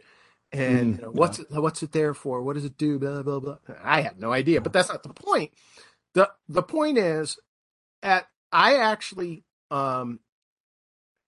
And 0.53 0.95
Mhm, 0.95 0.97
you 0.97 1.01
know, 1.03 1.11
what's 1.11 1.39
it 1.39 1.47
what's 1.51 1.83
it 1.83 1.93
there 1.93 2.13
for? 2.13 2.41
What 2.43 2.55
does 2.55 2.65
it 2.65 2.77
do? 2.77 2.99
Blah 2.99 3.23
blah 3.23 3.39
blah. 3.39 3.57
I 3.83 4.01
had 4.01 4.19
no 4.19 4.33
idea, 4.33 4.61
but 4.61 4.73
that's 4.73 4.89
not 4.89 5.03
the 5.03 5.09
point. 5.13 5.51
the 6.15 6.31
The 6.49 6.63
point 6.63 6.97
is, 6.97 7.37
at 8.03 8.27
I 8.51 8.75
actually 8.77 9.45
um, 9.71 10.19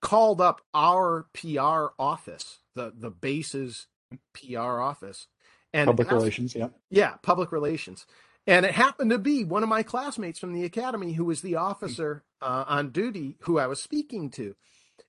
called 0.02 0.42
up 0.42 0.62
our 0.74 1.28
PR 1.34 1.88
office, 2.00 2.60
the 2.76 2.94
the 2.98 3.12
base's 3.12 3.88
PR 4.34 4.80
office, 4.82 5.28
and 5.74 5.88
Public 5.88 6.08
asked- 6.08 6.14
relations, 6.16 6.56
yeah. 6.56 6.70
yeah, 6.90 7.16
public 7.22 7.52
relations. 7.52 8.06
And 8.48 8.66
it 8.66 8.72
happened 8.74 9.12
to 9.12 9.20
be 9.20 9.44
one 9.44 9.62
of 9.64 9.70
my 9.70 9.84
classmates 9.84 10.40
from 10.40 10.54
the 10.54 10.64
academy 10.64 11.14
who 11.14 11.26
was 11.26 11.42
the 11.42 11.58
officer 11.58 12.24
uh, 12.42 12.64
on 12.68 12.90
duty 12.90 13.36
who 13.42 13.60
I 13.60 13.68
was 13.68 13.82
speaking 13.82 14.32
to. 14.32 14.56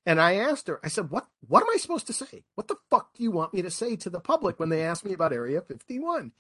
And 0.05 0.21
I 0.21 0.35
asked 0.35 0.69
her, 0.69 0.81
I 0.85 0.89
said, 0.89 1.11
what, 1.11 1.27
what 1.47 1.63
am 1.63 1.69
I 1.73 1.79
supposed 1.79 2.07
to 2.09 2.13
say? 2.13 2.45
What 2.57 2.69
the 2.69 2.77
fuck 2.91 3.15
do 3.15 3.23
you 3.23 3.31
want 3.31 3.55
me 3.55 3.63
to 3.63 3.71
say 3.71 3.97
to 3.97 4.11
the 4.11 4.21
public 4.21 4.59
when 4.61 4.69
they 4.69 4.83
ask 4.83 5.05
me 5.05 5.13
about 5.15 5.33
Area 5.33 5.61
51? 5.63 6.33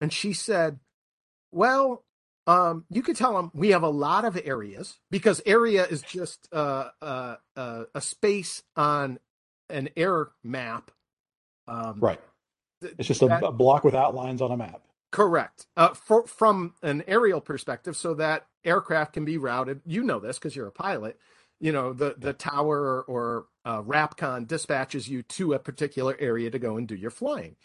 And 0.00 0.12
she 0.12 0.32
said, 0.32 0.78
well, 1.50 2.04
um, 2.46 2.84
you 2.90 3.02
could 3.02 3.16
tell 3.16 3.34
them 3.34 3.50
we 3.54 3.70
have 3.70 3.82
a 3.82 3.88
lot 3.88 4.24
of 4.24 4.38
areas 4.44 4.98
because 5.10 5.40
area 5.46 5.86
is 5.86 6.02
just 6.02 6.48
uh, 6.52 6.90
uh, 7.02 7.36
uh, 7.56 7.84
a 7.94 8.00
space 8.00 8.62
on 8.76 9.18
an 9.70 9.88
air 9.96 10.28
map. 10.44 10.90
Um, 11.66 11.98
Right. 12.00 12.20
It's 12.82 13.08
just 13.08 13.22
a, 13.22 13.26
that- 13.26 13.42
a 13.44 13.52
block 13.52 13.84
with 13.84 13.94
outlines 13.94 14.42
on 14.42 14.50
a 14.52 14.56
map. 14.56 14.82
Correct. 15.12 15.66
Uh, 15.76 15.94
for, 15.94 16.26
from 16.26 16.74
an 16.82 17.02
aerial 17.06 17.40
perspective, 17.40 17.96
so 17.96 18.14
that 18.14 18.46
aircraft 18.64 19.14
can 19.14 19.24
be 19.24 19.38
routed. 19.38 19.80
You 19.86 20.02
know 20.02 20.18
this 20.18 20.38
because 20.38 20.54
you're 20.54 20.66
a 20.66 20.72
pilot. 20.72 21.18
You 21.60 21.72
know 21.72 21.92
the 21.94 22.16
the 22.18 22.34
tower 22.34 22.78
or, 22.78 23.02
or 23.04 23.46
uh, 23.64 23.80
Rapcon 23.82 24.46
dispatches 24.46 25.08
you 25.08 25.22
to 25.22 25.54
a 25.54 25.58
particular 25.58 26.14
area 26.18 26.50
to 26.50 26.58
go 26.58 26.76
and 26.76 26.86
do 26.86 26.94
your 26.94 27.10
flying. 27.10 27.56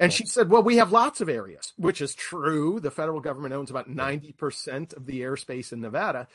And 0.00 0.12
she 0.12 0.24
said, 0.26 0.48
"Well, 0.48 0.62
we 0.62 0.76
have 0.78 0.90
lots 0.92 1.20
of 1.20 1.28
areas, 1.28 1.72
which 1.76 2.00
is 2.00 2.14
true. 2.14 2.80
The 2.80 2.90
federal 2.90 3.20
government 3.20 3.52
owns 3.52 3.70
about 3.70 3.90
ninety 3.90 4.32
percent 4.32 4.94
of 4.94 5.04
the 5.06 5.20
airspace 5.20 5.72
in 5.72 5.80
Nevada." 5.82 6.28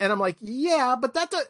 And 0.00 0.10
I'm 0.10 0.18
like, 0.18 0.36
"Yeah, 0.40 0.96
but 1.00 1.14
that 1.14 1.30
do- 1.30 1.42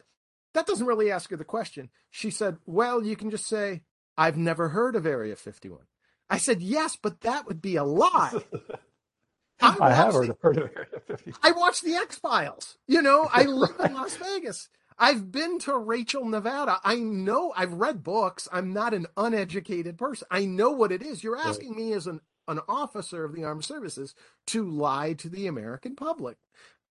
that 0.53 0.67
doesn't 0.67 0.85
really 0.85 1.11
ask 1.11 1.29
her 1.31 1.37
the 1.37 1.43
question." 1.43 1.89
She 2.11 2.29
said, 2.29 2.57
"Well, 2.67 3.03
you 3.03 3.15
can 3.15 3.31
just 3.31 3.47
say 3.47 3.81
I've 4.21 4.37
never 4.37 4.69
heard 4.69 4.95
of 4.95 5.05
Area 5.05 5.35
51." 5.35 5.81
I 6.29 6.37
said, 6.37 6.61
"Yes, 6.61 6.97
but 7.01 7.21
that 7.21 7.47
would 7.47 7.61
be 7.61 7.75
a 7.75 7.83
lie." 7.83 8.43
I 9.61 9.93
have 9.93 10.13
watched 10.13 10.27
heard, 10.27 10.37
heard 10.41 10.57
of 10.57 10.71
Area 10.75 11.01
50. 11.05 11.33
I 11.43 11.51
watched 11.51 11.83
the 11.83 11.95
X 11.95 12.17
Files. 12.17 12.77
You 12.87 13.01
know, 13.01 13.29
I 13.31 13.43
live 13.45 13.75
in 13.83 13.93
Las 13.93 14.15
Vegas. 14.15 14.69
I've 14.97 15.31
been 15.31 15.57
to 15.59 15.75
Rachel, 15.77 16.25
Nevada. 16.25 16.79
I 16.83 16.95
know 16.95 17.53
I've 17.55 17.73
read 17.73 18.03
books. 18.03 18.47
I'm 18.51 18.71
not 18.71 18.93
an 18.93 19.07
uneducated 19.17 19.97
person. 19.97 20.27
I 20.29 20.45
know 20.45 20.71
what 20.71 20.91
it 20.91 21.01
is. 21.01 21.23
You're 21.23 21.37
asking 21.37 21.75
me 21.75 21.93
as 21.93 22.05
an, 22.05 22.21
an 22.47 22.59
officer 22.67 23.23
of 23.23 23.33
the 23.33 23.43
armed 23.43 23.65
services 23.65 24.13
to 24.47 24.63
lie 24.63 25.13
to 25.13 25.27
the 25.29 25.47
American 25.47 25.95
public. 25.95 26.37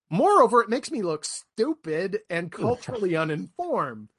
Moreover, 0.09 0.61
it 0.61 0.69
makes 0.69 0.91
me 0.91 1.01
look 1.01 1.23
stupid 1.23 2.19
and 2.29 2.51
culturally 2.51 3.15
uninformed. 3.15 4.09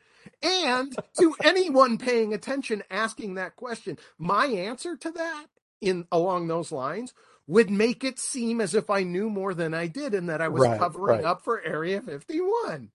And 0.42 0.98
to 1.18 1.36
anyone 1.42 1.98
paying 1.98 2.34
attention 2.34 2.84
asking 2.90 3.34
that 3.36 3.56
question, 3.56 3.98
my 4.18 4.46
answer 4.46 4.96
to 4.98 5.12
that 5.12 5.46
in 5.82 6.06
along 6.12 6.48
those 6.48 6.72
lines 6.72 7.14
would 7.48 7.70
make 7.70 8.04
it 8.04 8.18
seem 8.20 8.60
as 8.62 8.74
if 8.74 8.90
I 8.90 9.04
knew 9.04 9.30
more 9.30 9.54
than 9.54 9.74
I 9.74 9.88
did 9.88 10.14
and 10.14 10.30
that 10.30 10.42
I 10.42 10.48
was 10.48 10.66
Right, 10.66 10.68
covering 10.68 11.24
right. 11.24 11.26
up 11.26 11.44
for 11.44 11.62
Area 11.62 12.02
51. 12.02 12.90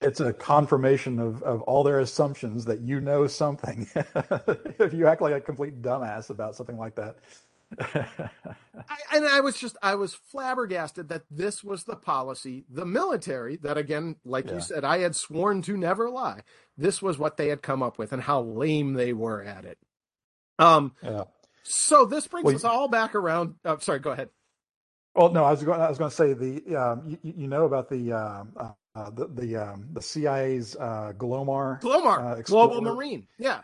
It's 0.00 0.20
a 0.20 0.32
confirmation 0.32 1.18
of, 1.18 1.42
of 1.42 1.62
all 1.62 1.84
their 1.84 2.00
assumptions 2.00 2.66
that 2.66 2.82
you 2.82 3.00
know 3.00 3.26
something. 3.26 3.88
if 4.78 4.94
you 4.94 5.08
act 5.08 5.22
like 5.22 5.34
a 5.34 5.40
complete 5.40 5.82
dumbass 5.82 6.30
about 6.30 6.56
something 6.56 6.78
like 6.78 6.94
that. 6.96 7.16
I, 7.80 8.96
and 9.14 9.26
I 9.26 9.40
was 9.40 9.56
just, 9.58 9.76
I 9.82 9.94
was 9.94 10.14
flabbergasted 10.14 11.08
that 11.08 11.22
this 11.30 11.62
was 11.64 11.84
the 11.84 11.96
policy. 11.96 12.64
The 12.70 12.86
military, 12.86 13.56
that 13.58 13.78
again, 13.78 14.16
like 14.24 14.46
Yeah. 14.48 14.54
you 14.54 14.60
said, 14.60 14.84
I 14.84 14.98
had 14.98 15.16
sworn 15.16 15.62
to 15.62 15.76
never 15.76 16.10
lie. 16.10 16.40
This 16.76 17.00
was 17.02 17.18
what 17.18 17.36
they 17.36 17.48
had 17.48 17.62
come 17.62 17.82
up 17.82 17.98
with 17.98 18.12
and 18.12 18.22
how 18.22 18.40
lame 18.42 18.94
they 18.94 19.12
were 19.12 19.42
at 19.42 19.64
it. 19.64 19.78
Um, 20.58 20.92
Yeah. 21.02 21.24
so 21.62 22.04
this 22.06 22.26
brings 22.26 22.46
Well, 22.46 22.56
us 22.56 22.64
all 22.64 22.88
back 22.88 23.14
around. 23.14 23.54
Uh, 23.64 23.78
sorry, 23.78 23.98
go 24.00 24.10
ahead. 24.10 24.30
Well, 25.14 25.30
no, 25.30 25.44
I 25.44 25.50
was 25.50 25.62
going. 25.62 25.80
I 25.80 25.88
was 25.90 25.98
going 25.98 26.10
to 26.10 26.16
say 26.16 26.32
the 26.32 26.74
um, 26.76 27.18
you, 27.22 27.34
you 27.36 27.46
know 27.48 27.66
about 27.66 27.90
the 27.90 28.12
um, 28.12 28.52
uh, 28.56 28.70
uh, 28.94 29.10
the 29.10 29.26
the 29.28 29.56
um, 29.56 29.88
the 29.92 30.00
CIA's 30.00 30.74
uh, 30.76 31.12
Glomar. 31.18 31.82
Glomar, 31.82 32.38
uh, 32.38 32.42
Global 32.42 32.80
Marine. 32.80 33.26
Yeah, 33.38 33.60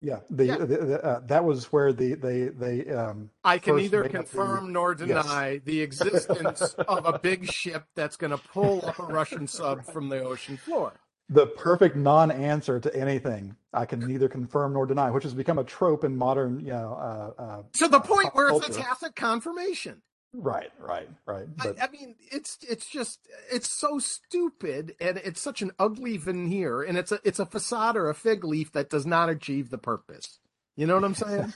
Yeah, 0.00 0.20
the, 0.30 0.44
Yeah. 0.46 0.56
the, 0.58 0.66
the 0.66 1.04
uh, 1.04 1.20
that 1.26 1.44
was 1.44 1.72
where 1.72 1.92
the 1.92 2.14
they 2.14 2.44
they 2.48 2.88
um, 2.92 3.30
I 3.42 3.58
can 3.58 3.76
neither 3.76 4.02
made 4.02 4.06
up 4.06 4.12
the- 4.12 4.18
confirm 4.18 4.72
nor 4.72 4.94
deny 4.94 5.60
the 5.64 5.80
existence 5.80 6.60
of 6.74 7.04
a 7.04 7.18
big 7.18 7.50
ship 7.50 7.84
that's 7.96 8.16
going 8.16 8.30
to 8.30 8.38
pull 8.38 8.86
up 8.86 8.98
a 8.98 9.02
Russian 9.04 9.46
sub 9.48 9.84
from 9.84 10.08
the 10.08 10.22
ocean 10.22 10.56
floor. 10.56 10.92
the 11.28 11.46
perfect 11.46 11.96
non-answer 11.96 12.80
to 12.80 12.94
anything. 12.96 13.56
I 13.74 13.84
can 13.86 14.00
neither 14.00 14.28
confirm 14.28 14.72
nor 14.72 14.86
deny, 14.86 15.10
which 15.10 15.24
has 15.24 15.34
become 15.34 15.58
a 15.58 15.64
trope 15.64 16.04
in 16.04 16.16
modern, 16.16 16.60
you 16.60 16.70
know. 16.72 16.94
Uh, 17.38 17.42
uh, 17.42 17.62
To 17.74 17.88
the 17.88 18.00
point 18.00 18.26
pop 18.26 18.34
where 18.34 18.48
it's 18.50 18.68
a 18.68 18.72
tacit 18.72 19.14
confirmation. 19.16 20.00
Right, 20.34 20.70
right, 20.78 21.08
right. 21.26 21.46
I, 21.58 21.74
I 21.82 21.88
mean, 21.90 22.14
it's 22.30 22.58
it's 22.68 22.86
just 22.88 23.20
it's 23.50 23.70
so 23.70 23.98
stupid, 23.98 24.94
and 25.00 25.16
it's 25.18 25.40
such 25.40 25.62
an 25.62 25.72
ugly 25.78 26.18
veneer, 26.18 26.82
and 26.82 26.98
it's 26.98 27.12
a 27.12 27.18
it's 27.24 27.38
a 27.38 27.46
facade 27.46 27.96
or 27.96 28.10
a 28.10 28.14
fig 28.14 28.44
leaf 28.44 28.72
that 28.72 28.90
does 28.90 29.06
not 29.06 29.30
achieve 29.30 29.70
the 29.70 29.78
purpose. 29.78 30.38
You 30.76 30.86
know 30.86 30.94
what 30.94 31.04
I'm 31.04 31.14
saying? 31.14 31.54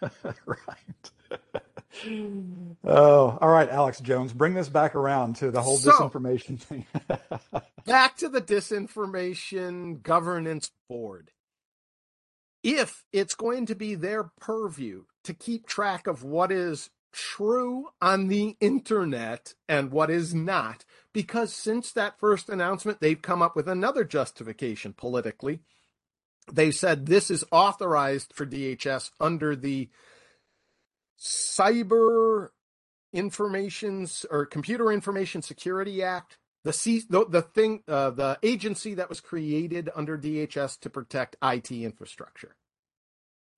right. 0.46 1.10
oh, 2.84 3.38
all 3.40 3.48
right, 3.48 3.68
Alex 3.68 4.00
Jones, 4.00 4.32
bring 4.32 4.54
this 4.54 4.68
back 4.68 4.94
around 4.94 5.36
to 5.36 5.50
the 5.50 5.60
whole 5.60 5.76
So- 5.76 5.90
disinformation 5.92 6.58
thing. 6.58 6.86
Back 7.84 8.16
to 8.18 8.28
the 8.28 8.40
disinformation 8.40 10.02
governance 10.02 10.70
board. 10.88 11.32
If 12.62 13.04
it's 13.12 13.34
going 13.34 13.66
to 13.66 13.74
be 13.74 13.96
their 13.96 14.30
purview 14.40 15.04
to 15.24 15.34
keep 15.34 15.66
track 15.66 16.06
of 16.06 16.22
what 16.22 16.52
is 16.52 16.90
true 17.12 17.88
on 18.00 18.28
the 18.28 18.56
internet 18.60 19.54
and 19.68 19.90
what 19.90 20.10
is 20.10 20.34
not, 20.34 20.84
because 21.12 21.52
since 21.52 21.92
that 21.92 22.18
first 22.18 22.48
announcement, 22.48 23.00
they've 23.00 23.22
come 23.22 23.42
up 23.42 23.56
with 23.56 23.68
another 23.68 24.04
justification 24.04 24.92
politically. 24.92 25.60
They've 26.52 26.74
said 26.74 27.06
this 27.06 27.30
is 27.30 27.44
authorized 27.52 28.32
for 28.34 28.46
DHS 28.46 29.10
under 29.20 29.56
the 29.56 29.90
Cyber 31.20 32.48
Informations 33.12 34.26
or 34.30 34.46
Computer 34.46 34.90
Information 34.92 35.42
Security 35.42 36.02
Act, 36.02 36.38
the 36.64 36.72
C, 36.72 37.02
the, 37.08 37.26
the 37.26 37.42
thing, 37.42 37.82
uh, 37.88 38.10
the 38.10 38.38
agency 38.42 38.94
that 38.94 39.08
was 39.08 39.20
created 39.20 39.90
under 39.94 40.18
DHS 40.18 40.80
to 40.80 40.90
protect 40.90 41.36
IT 41.42 41.70
infrastructure. 41.70 42.56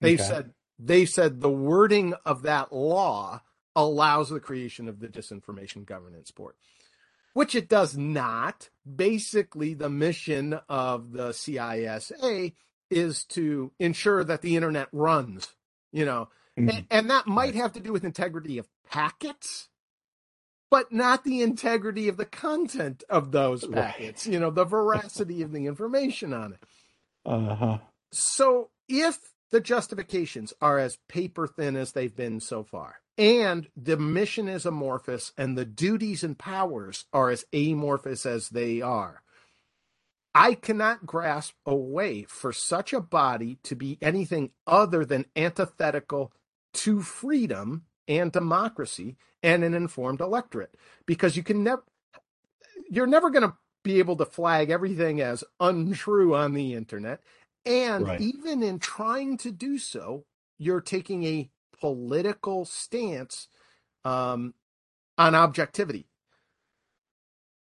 They 0.01 0.17
Okay. 0.17 0.25
said 0.25 0.55
they 0.79 1.07
said 1.07 1.41
the 1.41 1.51
wording 1.51 2.15
of 2.25 2.43
that 2.43 2.73
law 2.73 3.43
allows 3.77 4.29
the 4.29 4.41
creation 4.41 4.89
of 4.89 5.01
the 5.01 5.09
Disinformation 5.09 5.85
Governance 5.85 6.31
Board, 6.31 6.55
which 7.33 7.55
it 7.55 7.69
does 7.69 7.97
not. 7.97 8.71
Basically, 8.85 9.75
the 9.75 9.91
mission 9.91 10.59
of 10.69 11.13
the 11.13 11.31
CISA 11.31 12.53
is 12.91 13.25
to 13.25 13.73
ensure 13.79 14.25
that 14.25 14.43
the 14.43 14.57
internet 14.57 14.89
runs. 14.93 15.49
You 15.93 16.05
know, 16.05 16.29
and, 16.57 16.87
and 16.91 17.11
that 17.11 17.27
might 17.27 17.55
have 17.55 17.73
to 17.75 17.81
do 17.81 17.93
with 17.93 18.05
integrity 18.05 18.59
of 18.59 18.69
packets, 18.91 19.69
but 20.71 20.93
not 20.93 21.25
the 21.25 21.41
integrity 21.41 22.09
of 22.09 22.17
the 22.17 22.25
content 22.25 23.05
of 23.09 23.31
those 23.33 23.65
packets, 23.67 24.27
you 24.27 24.41
know, 24.41 24.51
the 24.51 24.65
veracity 24.65 25.43
of 25.43 25.53
the 25.53 25.67
information 25.67 26.33
on 26.33 26.53
it. 26.53 26.63
Uh 27.25 27.55
huh. 27.55 27.79
So 28.13 28.71
if 28.89 29.19
the 29.55 29.61
justifications 29.61 30.53
are 30.61 30.81
as 30.81 30.99
paper 31.07 31.47
thin 31.47 31.77
as 31.77 31.93
they've 31.93 32.17
been 32.17 32.41
so 32.41 32.65
far, 32.65 32.97
and 33.17 33.69
the 33.77 33.97
mission 33.97 34.49
is 34.49 34.67
amorphous 34.67 35.33
and 35.39 35.57
the 35.57 35.65
duties 35.65 36.25
and 36.25 36.37
powers 36.37 37.05
are 37.13 37.31
as 37.31 37.45
amorphous 37.53 38.27
as 38.27 38.49
they 38.49 38.83
are, 38.83 39.23
I 40.35 40.55
cannot 40.55 41.07
grasp 41.07 41.55
a 41.65 41.73
way 41.73 42.25
for 42.25 42.53
such 42.53 42.93
a 42.93 43.01
body 43.01 43.59
to 43.63 43.77
be 43.77 43.97
anything 44.03 44.51
other 44.67 45.05
than 45.05 45.27
antithetical 45.37 46.33
to 46.73 47.01
freedom 47.01 47.85
and 48.09 48.33
democracy 48.33 49.17
and 49.41 49.63
an 49.63 49.73
informed 49.73 50.21
electorate. 50.21 50.75
Because 51.07 51.37
you 51.37 51.45
can 51.45 51.63
never 51.63 51.85
you're 52.91 53.07
never 53.07 53.31
going 53.31 53.49
to 53.49 53.57
be 53.85 54.01
able 54.01 54.17
to 54.17 54.27
flag 54.27 54.71
everything 54.71 55.21
as 55.21 55.45
untrue 55.61 56.35
on 56.35 56.55
the 56.55 56.75
internet 56.75 57.21
and 57.67 58.11
Right. 58.11 58.19
even 58.19 58.63
in 58.63 58.79
trying 58.79 59.39
to 59.39 59.51
do 59.53 59.79
so 59.79 60.25
you're 60.59 60.81
taking 60.83 61.25
a 61.25 61.51
political 61.81 62.65
stance 62.65 63.49
um, 64.05 64.55
on 65.19 65.35
objectivity 65.35 66.07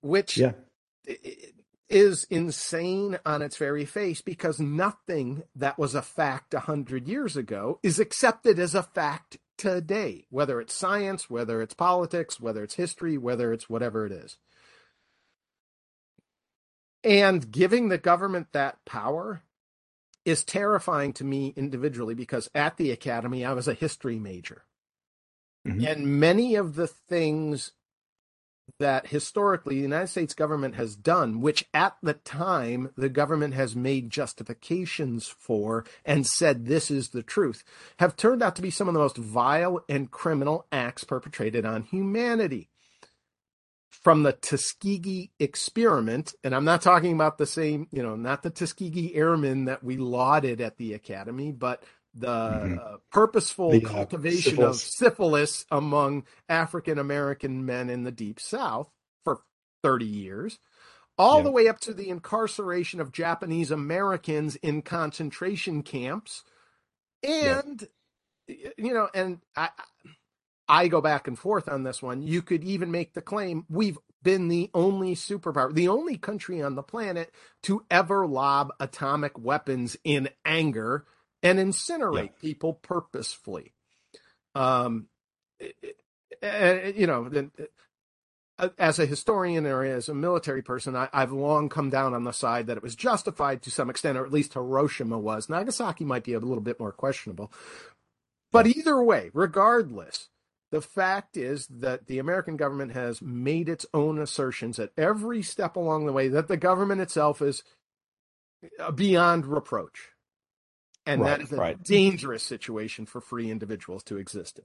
which 0.02 0.36
Yeah. 0.36 0.52
is 1.88 2.24
insane 2.30 3.18
on 3.26 3.42
its 3.42 3.56
very 3.56 3.84
face 3.84 4.20
because 4.22 4.60
nothing 4.60 5.44
that 5.54 5.78
was 5.78 5.94
a 5.94 6.02
fact 6.02 6.54
a 6.54 6.60
hundred 6.60 7.08
years 7.08 7.36
ago 7.36 7.80
is 7.82 7.98
accepted 8.00 8.58
as 8.58 8.74
a 8.74 8.82
fact 8.82 9.38
today, 9.58 10.26
whether 10.30 10.60
it's 10.60 10.74
science, 10.74 11.30
whether 11.30 11.62
it's 11.62 11.74
politics, 11.74 12.40
whether 12.40 12.64
it's 12.64 12.74
history, 12.76 13.18
whether 13.18 13.52
it's 13.52 13.70
whatever 13.70 14.06
it 14.06 14.12
is. 14.12 14.38
And 17.04 17.50
giving 17.50 17.88
the 17.88 17.98
government 17.98 18.48
that 18.52 18.78
power 18.86 19.42
is 20.24 20.44
terrifying 20.44 21.12
to 21.14 21.24
me 21.24 21.52
individually 21.56 22.14
because 22.14 22.50
at 22.54 22.76
the 22.76 22.90
academy, 22.90 23.44
I 23.44 23.52
was 23.52 23.68
a 23.68 23.74
history 23.74 24.18
major. 24.18 24.64
Mhm. 25.66 25.86
And 25.86 26.20
many 26.20 26.54
of 26.54 26.74
the 26.74 26.86
things 26.86 27.72
that 28.78 29.08
historically 29.08 29.76
the 29.76 29.82
United 29.82 30.08
States 30.08 30.34
government 30.34 30.74
has 30.74 30.96
done, 30.96 31.40
which 31.40 31.66
at 31.74 31.96
the 32.02 32.14
time 32.14 32.90
the 32.96 33.08
government 33.08 33.54
has 33.54 33.76
made 33.76 34.10
justifications 34.10 35.28
for 35.28 35.84
and 36.04 36.26
said 36.26 36.66
this 36.66 36.90
is 36.90 37.10
the 37.10 37.22
truth, 37.22 37.62
have 37.98 38.16
turned 38.16 38.42
out 38.42 38.56
to 38.56 38.62
be 38.62 38.70
some 38.70 38.88
of 38.88 38.94
the 38.94 39.00
most 39.00 39.16
vile 39.16 39.84
and 39.88 40.10
criminal 40.10 40.66
acts 40.72 41.04
perpetrated 41.04 41.64
on 41.64 41.82
humanity. 41.82 42.70
From 44.02 44.22
the 44.22 44.32
Tuskegee 44.32 45.32
experiment, 45.40 46.34
and 46.44 46.54
I'm 46.54 46.64
not 46.64 46.82
talking 46.82 47.12
about 47.14 47.38
the 47.38 47.46
same, 47.46 47.88
you 47.92 48.02
know, 48.02 48.16
not 48.16 48.42
the 48.42 48.50
Tuskegee 48.50 49.14
Airmen 49.14 49.66
that 49.66 49.84
we 49.84 49.96
lauded 49.96 50.60
at 50.60 50.76
the 50.78 50.94
Academy, 50.94 51.52
but 51.52 51.82
the 52.14 52.28
Mhm. 52.48 52.82
uh, 52.82 52.96
purposeful 53.12 53.78
The, 53.78 53.88
uh, 53.94 54.06
cultivation 54.08 54.62
of 54.62 54.82
syphilis. 54.82 54.84
syphilis 54.84 55.66
among 55.70 56.24
African 56.48 56.98
American 56.98 57.64
men 57.66 57.90
in 57.90 58.04
the 58.04 58.12
Deep 58.12 58.40
South 58.40 58.90
for 59.24 59.42
30 59.82 60.06
years, 60.06 60.58
all 61.18 61.40
Yeah. 61.40 61.44
the 61.44 61.52
way 61.52 61.68
up 61.68 61.80
to 61.80 61.94
the 61.94 62.10
incarceration 62.10 63.00
of 63.00 63.12
Japanese 63.12 63.70
Americans 63.70 64.56
in 64.56 64.82
concentration 64.82 65.82
camps. 65.82 66.44
Yeah. 67.40 67.60
And, 67.62 67.88
you 68.48 68.94
know, 68.94 69.08
and 69.14 69.40
I, 69.56 69.70
I 69.78 69.84
go 70.88 71.00
back 71.00 71.28
and 71.28 71.38
forth 71.38 71.68
on 71.68 71.82
this 71.82 72.02
one. 72.02 72.22
You 72.22 72.42
could 72.42 72.64
even 72.64 72.90
make 72.90 73.14
the 73.14 73.22
claim 73.22 73.64
we've 73.68 73.98
been 74.22 74.48
the 74.48 74.70
only 74.74 75.14
superpower, 75.14 75.72
the 75.72 75.88
only 75.88 76.16
country 76.16 76.62
on 76.62 76.74
the 76.74 76.82
planet 76.82 77.32
to 77.64 77.84
ever 77.90 78.26
lob 78.26 78.72
atomic 78.80 79.38
weapons 79.38 79.96
in 80.02 80.30
anger 80.44 81.04
and 81.42 81.58
incinerate 81.58 82.38
people 82.40 82.72
purposefully. 82.72 83.74
Um, 84.54 85.08
and, 86.40 86.96
you 86.96 87.06
know, 87.06 87.50
as 88.78 88.98
a 88.98 89.06
historian 89.06 89.66
or 89.66 89.84
as 89.84 90.08
a 90.08 90.14
military 90.14 90.62
person, 90.62 90.96
I, 90.96 91.08
I've 91.12 91.32
long 91.32 91.68
come 91.68 91.90
down 91.90 92.14
on 92.14 92.24
the 92.24 92.32
side 92.32 92.68
that 92.68 92.76
it 92.76 92.82
was 92.82 92.94
justified 92.94 93.62
to 93.62 93.70
some 93.70 93.90
extent, 93.90 94.16
or 94.16 94.24
at 94.24 94.32
least 94.32 94.54
Hiroshima 94.54 95.18
was. 95.18 95.48
Nagasaki 95.48 96.04
might 96.04 96.24
be 96.24 96.32
a 96.32 96.40
little 96.40 96.62
bit 96.62 96.80
more 96.80 96.92
questionable. 96.92 97.52
But 98.52 98.66
either 98.68 99.02
way, 99.02 99.30
regardless, 99.34 100.30
the 100.74 100.82
fact 100.82 101.36
is 101.36 101.68
that 101.68 102.08
the 102.08 102.18
American 102.18 102.56
government 102.56 102.94
has 102.94 103.22
made 103.22 103.68
its 103.68 103.86
own 103.94 104.18
assertions 104.18 104.80
at 104.80 104.90
every 104.98 105.40
step 105.40 105.76
along 105.76 106.04
the 106.04 106.12
way 106.12 106.26
that 106.26 106.48
the 106.48 106.56
government 106.56 107.00
itself 107.00 107.40
is 107.40 107.62
uh, 108.80 108.90
beyond 108.90 109.46
reproach. 109.46 110.08
And 111.06 111.20
Right, 111.20 111.38
that 111.38 111.42
is 111.42 111.52
a 111.52 111.56
right. 111.56 111.80
dangerous 111.80 112.42
situation 112.42 113.06
for 113.06 113.20
free 113.20 113.52
individuals 113.52 114.02
to 114.04 114.16
exist 114.18 114.58
in. 114.58 114.64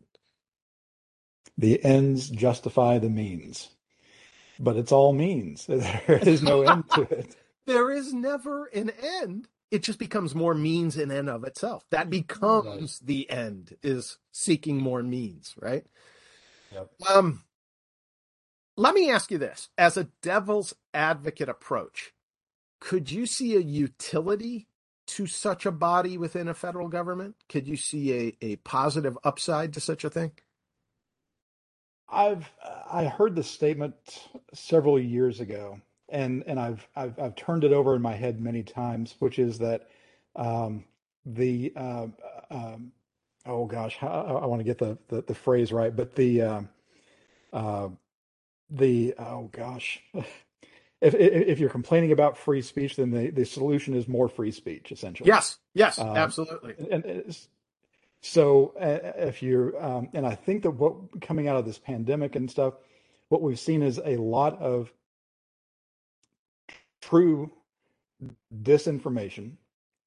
The 1.59 1.85
ends 1.85 2.27
justify 2.27 2.97
the 2.97 3.11
means, 3.11 3.69
but 4.59 4.77
it's 4.77 4.91
all 4.91 5.13
means. 5.13 5.67
There 6.07 6.19
is 6.23 6.41
no 6.41 6.63
end 6.63 6.85
to 6.95 7.01
it. 7.03 7.35
There 7.67 7.91
is 7.91 8.15
never 8.15 8.65
an 8.65 8.91
end. 9.21 9.47
It 9.71 9.83
just 9.83 9.99
becomes 9.99 10.33
more 10.33 10.55
means 10.55 10.97
in 10.97 11.11
and 11.11 11.29
of 11.29 11.43
itself. 11.43 11.85
That 11.91 12.09
becomes 12.09 12.99
the 12.99 13.29
end, 13.29 13.75
is 13.83 14.17
seeking 14.31 14.77
more 14.77 15.03
means, 15.03 15.53
right? 15.59 15.85
Yep. 16.73 16.89
Um, 17.09 17.43
let 18.75 18.95
me 18.95 19.11
ask 19.11 19.29
you 19.29 19.37
this 19.37 19.69
as 19.77 19.97
a 19.97 20.09
devil's 20.21 20.73
advocate 20.93 21.49
approach, 21.49 22.13
could 22.79 23.11
you 23.11 23.25
see 23.25 23.55
a 23.55 23.59
utility 23.59 24.67
to 25.07 25.27
such 25.27 25.65
a 25.65 25.71
body 25.71 26.17
within 26.17 26.47
a 26.47 26.53
federal 26.53 26.87
government? 26.87 27.35
Could 27.49 27.67
you 27.67 27.75
see 27.75 28.13
a, 28.13 28.45
a 28.45 28.55
positive 28.57 29.17
upside 29.23 29.73
to 29.73 29.79
such 29.79 30.03
a 30.03 30.09
thing? 30.09 30.31
I've 32.11 32.49
I 32.91 33.05
heard 33.05 33.35
this 33.35 33.49
statement 33.49 33.95
several 34.53 34.99
years 34.99 35.39
ago, 35.39 35.79
and 36.11 36.43
and 36.47 36.59
I've 36.59 36.87
I've, 36.95 37.19
I've 37.19 37.35
turned 37.35 37.63
it 37.63 37.73
over 37.73 37.95
in 37.95 38.01
my 38.01 38.13
head 38.13 38.39
many 38.39 38.63
times, 38.63 39.15
which 39.19 39.39
is 39.39 39.59
that 39.59 39.87
um, 40.35 40.85
the 41.25 41.73
uh, 41.75 42.07
um, 42.49 42.91
oh 43.45 43.65
gosh, 43.65 43.97
I, 44.01 44.07
I 44.07 44.45
want 44.45 44.59
to 44.59 44.63
get 44.63 44.77
the, 44.77 44.97
the, 45.07 45.21
the 45.21 45.35
phrase 45.35 45.71
right, 45.71 45.95
but 45.95 46.15
the 46.15 46.41
um, 46.41 46.69
uh, 47.53 47.89
the 48.69 49.13
oh 49.17 49.49
gosh. 49.51 50.01
If, 51.01 51.15
if 51.15 51.59
you're 51.59 51.69
complaining 51.69 52.11
about 52.11 52.37
free 52.37 52.61
speech, 52.61 52.97
then 52.97 53.11
the, 53.11 53.29
the 53.29 53.45
solution 53.45 53.93
is 53.93 54.05
more 54.05 54.27
free 54.27 54.51
speech, 54.51 54.91
essentially. 54.91 55.29
Yes, 55.29 55.57
yes, 55.73 55.97
um, 55.97 56.17
absolutely. 56.17 56.75
And, 56.91 57.33
so 58.21 58.73
uh, 58.79 59.25
if 59.27 59.41
you're, 59.41 59.81
um, 59.81 60.09
and 60.13 60.25
I 60.25 60.35
think 60.35 60.63
that 60.63 60.71
what 60.71 61.21
coming 61.21 61.47
out 61.47 61.55
of 61.55 61.65
this 61.65 61.77
pandemic 61.77 62.35
and 62.35 62.51
stuff, 62.51 62.73
what 63.29 63.41
we've 63.41 63.59
seen 63.59 63.81
is 63.81 63.99
a 64.03 64.17
lot 64.17 64.59
of 64.59 64.91
true 67.01 67.51
disinformation 68.61 69.53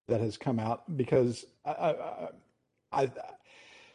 that 0.09 0.21
has 0.21 0.37
come 0.37 0.59
out 0.59 0.97
because 0.97 1.45
I, 1.65 1.71
I, 1.71 2.29
I 2.93 3.03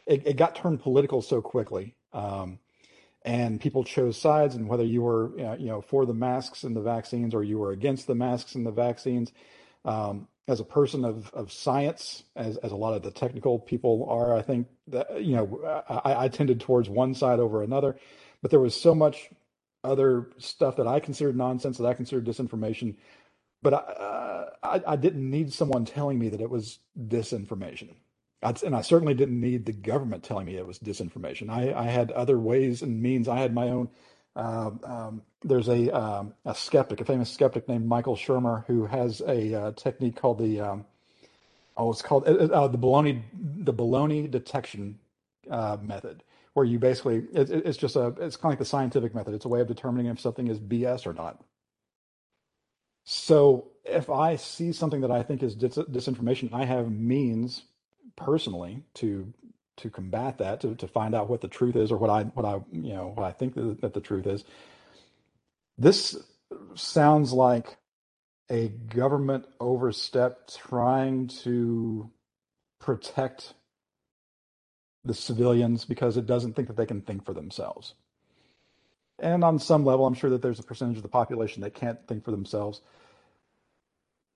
it, 0.06 0.26
it, 0.26 0.36
got 0.36 0.56
turned 0.56 0.80
political 0.80 1.22
so 1.22 1.40
quickly. 1.40 1.94
Um, 2.12 2.58
and 3.22 3.60
people 3.60 3.84
chose 3.84 4.20
sides 4.20 4.54
and 4.54 4.68
whether 4.68 4.84
you 4.84 5.02
were 5.02 5.32
you 5.58 5.66
know 5.66 5.80
for 5.80 6.06
the 6.06 6.14
masks 6.14 6.62
and 6.62 6.74
the 6.74 6.80
vaccines 6.80 7.34
or 7.34 7.42
you 7.42 7.58
were 7.58 7.72
against 7.72 8.06
the 8.06 8.14
masks 8.14 8.54
and 8.54 8.66
the 8.66 8.70
vaccines 8.70 9.32
um, 9.84 10.28
as 10.46 10.60
a 10.60 10.64
person 10.64 11.04
of, 11.04 11.30
of 11.34 11.52
science 11.52 12.24
as, 12.36 12.56
as 12.58 12.72
a 12.72 12.76
lot 12.76 12.94
of 12.94 13.02
the 13.02 13.10
technical 13.10 13.58
people 13.58 14.06
are 14.08 14.36
i 14.36 14.42
think 14.42 14.66
that 14.86 15.22
you 15.22 15.34
know 15.34 15.82
I, 15.88 16.24
I 16.24 16.28
tended 16.28 16.60
towards 16.60 16.88
one 16.88 17.14
side 17.14 17.40
over 17.40 17.62
another 17.62 17.96
but 18.40 18.50
there 18.50 18.60
was 18.60 18.80
so 18.80 18.94
much 18.94 19.28
other 19.88 20.30
stuff 20.38 20.76
that 20.76 20.86
i 20.86 21.00
considered 21.00 21.36
nonsense 21.36 21.78
that 21.78 21.86
i 21.86 21.94
considered 21.94 22.24
disinformation 22.24 22.94
but 23.60 23.74
I, 23.74 23.76
uh, 23.76 24.50
I, 24.62 24.82
I 24.92 24.96
didn't 24.96 25.28
need 25.28 25.52
someone 25.52 25.84
telling 25.84 26.16
me 26.16 26.28
that 26.28 26.40
it 26.40 26.48
was 26.48 26.78
disinformation 26.96 27.88
and 28.42 28.76
I 28.76 28.82
certainly 28.82 29.14
didn't 29.14 29.40
need 29.40 29.66
the 29.66 29.72
government 29.72 30.22
telling 30.22 30.46
me 30.46 30.56
it 30.56 30.66
was 30.66 30.78
disinformation. 30.78 31.50
I, 31.50 31.72
I 31.72 31.84
had 31.84 32.12
other 32.12 32.38
ways 32.38 32.82
and 32.82 33.02
means. 33.02 33.28
I 33.28 33.38
had 33.38 33.52
my 33.52 33.68
own. 33.68 33.88
Uh, 34.36 34.70
um, 34.84 35.22
there's 35.42 35.68
a 35.68 35.90
um, 35.90 36.34
a 36.44 36.54
skeptic, 36.54 37.00
a 37.00 37.04
famous 37.04 37.30
skeptic 37.30 37.68
named 37.68 37.86
Michael 37.86 38.14
Shermer, 38.14 38.64
who 38.66 38.86
has 38.86 39.20
a 39.22 39.54
uh, 39.54 39.72
technique 39.72 40.16
called 40.16 40.38
the 40.38 40.60
um, 40.60 40.84
oh, 41.76 41.90
it's 41.90 42.02
called 42.02 42.28
uh, 42.28 42.32
uh 42.32 42.68
the 42.68 42.78
baloney 42.78 43.22
the 43.32 43.74
baloney 43.74 44.30
detection 44.30 44.98
uh, 45.50 45.76
method, 45.82 46.22
where 46.58 46.66
you 46.66 46.78
basically 46.78 47.24
it, 47.32 47.50
it's 47.50 47.78
just 47.78 47.96
a 47.96 48.08
it's 48.20 48.36
kind 48.36 48.46
of 48.46 48.52
like 48.52 48.58
the 48.58 48.64
scientific 48.64 49.14
method. 49.14 49.34
It's 49.34 49.44
a 49.44 49.48
way 49.48 49.60
of 49.60 49.68
determining 49.68 50.06
if 50.06 50.20
something 50.20 50.48
is 50.48 50.58
BS 50.58 51.06
or 51.06 51.14
not. 51.14 51.40
So 53.04 53.68
if 53.84 54.10
I 54.10 54.36
see 54.36 54.72
something 54.72 55.00
that 55.00 55.10
I 55.10 55.22
think 55.22 55.42
is 55.42 55.54
dis- 55.54 55.78
disinformation, 55.78 56.52
I 56.52 56.66
have 56.66 56.90
means 56.90 57.62
personally 58.16 58.82
to 58.94 59.32
to 59.78 59.90
combat 59.90 60.38
that 60.38 60.60
to, 60.60 60.74
to 60.74 60.88
find 60.88 61.14
out 61.14 61.30
what 61.30 61.40
the 61.40 61.48
truth 61.48 61.76
is 61.76 61.92
or 61.92 61.98
what 61.98 62.10
I 62.10 62.24
what 62.24 62.44
I 62.44 62.60
you 62.72 62.92
know 62.92 63.12
what 63.14 63.24
I 63.24 63.32
think 63.32 63.54
that, 63.54 63.80
that 63.80 63.94
the 63.94 64.00
truth 64.00 64.26
is. 64.26 64.44
This 65.78 66.16
sounds 66.74 67.32
like 67.32 67.76
a 68.50 68.68
government 68.68 69.46
overstep 69.60 70.48
trying 70.48 71.28
to 71.28 72.10
protect 72.80 73.54
the 75.08 75.14
civilians 75.14 75.84
because 75.84 76.16
it 76.16 76.26
doesn't 76.26 76.54
think 76.54 76.68
that 76.68 76.76
they 76.76 76.86
can 76.86 77.00
think 77.00 77.24
for 77.24 77.34
themselves. 77.34 77.94
And 79.18 79.42
on 79.42 79.58
some 79.58 79.84
level, 79.84 80.06
I'm 80.06 80.14
sure 80.14 80.30
that 80.30 80.42
there's 80.42 80.60
a 80.60 80.62
percentage 80.62 80.98
of 80.98 81.02
the 81.02 81.08
population 81.08 81.62
that 81.62 81.74
can't 81.74 82.06
think 82.06 82.24
for 82.24 82.30
themselves. 82.30 82.80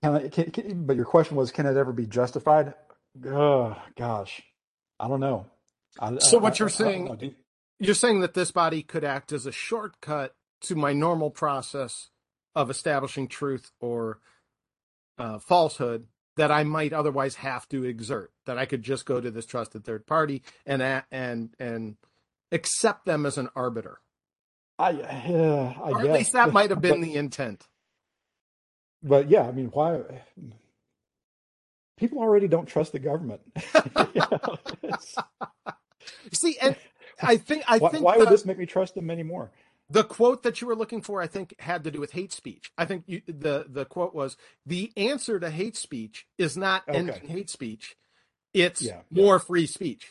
Can, 0.03 0.31
can, 0.31 0.51
can, 0.51 0.87
but 0.87 0.97
your 0.97 1.05
question 1.05 1.37
was, 1.37 1.53
can 1.53 1.67
it 1.67 1.77
ever 1.77 1.93
be 1.93 2.07
justified? 2.07 2.75
Oh, 3.25 3.77
gosh, 3.97 4.43
I 4.99 5.07
don't 5.07 5.21
know. 5.21 5.47
I, 6.01 6.19
so 6.19 6.39
what 6.39 6.55
I, 6.55 6.57
you're 6.59 6.69
I, 6.69 6.73
saying, 6.73 7.35
you're 7.79 7.95
saying 7.95 8.21
that 8.21 8.35
this 8.35 8.51
body 8.51 8.83
could 8.83 9.05
act 9.05 9.31
as 9.31 9.47
a 9.47 9.53
shortcut 9.53 10.35
to 10.63 10.75
my 10.75 10.93
normal 10.93 11.31
process 11.31 12.09
of 12.57 12.71
establishing 12.71 13.29
truth 13.29 13.71
or 13.81 14.19
uh, 15.19 15.39
falsehood 15.39 16.07
that 16.37 16.51
I 16.51 16.65
might 16.65 16.93
otherwise 16.93 17.37
have 17.37 17.69
to 17.71 17.85
exert. 17.85 18.33
That 18.47 18.59
I 18.59 18.67
could 18.67 18.83
just 18.83 19.07
go 19.07 19.21
to 19.21 19.31
this 19.31 19.47
trusted 19.47 19.85
third 19.85 20.07
party 20.07 20.43
and 20.67 20.83
and 21.11 21.51
and 21.59 21.97
accept 22.51 23.05
them 23.05 23.27
as 23.27 23.39
an 23.39 23.49
arbiter. 23.55 23.99
I, 24.79 24.93
uh, 24.93 25.75
I 25.83 25.91
or 25.91 25.99
guess. 25.99 26.07
at 26.07 26.13
least 26.13 26.33
that 26.33 26.53
might 26.53 26.71
have 26.71 26.81
been 26.81 26.93
but, 27.01 27.07
the 27.07 27.15
intent. 27.15 27.69
But 29.03 29.31
yeah, 29.31 29.43
I 29.43 29.53
mean, 29.53 29.67
why? 29.67 30.03
people 32.03 32.19
already 32.19 32.49
don't 32.49 32.67
trust 32.67 32.93
the 32.93 32.99
government. 32.99 33.41
See, 36.33 36.57
and 36.61 36.77
I 37.23 37.37
think 37.37 37.63
I 37.69 37.79
why, 37.79 37.91
think 37.91 38.05
why 38.05 38.17
would 38.17 38.29
this 38.29 38.45
make 38.45 38.59
me 38.59 38.67
trust 38.67 38.95
them 38.95 39.11
anymore? 39.11 39.53
The 39.93 40.05
quote 40.05 40.43
that 40.45 40.61
you 40.61 40.67
were 40.67 40.75
looking 40.75 41.03
for, 41.03 41.21
I 41.21 41.27
think, 41.27 41.55
had 41.59 41.85
to 41.85 41.91
do 41.91 42.01
with 42.01 42.13
hate 42.13 42.33
speech. 42.33 42.73
I 42.79 42.87
think 42.87 43.05
you, 43.07 43.21
the 43.27 43.67
the 43.69 43.85
quote 43.85 44.15
was 44.15 44.39
the 44.65 44.91
answer 44.97 45.39
to 45.39 45.51
hate 45.51 45.77
speech 45.77 46.27
is 46.39 46.57
not 46.57 46.89
okay. 46.89 46.97
ending 46.97 47.29
hate 47.29 47.51
speech; 47.51 47.95
it's 48.55 48.81
yeah, 48.81 49.01
more 49.11 49.35
yeah. 49.35 49.39
free 49.39 49.67
speech. 49.67 50.09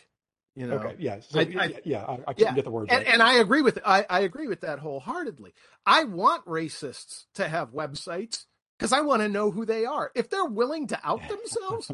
You 0.55 0.67
know, 0.67 0.75
okay, 0.75 0.95
yeah, 0.99 1.19
so, 1.21 1.39
I, 1.39 1.43
I, 1.57 1.73
yeah, 1.83 2.03
I, 2.03 2.13
I 2.13 2.33
couldn't 2.33 2.39
yeah. 2.39 2.53
get 2.53 2.65
the 2.65 2.71
words 2.71 2.91
and, 2.91 3.05
right. 3.05 3.13
and 3.13 3.23
I 3.23 3.35
agree 3.35 3.61
with 3.61 3.79
I, 3.85 4.05
I 4.07 4.19
agree 4.19 4.47
with 4.47 4.61
that 4.61 4.79
wholeheartedly. 4.79 5.53
I 5.85 6.03
want 6.03 6.45
racists 6.45 7.23
to 7.35 7.47
have 7.47 7.71
websites 7.71 8.45
because 8.77 8.93
I 8.93 9.01
want 9.01 9.23
to 9.23 9.29
know 9.29 9.49
who 9.49 9.65
they 9.65 9.85
are. 9.85 10.11
If 10.13 10.29
they're 10.29 10.45
willing 10.45 10.87
to 10.87 10.99
out 11.03 11.21
themselves, 11.27 11.89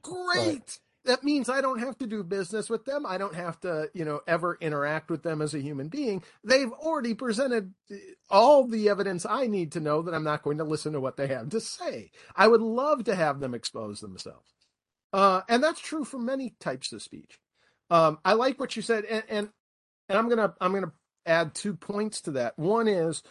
great. 0.00 0.36
Right. 0.36 0.78
That 1.04 1.24
means 1.24 1.48
I 1.48 1.60
don't 1.60 1.80
have 1.80 1.98
to 1.98 2.06
do 2.06 2.22
business 2.24 2.70
with 2.70 2.84
them. 2.84 3.06
I 3.06 3.18
don't 3.18 3.34
have 3.34 3.60
to, 3.60 3.90
you 3.94 4.04
know, 4.04 4.20
ever 4.26 4.58
interact 4.60 5.10
with 5.10 5.22
them 5.22 5.42
as 5.42 5.54
a 5.54 5.60
human 5.60 5.88
being. 5.88 6.22
They've 6.44 6.72
already 6.72 7.14
presented 7.14 7.74
all 8.30 8.66
the 8.68 8.88
evidence 8.88 9.26
I 9.28 9.46
need 9.48 9.72
to 9.72 9.80
know 9.80 10.02
that 10.02 10.14
I'm 10.14 10.24
not 10.24 10.42
going 10.42 10.58
to 10.58 10.64
listen 10.64 10.92
to 10.94 11.00
what 11.00 11.16
they 11.16 11.28
have 11.28 11.50
to 11.50 11.60
say. 11.60 12.10
I 12.36 12.48
would 12.48 12.62
love 12.62 13.04
to 13.04 13.14
have 13.16 13.40
them 13.40 13.54
expose 13.54 14.00
themselves. 14.00 14.52
Uh, 15.12 15.42
and 15.48 15.62
that's 15.62 15.80
true 15.80 16.04
for 16.04 16.18
many 16.18 16.54
types 16.60 16.92
of 16.92 17.02
speech. 17.02 17.38
Um, 17.90 18.18
I 18.24 18.34
like 18.34 18.60
what 18.60 18.76
you 18.76 18.82
said, 18.82 19.04
and, 19.04 19.24
and 19.28 19.48
and 20.08 20.18
I'm 20.18 20.28
gonna 20.28 20.54
I'm 20.60 20.72
gonna 20.72 20.92
add 21.26 21.54
two 21.54 21.74
points 21.74 22.22
to 22.22 22.32
that. 22.32 22.58
One 22.58 22.88
is 22.88 23.22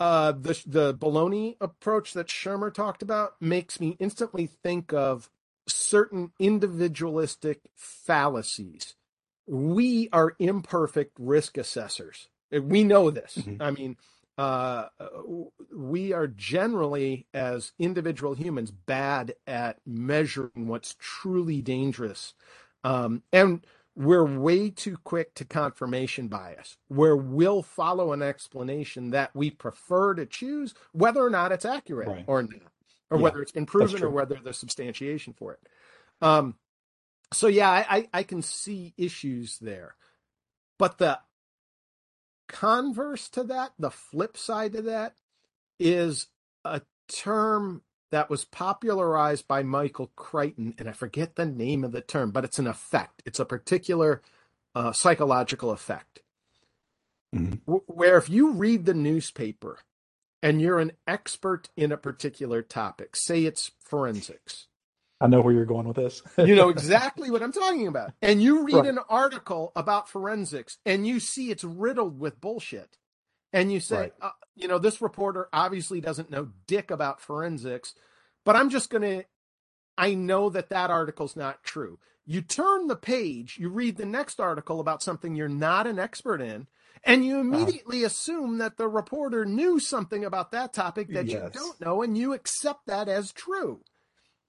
uh, 0.00 0.32
the 0.32 0.62
the 0.66 0.94
baloney 0.94 1.56
approach 1.60 2.14
that 2.14 2.28
Shermer 2.28 2.72
talked 2.72 3.02
about 3.02 3.32
makes 3.40 3.80
me 3.80 3.96
instantly 4.00 4.46
think 4.62 4.92
of 4.92 5.30
certain 5.72 6.32
individualistic 6.38 7.60
fallacies. 7.76 8.94
We 9.46 10.08
are 10.12 10.34
imperfect 10.38 11.16
risk 11.18 11.56
assessors. 11.58 12.28
We 12.52 12.84
know 12.84 13.10
this. 13.10 13.36
Mm-hmm. 13.36 13.62
I 13.62 13.70
mean, 13.70 13.96
uh, 14.38 14.86
we 15.74 16.12
are 16.12 16.26
generally, 16.26 17.26
as 17.34 17.72
individual 17.78 18.34
humans, 18.34 18.70
bad 18.70 19.34
at 19.46 19.78
measuring 19.86 20.66
what's 20.66 20.96
truly 20.98 21.62
dangerous. 21.62 22.34
Um, 22.82 23.22
and 23.32 23.66
we're 23.94 24.24
way 24.24 24.70
too 24.70 24.96
quick 25.04 25.34
to 25.34 25.44
confirmation 25.44 26.28
bias, 26.28 26.78
where 26.88 27.16
we'll 27.16 27.62
follow 27.62 28.12
an 28.12 28.22
explanation 28.22 29.10
that 29.10 29.34
we 29.34 29.50
prefer 29.50 30.14
to 30.14 30.24
choose, 30.24 30.74
whether 30.92 31.20
or 31.20 31.28
not 31.28 31.52
it's 31.52 31.64
accurate 31.64 32.08
right. 32.08 32.24
or 32.26 32.42
not, 32.42 32.62
or 33.10 33.18
yeah, 33.18 33.24
whether 33.24 33.42
it's 33.42 33.52
been 33.52 33.66
proven 33.66 34.02
or 34.02 34.10
whether 34.10 34.38
there's 34.42 34.58
substantiation 34.58 35.32
for 35.32 35.54
it. 35.54 35.60
Um, 36.22 36.54
so 37.32 37.46
yeah, 37.46 37.70
I, 37.70 38.08
I 38.12 38.22
can 38.22 38.42
see 38.42 38.94
issues 38.96 39.58
there, 39.58 39.94
but 40.78 40.98
the 40.98 41.18
converse 42.48 43.28
to 43.30 43.44
that, 43.44 43.72
the 43.78 43.90
flip 43.90 44.36
side 44.36 44.72
to 44.72 44.82
that, 44.82 45.14
is 45.78 46.26
a 46.64 46.82
term 47.08 47.82
that 48.10 48.28
was 48.28 48.44
popularized 48.44 49.46
by 49.46 49.62
Michael 49.62 50.10
Crichton, 50.16 50.74
and 50.78 50.88
I 50.88 50.92
forget 50.92 51.36
the 51.36 51.46
name 51.46 51.84
of 51.84 51.92
the 51.92 52.00
term, 52.00 52.32
but 52.32 52.44
it's 52.44 52.58
an 52.58 52.66
effect. 52.66 53.22
It's 53.24 53.38
a 53.38 53.44
particular 53.44 54.20
uh, 54.74 54.92
psychological 54.92 55.70
effect. 55.70 56.20
Mm-hmm. 57.34 57.72
Where 57.86 58.18
if 58.18 58.28
you 58.28 58.52
read 58.52 58.84
the 58.84 58.94
newspaper 58.94 59.78
and 60.42 60.60
you're 60.60 60.78
an 60.78 60.92
expert 61.06 61.68
in 61.76 61.92
a 61.92 61.96
particular 61.96 62.62
topic, 62.62 63.16
say 63.16 63.44
it's 63.44 63.70
forensics. 63.80 64.66
I 65.20 65.26
know 65.26 65.42
where 65.42 65.52
you're 65.52 65.66
going 65.66 65.86
with 65.86 65.96
this. 65.96 66.22
you 66.38 66.54
know 66.54 66.68
exactly 66.70 67.30
what 67.30 67.42
I'm 67.42 67.52
talking 67.52 67.86
about. 67.86 68.12
And 68.22 68.42
you 68.42 68.64
read 68.64 68.74
right. 68.74 68.86
an 68.86 68.98
article 69.08 69.72
about 69.76 70.08
forensics 70.08 70.78
and 70.86 71.06
you 71.06 71.20
see 71.20 71.50
it's 71.50 71.64
riddled 71.64 72.18
with 72.18 72.40
bullshit 72.40 72.96
and 73.52 73.70
you 73.72 73.80
say, 73.80 73.98
right. 73.98 74.12
uh, 74.22 74.30
you 74.56 74.68
know, 74.68 74.78
this 74.78 75.02
reporter 75.02 75.48
obviously 75.52 76.00
doesn't 76.00 76.30
know 76.30 76.48
dick 76.66 76.90
about 76.90 77.20
forensics, 77.20 77.94
but 78.44 78.56
I'm 78.56 78.70
just 78.70 78.90
going 78.90 79.02
to, 79.02 79.24
I 79.98 80.14
know 80.14 80.48
that 80.50 80.70
that 80.70 80.90
article's 80.90 81.36
not 81.36 81.62
true. 81.62 81.98
You 82.30 82.42
turn 82.42 82.86
the 82.86 82.94
page, 82.96 83.58
you 83.58 83.70
read 83.70 83.96
the 83.96 84.06
next 84.06 84.38
article 84.40 84.78
about 84.78 85.02
something 85.02 85.34
you're 85.34 85.48
not 85.48 85.88
an 85.88 85.98
expert 85.98 86.40
in, 86.40 86.68
and 87.02 87.24
you 87.24 87.38
Uh-huh. 87.38 87.40
immediately 87.40 88.04
assume 88.04 88.58
that 88.58 88.76
the 88.76 88.88
reporter 88.88 89.44
knew 89.44 89.80
something 89.80 90.24
about 90.24 90.52
that 90.52 90.72
topic 90.72 91.08
that 91.14 91.26
you 91.26 91.40
don't 91.52 91.80
know, 91.80 92.02
and 92.02 92.16
you 92.16 92.32
accept 92.32 92.86
that 92.86 93.08
as 93.08 93.32
true. 93.32 93.80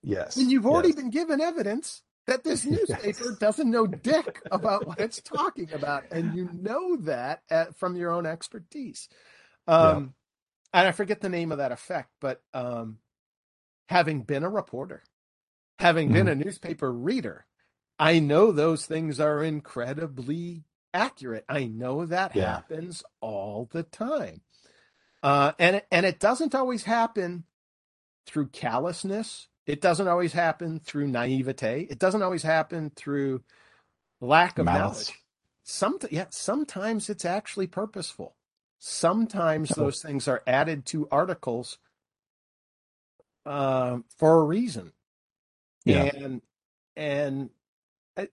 Yes. 0.03 0.38
And 0.38 0.51
you've 0.51 0.67
already 0.67 0.89
yes. 0.89 0.95
been 0.95 1.09
given 1.09 1.41
evidence 1.41 2.03
that 2.27 2.43
this 2.43 2.65
Yes. 2.88 2.89
newspaper 2.89 3.32
doesn't 3.39 3.71
know 3.71 3.88
dick 3.88 4.43
about 4.51 4.86
what 4.86 4.99
it's 4.99 5.21
talking 5.21 5.73
about, 5.73 6.05
and 6.11 6.36
you 6.36 6.49
know 6.53 6.97
that 6.97 7.41
at, 7.49 7.75
from 7.79 7.95
your 7.95 8.11
own 8.11 8.27
expertise. 8.27 9.09
Um, 9.67 10.13
And 10.73 10.88
I 10.88 10.91
forget 10.91 11.21
the 11.21 11.29
name 11.29 11.51
of 11.51 11.57
that 11.57 11.71
effect, 11.71 12.11
but 12.21 12.43
um, 12.53 12.99
having 13.89 14.21
been 14.23 14.43
a 14.43 14.49
reporter, 14.49 15.03
having 15.79 16.11
been 16.11 16.27
a 16.27 16.36
newspaper 16.36 16.91
reader, 16.91 17.45
I 18.02 18.20
know 18.20 18.52
those 18.54 18.88
things 18.88 19.22
are 19.22 19.43
incredibly 19.45 20.66
accurate. 20.93 21.45
I 21.49 21.68
know 21.68 22.08
that 22.08 22.36
Yeah. 22.36 22.56
happens 22.56 23.04
all 23.22 23.70
the 23.72 23.84
time, 23.84 24.43
uh, 25.24 25.54
and 25.60 25.78
it- 25.78 25.88
and 25.91 26.06
it 26.06 26.20
doesn't 26.20 26.56
always 26.56 26.84
happen 26.86 27.45
through 28.28 28.49
callousness. 28.49 29.49
It 29.68 29.82
doesn't 29.82 30.08
always 30.10 30.34
happen 30.34 30.80
through 30.82 31.08
naivete. 31.10 31.84
It 31.89 31.99
doesn't 31.99 32.24
always 32.24 32.43
happen 32.43 32.91
through 32.91 33.45
lack 34.22 34.60
of 34.60 34.66
Malice. 34.66 35.10
knowledge. 35.10 35.20
Some, 35.64 35.99
yeah, 36.12 36.28
sometimes 36.32 37.10
it's 37.10 37.26
actually 37.26 37.68
purposeful. 37.68 38.38
Sometimes 38.80 39.70
those 39.70 40.02
things 40.02 40.28
are 40.28 40.43
added 40.47 40.86
to 40.88 41.08
articles 41.12 41.78
um, 43.45 44.06
for 44.18 44.41
a 44.41 44.45
reason, 44.45 44.93
Yeah. 45.86 46.04
and 46.16 46.41
and 46.95 47.49
uh, 47.52 47.61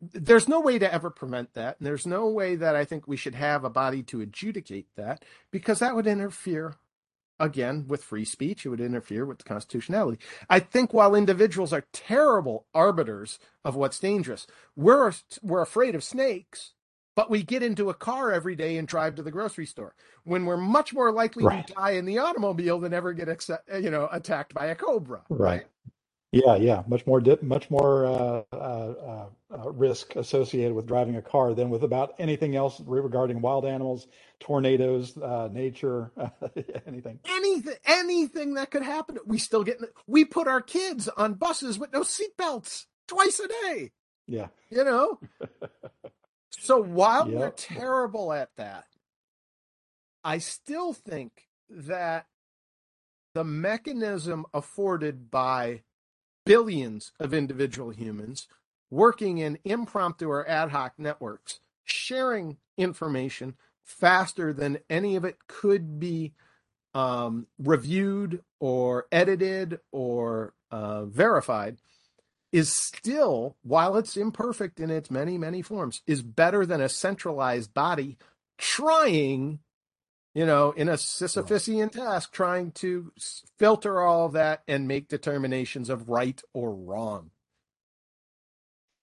there's 0.03 0.49
no 0.49 0.61
way 0.61 0.79
to 0.79 0.93
ever 0.93 1.11
prevent 1.11 1.55
that. 1.55 1.79
And 1.79 1.87
there's 1.87 2.07
no 2.07 2.29
way 2.29 2.57
that 2.57 2.77
I 2.77 2.85
think 2.85 3.09
we 3.09 3.17
should 3.17 3.35
have 3.37 3.65
a 3.65 3.71
body 3.71 4.03
to 4.05 4.21
adjudicate 4.21 4.89
that 4.97 5.25
because 5.53 5.81
that 5.81 5.97
would 5.97 6.07
interfere 6.07 6.77
again 7.39 7.87
with 7.89 8.05
free 8.05 8.25
speech. 8.25 8.65
It 8.65 8.71
would 8.71 8.81
interfere 8.81 9.27
with 9.27 9.39
the 9.39 9.45
constitutionality. 9.45 10.19
I 10.49 10.61
think 10.61 10.93
while 10.95 11.15
individuals 11.15 11.73
are 11.73 11.85
terrible 11.93 12.67
arbiters 12.75 13.39
of 13.65 13.77
what's 13.77 13.99
dangerous, 13.99 14.47
we're 14.77 15.13
we're 15.43 15.63
afraid 15.63 15.95
of 15.95 16.05
snakes, 16.05 16.75
but 17.17 17.31
we 17.31 17.43
get 17.43 17.63
into 17.63 17.91
a 17.91 17.95
car 17.95 18.33
every 18.33 18.57
day 18.57 18.77
and 18.79 18.89
drive 18.89 19.15
to 19.17 19.23
the 19.23 19.31
grocery 19.31 19.67
store 19.67 19.95
when 20.25 20.47
we're 20.47 20.57
much 20.57 20.95
more 20.95 21.13
likely 21.13 21.47
Right. 21.47 21.67
to 21.67 21.75
die 21.75 21.93
in 21.93 22.05
the 22.07 22.19
automobile 22.19 22.79
than 22.81 22.95
ever 22.95 23.13
get 23.13 23.29
you 23.81 23.91
know 23.91 24.09
attacked 24.13 24.55
by 24.55 24.67
a 24.67 24.75
cobra. 24.75 25.23
Right. 25.31 25.67
Yeah, 26.33 26.57
yeah, 26.57 26.83
much 26.87 27.07
more 27.07 27.21
dip, 27.21 27.43
much 27.43 27.71
more 27.71 28.05
uh, 28.07 28.43
uh, 28.53 28.57
uh, 28.57 29.27
uh, 29.51 29.71
risk 29.71 30.15
associated 30.17 30.75
with 30.75 30.87
driving 30.87 31.17
a 31.17 31.23
car 31.23 31.55
than 31.55 31.71
with 31.71 31.85
about 31.85 32.15
anything 32.19 32.55
else 32.55 32.81
regarding 32.87 33.41
wild 33.41 33.65
animals, 33.65 34.07
tornadoes, 34.39 35.17
uh, 35.17 35.49
nature, 35.51 36.13
anything. 36.87 37.19
anything 37.29 37.75
anything 37.87 38.55
that 38.55 38.71
could 38.71 38.83
happen 38.83 39.19
we 39.27 39.39
still 39.39 39.65
get 39.65 39.79
we 40.07 40.25
put 40.25 40.49
our 40.49 40.61
kids 40.61 41.09
on 41.09 41.35
buses 41.35 41.79
with 41.79 41.93
no 41.93 42.03
seatbelts 42.03 42.87
twice 43.09 43.41
a 43.41 43.49
day. 43.49 43.93
Yeah, 44.27 44.49
you 44.71 44.85
know? 44.85 45.19
So 46.51 46.83
while 46.83 47.29
we're 47.33 47.51
terrible 47.51 48.33
at 48.33 48.51
that 48.57 48.85
i 50.25 50.39
still 50.39 50.93
think 50.93 51.49
that 51.71 52.27
the 53.35 53.45
mechanism 53.45 54.45
afforded 54.53 55.31
by 55.31 55.83
billions 56.49 57.13
of 57.21 57.35
individual 57.35 57.91
humans 57.91 58.49
working 58.91 59.37
in 59.37 59.59
impromptu 59.65 60.27
or 60.31 60.49
ad 60.49 60.71
hoc 60.71 60.95
networks 60.97 61.61
sharing 61.85 62.57
information 62.79 63.55
faster 63.85 64.51
than 64.55 64.79
any 64.89 65.15
of 65.15 65.27
it 65.27 65.37
could 65.47 66.01
be 66.01 66.33
um, 66.95 67.47
reviewed 67.59 68.43
or 68.61 69.07
edited 69.13 69.79
or 69.93 70.55
uh, 70.71 71.05
verified 71.05 71.77
is 72.51 72.75
still, 72.75 73.57
while 73.63 73.99
it's 73.99 74.17
imperfect 74.17 74.81
in 74.81 74.91
its 74.91 75.11
many, 75.11 75.37
many 75.37 75.61
forms, 75.61 76.01
is 76.07 76.23
better 76.23 76.65
than 76.65 76.81
a 76.81 76.89
centralized 76.89 77.75
body 77.75 78.17
trying, 78.57 79.59
you 80.39 80.47
know, 80.47 80.71
in 80.71 80.89
a 80.89 80.93
Sisyphusian 80.93 81.91
task, 81.91 82.33
trying 82.33 82.71
to 82.71 83.11
filter 83.59 84.01
all 84.01 84.27
of 84.27 84.35
that 84.35 84.63
and 84.69 84.87
make 84.87 85.09
determinations 85.09 85.91
of 85.91 86.09
right 86.09 86.41
or 86.55 86.73
wrong. 86.73 87.33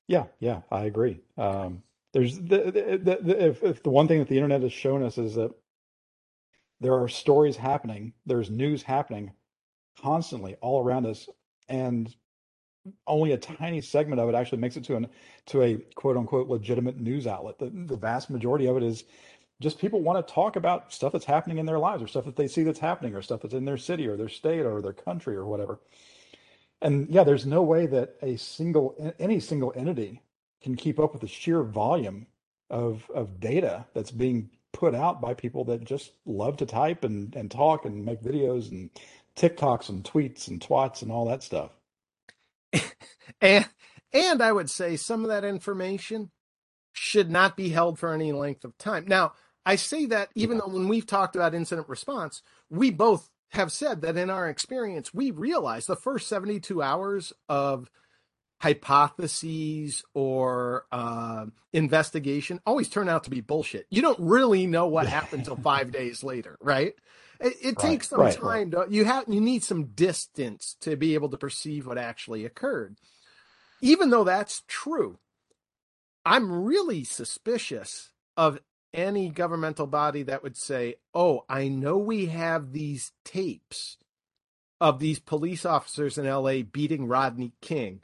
yeah, 0.07 0.27
yeah, 0.39 0.61
I 0.71 0.85
agree. 0.85 1.19
Um, 1.37 1.83
there's 2.13 2.37
the, 2.37 2.71
the, 2.71 2.99
the, 3.03 3.17
the 3.21 3.45
if, 3.47 3.63
if 3.63 3.83
the 3.83 3.89
one 3.89 4.07
thing 4.07 4.19
that 4.19 4.29
the 4.29 4.37
internet 4.37 4.61
has 4.61 4.71
shown 4.71 5.03
us 5.03 5.17
is 5.17 5.35
that 5.35 5.51
there 6.79 6.93
are 6.93 7.09
stories 7.09 7.57
happening, 7.57 8.13
there's 8.25 8.49
news 8.49 8.81
happening 8.81 9.33
constantly 10.01 10.55
all 10.61 10.81
around 10.81 11.05
us, 11.05 11.27
and 11.67 12.15
only 13.07 13.33
a 13.33 13.37
tiny 13.37 13.81
segment 13.81 14.21
of 14.21 14.29
it 14.29 14.35
actually 14.35 14.59
makes 14.59 14.77
it 14.77 14.85
to 14.85 14.95
an 14.95 15.09
to 15.47 15.63
a 15.63 15.75
quote 15.95 16.15
unquote 16.15 16.47
legitimate 16.47 16.97
news 16.97 17.27
outlet. 17.27 17.59
The, 17.59 17.71
the 17.73 17.97
vast 17.97 18.29
majority 18.29 18.67
of 18.67 18.77
it 18.77 18.83
is 18.83 19.03
just 19.61 19.79
people 19.79 20.01
want 20.01 20.25
to 20.25 20.33
talk 20.33 20.55
about 20.55 20.93
stuff 20.93 21.13
that's 21.13 21.25
happening 21.25 21.57
in 21.57 21.65
their 21.65 21.79
lives 21.79 22.03
or 22.03 22.07
stuff 22.07 22.25
that 22.25 22.35
they 22.35 22.47
see 22.47 22.63
that's 22.63 22.79
happening 22.79 23.15
or 23.15 23.21
stuff 23.21 23.41
that's 23.41 23.53
in 23.53 23.65
their 23.65 23.77
city 23.77 24.07
or 24.07 24.17
their 24.17 24.29
state 24.29 24.65
or 24.65 24.81
their 24.81 24.93
country 24.93 25.35
or 25.35 25.45
whatever. 25.45 25.79
And 26.81 27.09
yeah, 27.09 27.23
there's 27.23 27.45
no 27.45 27.63
way 27.63 27.87
that 27.87 28.15
a 28.21 28.37
single 28.37 29.13
any 29.19 29.39
single 29.39 29.73
entity 29.75 30.21
can 30.61 30.75
keep 30.75 30.99
up 30.99 31.13
with 31.13 31.21
the 31.21 31.27
sheer 31.27 31.63
volume 31.63 32.27
of 32.69 33.09
of 33.13 33.39
data 33.39 33.85
that's 33.93 34.11
being 34.11 34.49
put 34.73 34.93
out 34.93 35.21
by 35.21 35.33
people 35.33 35.63
that 35.65 35.83
just 35.85 36.11
love 36.25 36.57
to 36.57 36.65
type 36.65 37.05
and, 37.05 37.33
and 37.35 37.49
talk 37.49 37.85
and 37.85 38.03
make 38.05 38.21
videos 38.21 38.71
and 38.71 38.89
TikToks 39.37 39.87
and 39.89 40.03
tweets 40.03 40.49
and 40.49 40.59
twats 40.59 41.01
and 41.01 41.11
all 41.11 41.25
that 41.25 41.43
stuff. 41.43 41.71
And 43.41 43.67
and 44.13 44.41
I 44.41 44.51
would 44.51 44.69
say 44.69 44.95
some 44.95 45.23
of 45.23 45.29
that 45.29 45.43
information 45.43 46.31
should 46.93 47.29
not 47.29 47.57
be 47.57 47.69
held 47.69 47.99
for 47.99 48.13
any 48.13 48.31
length 48.31 48.63
of 48.63 48.77
time. 48.77 49.05
Now, 49.07 49.33
I 49.65 49.77
say 49.77 50.07
that 50.07 50.29
even 50.35 50.59
though 50.59 50.67
when 50.69 50.89
we've 50.89 51.07
talked 51.07 51.35
about 51.35 51.55
incident 51.55 51.89
response, 51.89 52.43
we 52.69 52.91
both 52.91 53.29
have 53.51 53.71
said 53.71 54.01
that 54.01 54.17
in 54.17 54.29
our 54.29 54.49
experience, 54.49 55.13
we 55.13 55.31
realize 55.31 55.87
the 55.87 55.95
first 55.97 56.27
72 56.29 56.81
hours 56.83 57.33
of 57.49 57.89
hypotheses 58.61 60.03
or 60.13 60.85
uh, 60.91 61.45
investigation 61.73 62.59
always 62.65 62.89
turn 62.89 63.09
out 63.09 63.25
to 63.25 63.29
be 63.29 63.41
bullshit. 63.41 63.87
You 63.91 64.01
don't 64.01 64.19
really 64.19 64.67
know 64.67 64.87
what 64.87 65.07
happened 65.09 65.41
until 65.41 65.57
five 65.57 65.91
days 65.91 66.23
later, 66.23 66.57
right? 66.61 66.93
It, 67.39 67.55
it 67.61 67.79
Right, 67.79 67.79
takes 67.79 68.09
some 68.09 68.29
right, 68.39 68.41
time 68.43 68.71
to 68.71 68.87
you 68.89 69.05
have 69.05 69.25
you 69.27 69.41
need 69.41 69.63
some 69.63 69.87
distance 69.87 70.77
to 70.81 70.97
be 70.97 71.15
able 71.15 71.29
to 71.29 71.37
perceive 71.37 71.87
what 71.87 71.97
actually 71.97 72.45
occurred. 72.45 72.97
Even 73.81 74.09
though 74.11 74.25
that's 74.25 74.63
true, 74.67 75.19
I'm 76.25 76.63
really 76.65 77.03
suspicious 77.03 78.11
of 78.37 78.59
any 78.95 79.29
governmental 79.29 79.87
body 79.87 80.23
that 80.23 80.41
would 80.41 80.57
say, 80.57 80.95
"Oh, 81.13 81.45
I 81.49 81.67
know 81.67 81.97
we 81.97 82.27
have 82.27 82.71
these 82.71 83.11
tapes 83.23 83.97
of 84.79 84.99
these 84.99 85.19
police 85.19 85.65
officers 85.65 86.17
in 86.17 86.25
LA 86.25 86.63
beating 86.63 87.07
Rodney 87.07 87.53
King, 87.61 88.03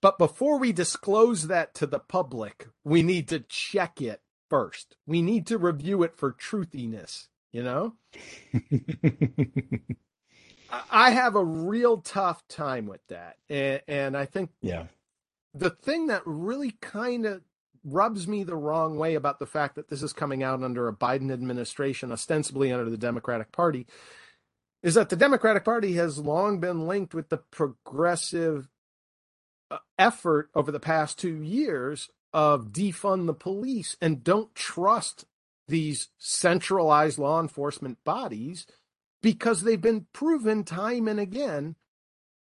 but 0.00 0.18
before 0.18 0.58
we 0.58 0.72
disclose 0.72 1.48
that 1.48 1.74
to 1.74 1.86
the 1.86 1.98
public, 1.98 2.68
we 2.84 3.02
need 3.02 3.28
to 3.28 3.40
check 3.40 4.00
it 4.00 4.22
first. 4.48 4.96
We 5.06 5.22
need 5.22 5.46
to 5.48 5.58
review 5.58 6.02
it 6.02 6.16
for 6.16 6.32
truthiness." 6.32 7.28
You 7.52 7.62
know, 7.62 7.94
I- 10.90 11.10
have 11.10 11.36
a 11.36 11.44
real 11.44 11.98
tough 11.98 12.46
time 12.48 12.86
with 12.86 13.00
that, 13.08 13.36
and, 13.48 13.80
and 13.88 14.16
I 14.16 14.26
think 14.26 14.50
yeah. 14.60 14.86
the 15.54 15.70
thing 15.70 16.08
that 16.08 16.22
really 16.26 16.72
kind 16.72 17.24
of 17.24 17.42
rubs 17.86 18.26
me 18.26 18.44
the 18.44 18.56
wrong 18.56 18.98
way 18.98 19.14
about 19.14 19.38
the 19.38 19.46
fact 19.46 19.76
that 19.76 19.88
this 19.88 20.02
is 20.02 20.12
coming 20.12 20.42
out 20.42 20.62
under 20.62 20.88
a 20.88 20.92
Biden 20.92 21.32
administration, 21.32 22.12
ostensibly 22.12 22.72
under 22.72 22.90
the 22.90 22.98
Democratic 22.98 23.52
Party, 23.52 23.86
is 24.82 24.94
that 24.94 25.08
the 25.08 25.16
Democratic 25.16 25.64
Party 25.64 25.94
has 25.94 26.18
long 26.18 26.60
been 26.60 26.86
linked 26.86 27.14
with 27.14 27.28
the 27.28 27.38
progressive 27.38 28.68
uh, 29.70 29.78
effort 29.98 30.50
over 30.54 30.70
the 30.70 30.80
past 30.80 31.18
two 31.18 31.42
years 31.42 32.08
of 32.32 32.72
defund 32.72 33.26
the 33.26 33.34
police 33.34 33.96
and 34.00 34.22
don't 34.22 34.54
trust 34.54 35.24
these 35.68 36.08
centralized 36.18 37.18
law 37.18 37.40
enforcement 37.40 37.98
bodies 38.04 38.66
because 39.22 39.62
they've 39.62 39.80
been 39.80 40.06
proven 40.12 40.62
time 40.62 41.08
and 41.08 41.18
again 41.18 41.74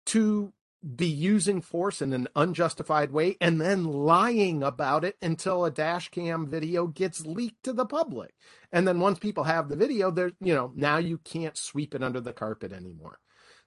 to 0.06 0.52
be 0.94 1.06
using 1.08 1.60
force 1.60 2.02
in 2.02 2.12
an 2.12 2.28
unjustified 2.36 3.10
way 3.12 3.36
and 3.40 3.60
then 3.60 3.84
lying 3.84 4.62
about 4.62 5.04
it 5.04 5.16
until 5.22 5.64
a 5.64 5.70
dash 5.70 6.10
cam 6.10 6.46
video 6.48 6.86
gets 6.86 7.26
leaked 7.26 7.64
to 7.64 7.72
the 7.72 7.86
public. 7.86 8.34
And 8.72 8.86
then 8.88 9.00
once 9.00 9.18
people 9.18 9.44
have 9.44 9.68
the 9.68 9.76
video, 9.76 10.10
they're, 10.10 10.32
you 10.40 10.54
know, 10.54 10.72
now 10.76 10.98
you 10.98 11.18
can't 11.18 11.56
sweep 11.56 11.94
it 11.94 12.02
under 12.02 12.20
the 12.20 12.32
carpet 12.32 12.72
anymore. 12.72 13.18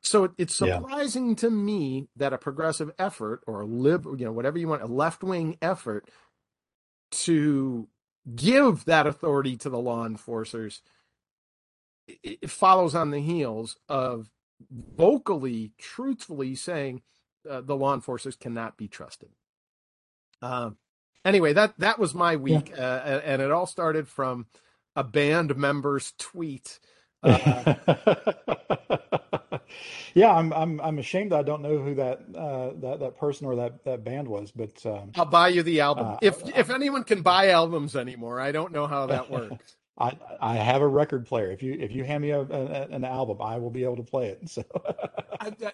So 0.01 0.33
it's 0.37 0.55
Yeah. 0.59 0.83
surprising 0.83 1.35
to 1.37 1.49
me 1.49 2.09
that 2.17 2.33
a 2.33 2.37
progressive 2.39 2.91
effort 2.99 3.41
or 3.47 3.61
a 3.61 3.65
lib, 3.67 4.05
you 4.17 4.25
know, 4.25 4.31
whatever 4.31 4.57
you 4.59 4.67
want, 4.67 4.83
a 4.83 4.87
left 4.87 5.23
wing 5.23 5.57
effort 5.61 6.09
to 7.11 7.87
give 8.35 8.85
that 8.85 9.07
authority 9.07 9.57
to 9.57 9.69
the 9.69 9.79
law 9.79 10.05
enforcers 10.05 10.81
it 12.07 12.39
it 12.43 12.51
follows 12.51 12.95
on 12.95 13.11
the 13.11 13.21
heels 13.21 13.77
of 13.89 14.29
vocally, 14.71 15.71
truthfully 15.77 16.55
saying 16.55 17.01
uh, 17.49 17.61
the 17.61 17.75
law 17.75 17.93
enforcers 17.93 18.35
cannot 18.35 18.77
be 18.77 18.87
trusted. 18.87 19.29
Um, 20.41 20.77
anyway, 21.25 21.53
that 21.53 21.73
that 21.79 21.99
was 21.99 22.13
my 22.13 22.35
week, 22.35 22.73
uh, 22.77 22.81
and 23.23 23.41
it 23.41 23.51
all 23.51 23.65
started 23.65 24.07
from 24.07 24.47
a 24.95 25.03
band 25.03 25.55
member's 25.57 26.13
tweet. 26.17 26.79
Uh, 27.21 27.75
yeah, 30.13 30.33
I'm 30.33 30.53
I'm 30.53 30.81
I'm 30.81 30.99
ashamed 30.99 31.33
I 31.33 31.43
don't 31.43 31.61
know 31.61 31.77
who 31.79 31.95
that 31.95 32.21
uh, 32.35 32.71
that 32.81 32.99
that 33.01 33.17
person 33.17 33.45
or 33.45 33.55
that 33.57 33.83
that 33.85 34.03
band 34.03 34.27
was, 34.27 34.51
but 34.51 34.85
um, 34.85 35.11
I'll 35.15 35.25
buy 35.25 35.49
you 35.49 35.63
the 35.63 35.81
album 35.81 36.07
Uh, 36.07 36.17
if 36.21 36.41
if 36.57 36.69
anyone 36.69 37.03
can 37.03 37.21
buy 37.21 37.49
albums 37.49 37.95
anymore. 37.95 38.39
I 38.39 38.51
don't 38.51 38.71
know 38.71 38.87
how 38.87 39.07
that 39.07 39.29
works. 39.31 39.75
I 39.99 40.17
I 40.39 40.55
have 40.55 40.81
a 40.81 40.87
record 40.87 41.25
player. 41.25 41.51
If 41.51 41.61
you 41.61 41.73
if 41.73 41.91
you 41.91 42.03
hand 42.03 42.21
me 42.21 42.31
a, 42.31 42.41
a, 42.41 42.87
an 42.89 43.03
album, 43.03 43.37
I 43.41 43.57
will 43.57 43.69
be 43.69 43.83
able 43.83 43.97
to 43.97 44.03
play 44.03 44.29
it. 44.29 44.39
So 44.49 44.63
I, 45.39 45.71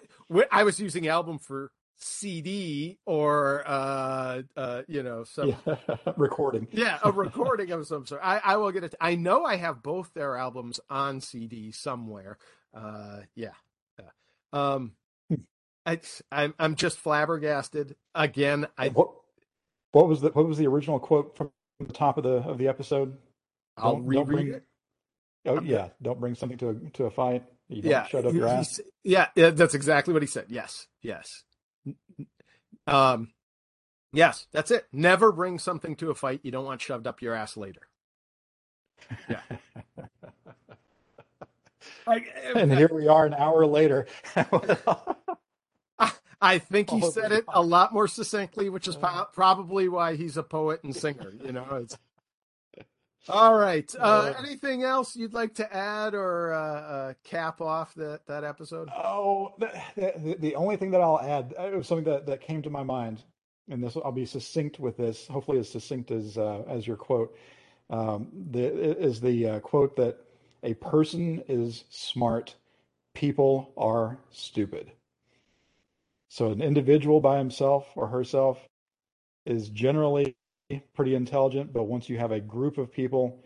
I, 0.52 0.64
was 0.64 0.80
using 0.80 1.08
album 1.08 1.40
for 1.40 1.72
CD 1.98 2.98
or 3.06 3.64
uh, 3.66 4.42
uh, 4.56 4.82
you 4.88 5.04
know 5.04 5.24
some 5.24 5.56
yeah, 5.66 5.76
recording. 6.18 6.68
Yeah, 6.72 7.00
a 7.04 7.12
recording 7.26 7.72
of 7.72 7.88
some 7.88 8.06
sort. 8.06 8.22
I, 8.24 8.42
I 8.44 8.58
will 8.58 8.72
get 8.72 8.84
it. 8.84 8.96
I 9.00 9.16
know 9.16 9.46
I 9.46 9.56
have 9.56 9.82
both 9.82 10.14
their 10.14 10.36
albums 10.38 10.80
on 10.90 11.22
CD 11.22 11.72
somewhere. 11.72 12.38
Uh, 12.74 13.22
yeah, 13.36 13.54
yeah. 14.00 14.10
Um, 14.54 14.94
I, 15.86 16.00
I'm 16.32 16.54
I'm 16.60 16.76
just 16.76 16.98
flabbergasted 16.98 17.96
again. 18.14 18.68
I 18.78 18.90
What 18.90 19.12
what 19.92 20.08
was 20.08 20.22
the 20.22 20.30
what 20.30 20.48
was 20.48 20.58
the 20.58 20.68
original 20.68 21.00
quote 21.00 21.36
from 21.36 21.52
the 21.80 21.94
top 21.94 22.18
of 22.18 22.24
the 22.24 22.38
of 22.50 22.58
the 22.58 22.68
episode? 22.68 23.18
I'll 23.78 23.96
Don't- 23.98 24.10
don't 24.12 24.26
bring- 24.26 24.48
it. 24.50 24.64
Oh 25.48 25.62
yeah, 25.62 25.90
don't 26.02 26.20
bring 26.20 26.34
something 26.36 26.58
to 26.60 26.70
a 26.70 26.74
to 26.92 27.06
a 27.06 27.12
fight. 27.12 27.44
You 27.68 27.82
don't 27.84 27.92
Yeah, 27.92 28.06
shut 28.08 28.26
up 28.26 28.34
your 28.34 28.48
ass. 28.48 28.80
yeah, 29.04 29.28
that's 29.36 29.74
exactly 29.76 30.14
what 30.14 30.24
he 30.24 30.28
said. 30.28 30.46
Yes, 30.50 30.88
yes. 31.02 31.44
Um, 32.88 33.34
yes, 34.14 34.48
that's 34.52 34.72
it. 34.72 34.88
Never 34.92 35.32
bring 35.32 35.60
something 35.60 35.96
to 35.98 36.10
a 36.12 36.16
fight 36.16 36.42
you 36.44 36.52
don't 36.52 36.66
want 36.66 36.82
shoved 36.82 37.06
up 37.08 37.22
your 37.22 37.34
ass 37.36 37.58
later. 37.58 37.82
Yeah. 39.30 39.42
And 42.56 42.72
here 42.72 42.90
we 42.92 43.08
are 43.08 43.26
an 43.26 43.34
hour 43.34 43.66
later. 43.66 44.06
I 46.42 46.60
think 46.60 46.90
he 46.92 47.00
Oh, 47.04 47.10
said 47.10 47.32
it 47.32 47.46
a 47.48 47.62
lot 47.62 47.94
more 47.94 48.08
succinctly, 48.08 48.70
which 48.70 48.88
is 48.88 48.96
po- 48.96 49.28
probably 49.34 49.88
why 49.90 50.16
he's 50.16 50.38
a 50.38 50.44
poet 50.44 50.84
and 50.84 50.96
singer. 50.96 51.34
You 51.44 51.52
know, 51.52 51.66
it's 51.82 51.98
all 53.30 53.56
right. 53.56 53.94
Uh, 54.00 54.04
Uh, 54.04 54.34
anything 54.40 54.84
else 54.84 55.16
you'd 55.16 55.34
like 55.34 55.56
to 55.56 55.76
add 55.76 56.14
or 56.14 56.54
uh, 56.54 56.82
uh, 56.82 57.14
cap 57.24 57.62
off 57.62 57.94
that 57.96 58.26
that 58.28 58.44
episode? 58.44 58.90
Oh, 58.96 59.54
the, 59.60 59.72
the, 59.96 60.36
the 60.40 60.56
only 60.56 60.78
thing 60.78 60.92
that 60.92 61.02
I'll 61.02 61.22
add 61.22 61.54
uh, 61.58 61.64
it 61.64 61.76
was 61.76 61.88
something 61.88 62.06
that, 62.06 62.26
that 62.28 62.42
came 62.42 62.62
to 62.62 62.70
my 62.70 62.84
mind, 62.84 63.24
and 63.70 63.84
this 63.84 63.96
I'll 63.98 64.12
be 64.12 64.26
succinct 64.26 64.80
with 64.80 64.98
this. 64.98 65.28
Hopefully, 65.28 65.60
as 65.60 65.70
succinct 65.70 66.12
as 66.12 66.38
uh, 66.38 66.64
as 66.68 66.86
your 66.88 66.98
quote. 66.98 67.36
Um, 67.90 68.30
the 68.52 68.98
is 69.00 69.22
the 69.22 69.48
uh, 69.48 69.60
quote 69.60 69.96
that 69.98 70.18
a 70.64 70.74
person 70.76 71.44
is 71.48 71.84
smart, 71.90 72.56
people 73.14 73.72
are 73.78 74.18
stupid. 74.32 74.92
So 76.30 76.52
an 76.52 76.62
individual 76.62 77.22
by 77.22 77.38
himself 77.38 77.88
or 77.96 78.08
herself 78.08 78.60
is 79.46 79.70
generally 79.70 80.36
pretty 80.94 81.16
intelligent, 81.16 81.74
but 81.74 81.84
once 81.84 82.10
you 82.10 82.18
have 82.18 82.32
a 82.32 82.40
group 82.40 82.78
of 82.78 82.92
people, 82.92 83.44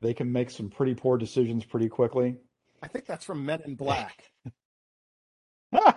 they 0.00 0.14
can 0.14 0.30
make 0.30 0.50
some 0.50 0.68
pretty 0.68 0.94
poor 0.94 1.16
decisions 1.18 1.64
pretty 1.64 1.88
quickly. 1.88 2.36
I 2.82 2.88
think 2.88 3.06
that's 3.06 3.24
from 3.24 3.44
Men 3.44 3.62
in 3.64 3.74
Black. 3.74 4.30
I, 5.72 5.94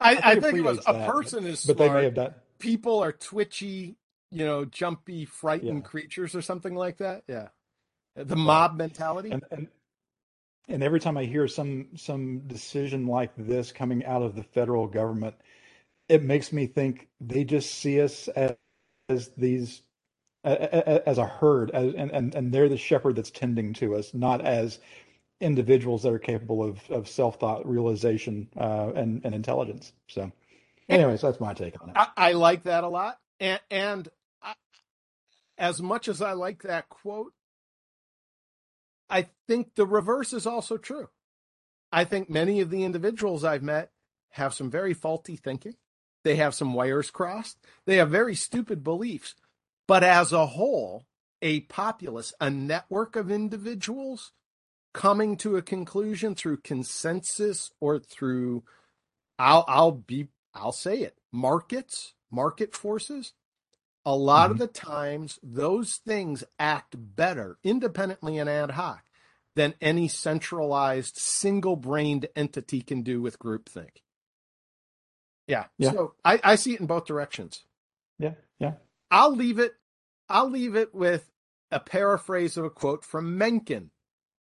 I 0.00 0.34
think 0.36 0.58
it 0.58 0.62
was 0.62 0.78
predates 0.78 0.86
a 0.86 0.94
person 1.12 1.46
is 1.46 1.64
but 1.64 1.76
smart. 1.76 1.78
they 1.78 1.90
may 1.90 2.04
have 2.04 2.14
done. 2.14 2.34
People 2.58 3.00
are 3.02 3.12
twitchy, 3.12 3.96
you 4.30 4.44
know, 4.46 4.64
jumpy, 4.64 5.24
frightened 5.24 5.84
Yeah. 5.84 5.88
creatures 5.88 6.34
or 6.34 6.42
something 6.42 6.74
like 6.74 6.98
that. 6.98 7.24
Yeah, 7.28 7.48
the 8.16 8.36
mob 8.36 8.76
mentality. 8.76 9.30
and, 9.30 9.42
and 9.50 9.68
and 10.68 10.82
every 10.82 11.00
time 11.00 11.16
I 11.16 11.24
hear 11.24 11.46
some 11.48 11.88
some 11.96 12.40
decision 12.46 13.06
like 13.06 13.32
this 13.36 13.72
coming 13.72 14.04
out 14.04 14.22
of 14.22 14.34
the 14.34 14.42
federal 14.42 14.86
government, 14.86 15.34
it 16.08 16.22
makes 16.22 16.52
me 16.52 16.66
think 16.66 17.08
they 17.20 17.44
just 17.44 17.74
see 17.74 18.00
us 18.00 18.28
as, 18.28 18.56
as 19.08 19.30
these 19.36 19.82
as 20.44 21.18
a 21.18 21.26
herd, 21.26 21.70
as, 21.70 21.94
and, 21.94 22.10
and 22.10 22.34
and 22.34 22.52
they're 22.52 22.68
the 22.68 22.76
shepherd 22.76 23.16
that's 23.16 23.30
tending 23.30 23.72
to 23.74 23.96
us, 23.96 24.12
not 24.12 24.44
as 24.44 24.78
individuals 25.40 26.02
that 26.02 26.12
are 26.12 26.18
capable 26.18 26.62
of 26.62 26.78
of 26.90 27.08
self 27.08 27.40
thought, 27.40 27.68
realization, 27.68 28.48
uh, 28.56 28.92
and 28.94 29.22
and 29.24 29.34
intelligence. 29.34 29.92
So, 30.08 30.30
anyways, 30.88 31.22
that's 31.22 31.40
my 31.40 31.54
take 31.54 31.80
on 31.82 31.90
it. 31.90 31.96
I, 31.96 32.08
I 32.16 32.32
like 32.32 32.64
that 32.64 32.84
a 32.84 32.88
lot, 32.88 33.18
and 33.40 33.60
and 33.70 34.08
I, 34.42 34.54
as 35.58 35.80
much 35.80 36.08
as 36.08 36.20
I 36.20 36.32
like 36.32 36.62
that 36.62 36.88
quote, 36.88 37.32
I 39.08 39.28
think 39.48 39.74
the 39.74 39.86
reverse 39.86 40.32
is 40.32 40.46
also 40.46 40.76
true. 40.76 41.08
I 41.92 42.04
think 42.04 42.28
many 42.28 42.60
of 42.60 42.70
the 42.70 42.84
individuals 42.84 43.44
I've 43.44 43.62
met 43.62 43.90
have 44.30 44.52
some 44.52 44.70
very 44.70 44.94
faulty 44.94 45.36
thinking. 45.36 45.74
They 46.24 46.36
have 46.36 46.54
some 46.54 46.74
wires 46.74 47.10
crossed. 47.10 47.58
They 47.86 47.96
have 47.96 48.10
very 48.10 48.34
stupid 48.34 48.82
beliefs. 48.82 49.34
But 49.86 50.02
as 50.02 50.32
a 50.32 50.46
whole, 50.46 51.04
a 51.42 51.60
populace, 51.60 52.32
a 52.40 52.50
network 52.50 53.16
of 53.16 53.30
individuals 53.30 54.32
coming 54.94 55.36
to 55.38 55.56
a 55.56 55.62
conclusion 55.62 56.34
through 56.34 56.58
consensus 56.58 57.72
or 57.80 57.98
through 57.98 58.62
I'll 59.38 59.64
I'll 59.66 59.92
be 59.92 60.28
I'll 60.54 60.72
say 60.72 61.00
it. 61.00 61.18
Markets, 61.32 62.14
market 62.30 62.74
forces, 62.74 63.34
a 64.04 64.14
lot 64.14 64.50
of 64.50 64.56
mm-hmm. 64.56 64.66
the 64.66 64.68
times 64.68 65.38
those 65.42 65.96
things 65.96 66.44
act 66.58 66.94
better 66.96 67.58
independently 67.64 68.38
and 68.38 68.48
ad 68.48 68.70
hoc 68.72 69.02
than 69.56 69.74
any 69.80 70.08
centralized 70.08 71.16
single-brained 71.16 72.26
entity 72.36 72.80
can 72.80 73.02
do 73.02 73.20
with 73.20 73.38
groupthink. 73.38 74.02
Yeah. 75.46 75.66
Yeah. 75.78 75.92
So 75.92 76.14
I, 76.24 76.40
I 76.42 76.54
see 76.56 76.74
it 76.74 76.80
in 76.80 76.86
both 76.86 77.06
directions. 77.06 77.64
Yeah, 78.18 78.34
yeah. 78.58 78.74
I'll 79.10 79.34
leave 79.34 79.58
it. 79.58 79.74
I'll 80.28 80.50
leave 80.50 80.74
it 80.76 80.94
with 80.94 81.30
a 81.70 81.80
paraphrase 81.80 82.56
of 82.56 82.64
a 82.64 82.70
quote 82.70 83.04
from 83.04 83.36
Mencken, 83.36 83.90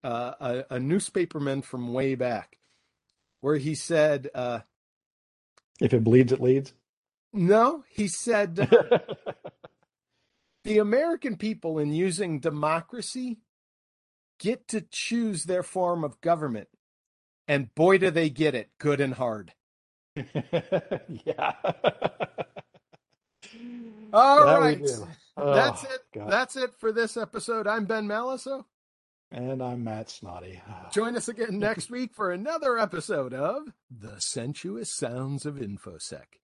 uh, 0.03 0.34
a, 0.39 0.76
a 0.76 0.80
newspaperman 0.80 1.64
from 1.64 1.93
way 1.93 2.16
back, 2.16 2.60
where 3.41 3.58
he 3.58 3.76
said, 3.76 4.30
uh, 4.34 4.60
If 5.82 5.93
it 5.93 6.03
bleeds, 6.03 6.32
it 6.32 6.41
leads. 6.41 6.74
"No," 7.34 7.84
he 7.89 8.08
said, 8.08 8.56
"the 10.64 10.78
American 10.78 11.36
people, 11.36 11.80
in 11.80 11.91
using 11.91 12.39
democracy, 12.39 13.39
get 14.39 14.68
to 14.70 14.82
choose 14.82 15.43
their 15.43 15.64
form 15.64 16.03
of 16.03 16.22
government, 16.22 16.70
and 17.47 17.74
boy, 17.76 17.97
do 17.97 18.12
they 18.12 18.30
get 18.30 18.56
it 18.56 18.72
good 18.78 19.01
and 19.01 19.16
hard." 19.16 19.53
yeah. 20.16 21.53
All 24.16 24.45
That 24.45 24.59
right, 24.59 24.80
that's 24.80 24.99
Oh, 25.38 25.88
it. 25.93 26.01
God. 26.13 26.32
That's 26.32 26.55
it 26.55 26.74
for 26.80 26.93
this 26.93 27.18
episode. 27.18 27.68
I'm 27.68 27.84
Ben 27.86 28.07
Malisow. 28.07 28.63
And 29.32 29.61
I'm 29.61 29.84
Matt 29.84 30.09
Snotty. 30.09 30.61
Join 30.93 31.18
us 31.18 31.28
again 31.28 31.59
next 31.59 31.89
week 31.89 32.13
for 32.13 32.32
another 32.32 32.78
episode 32.78 33.34
of 33.34 33.74
The 33.91 34.16
Sensuous 34.22 34.89
Sounds 34.89 35.45
of 35.45 35.55
InfoSec. 35.55 36.39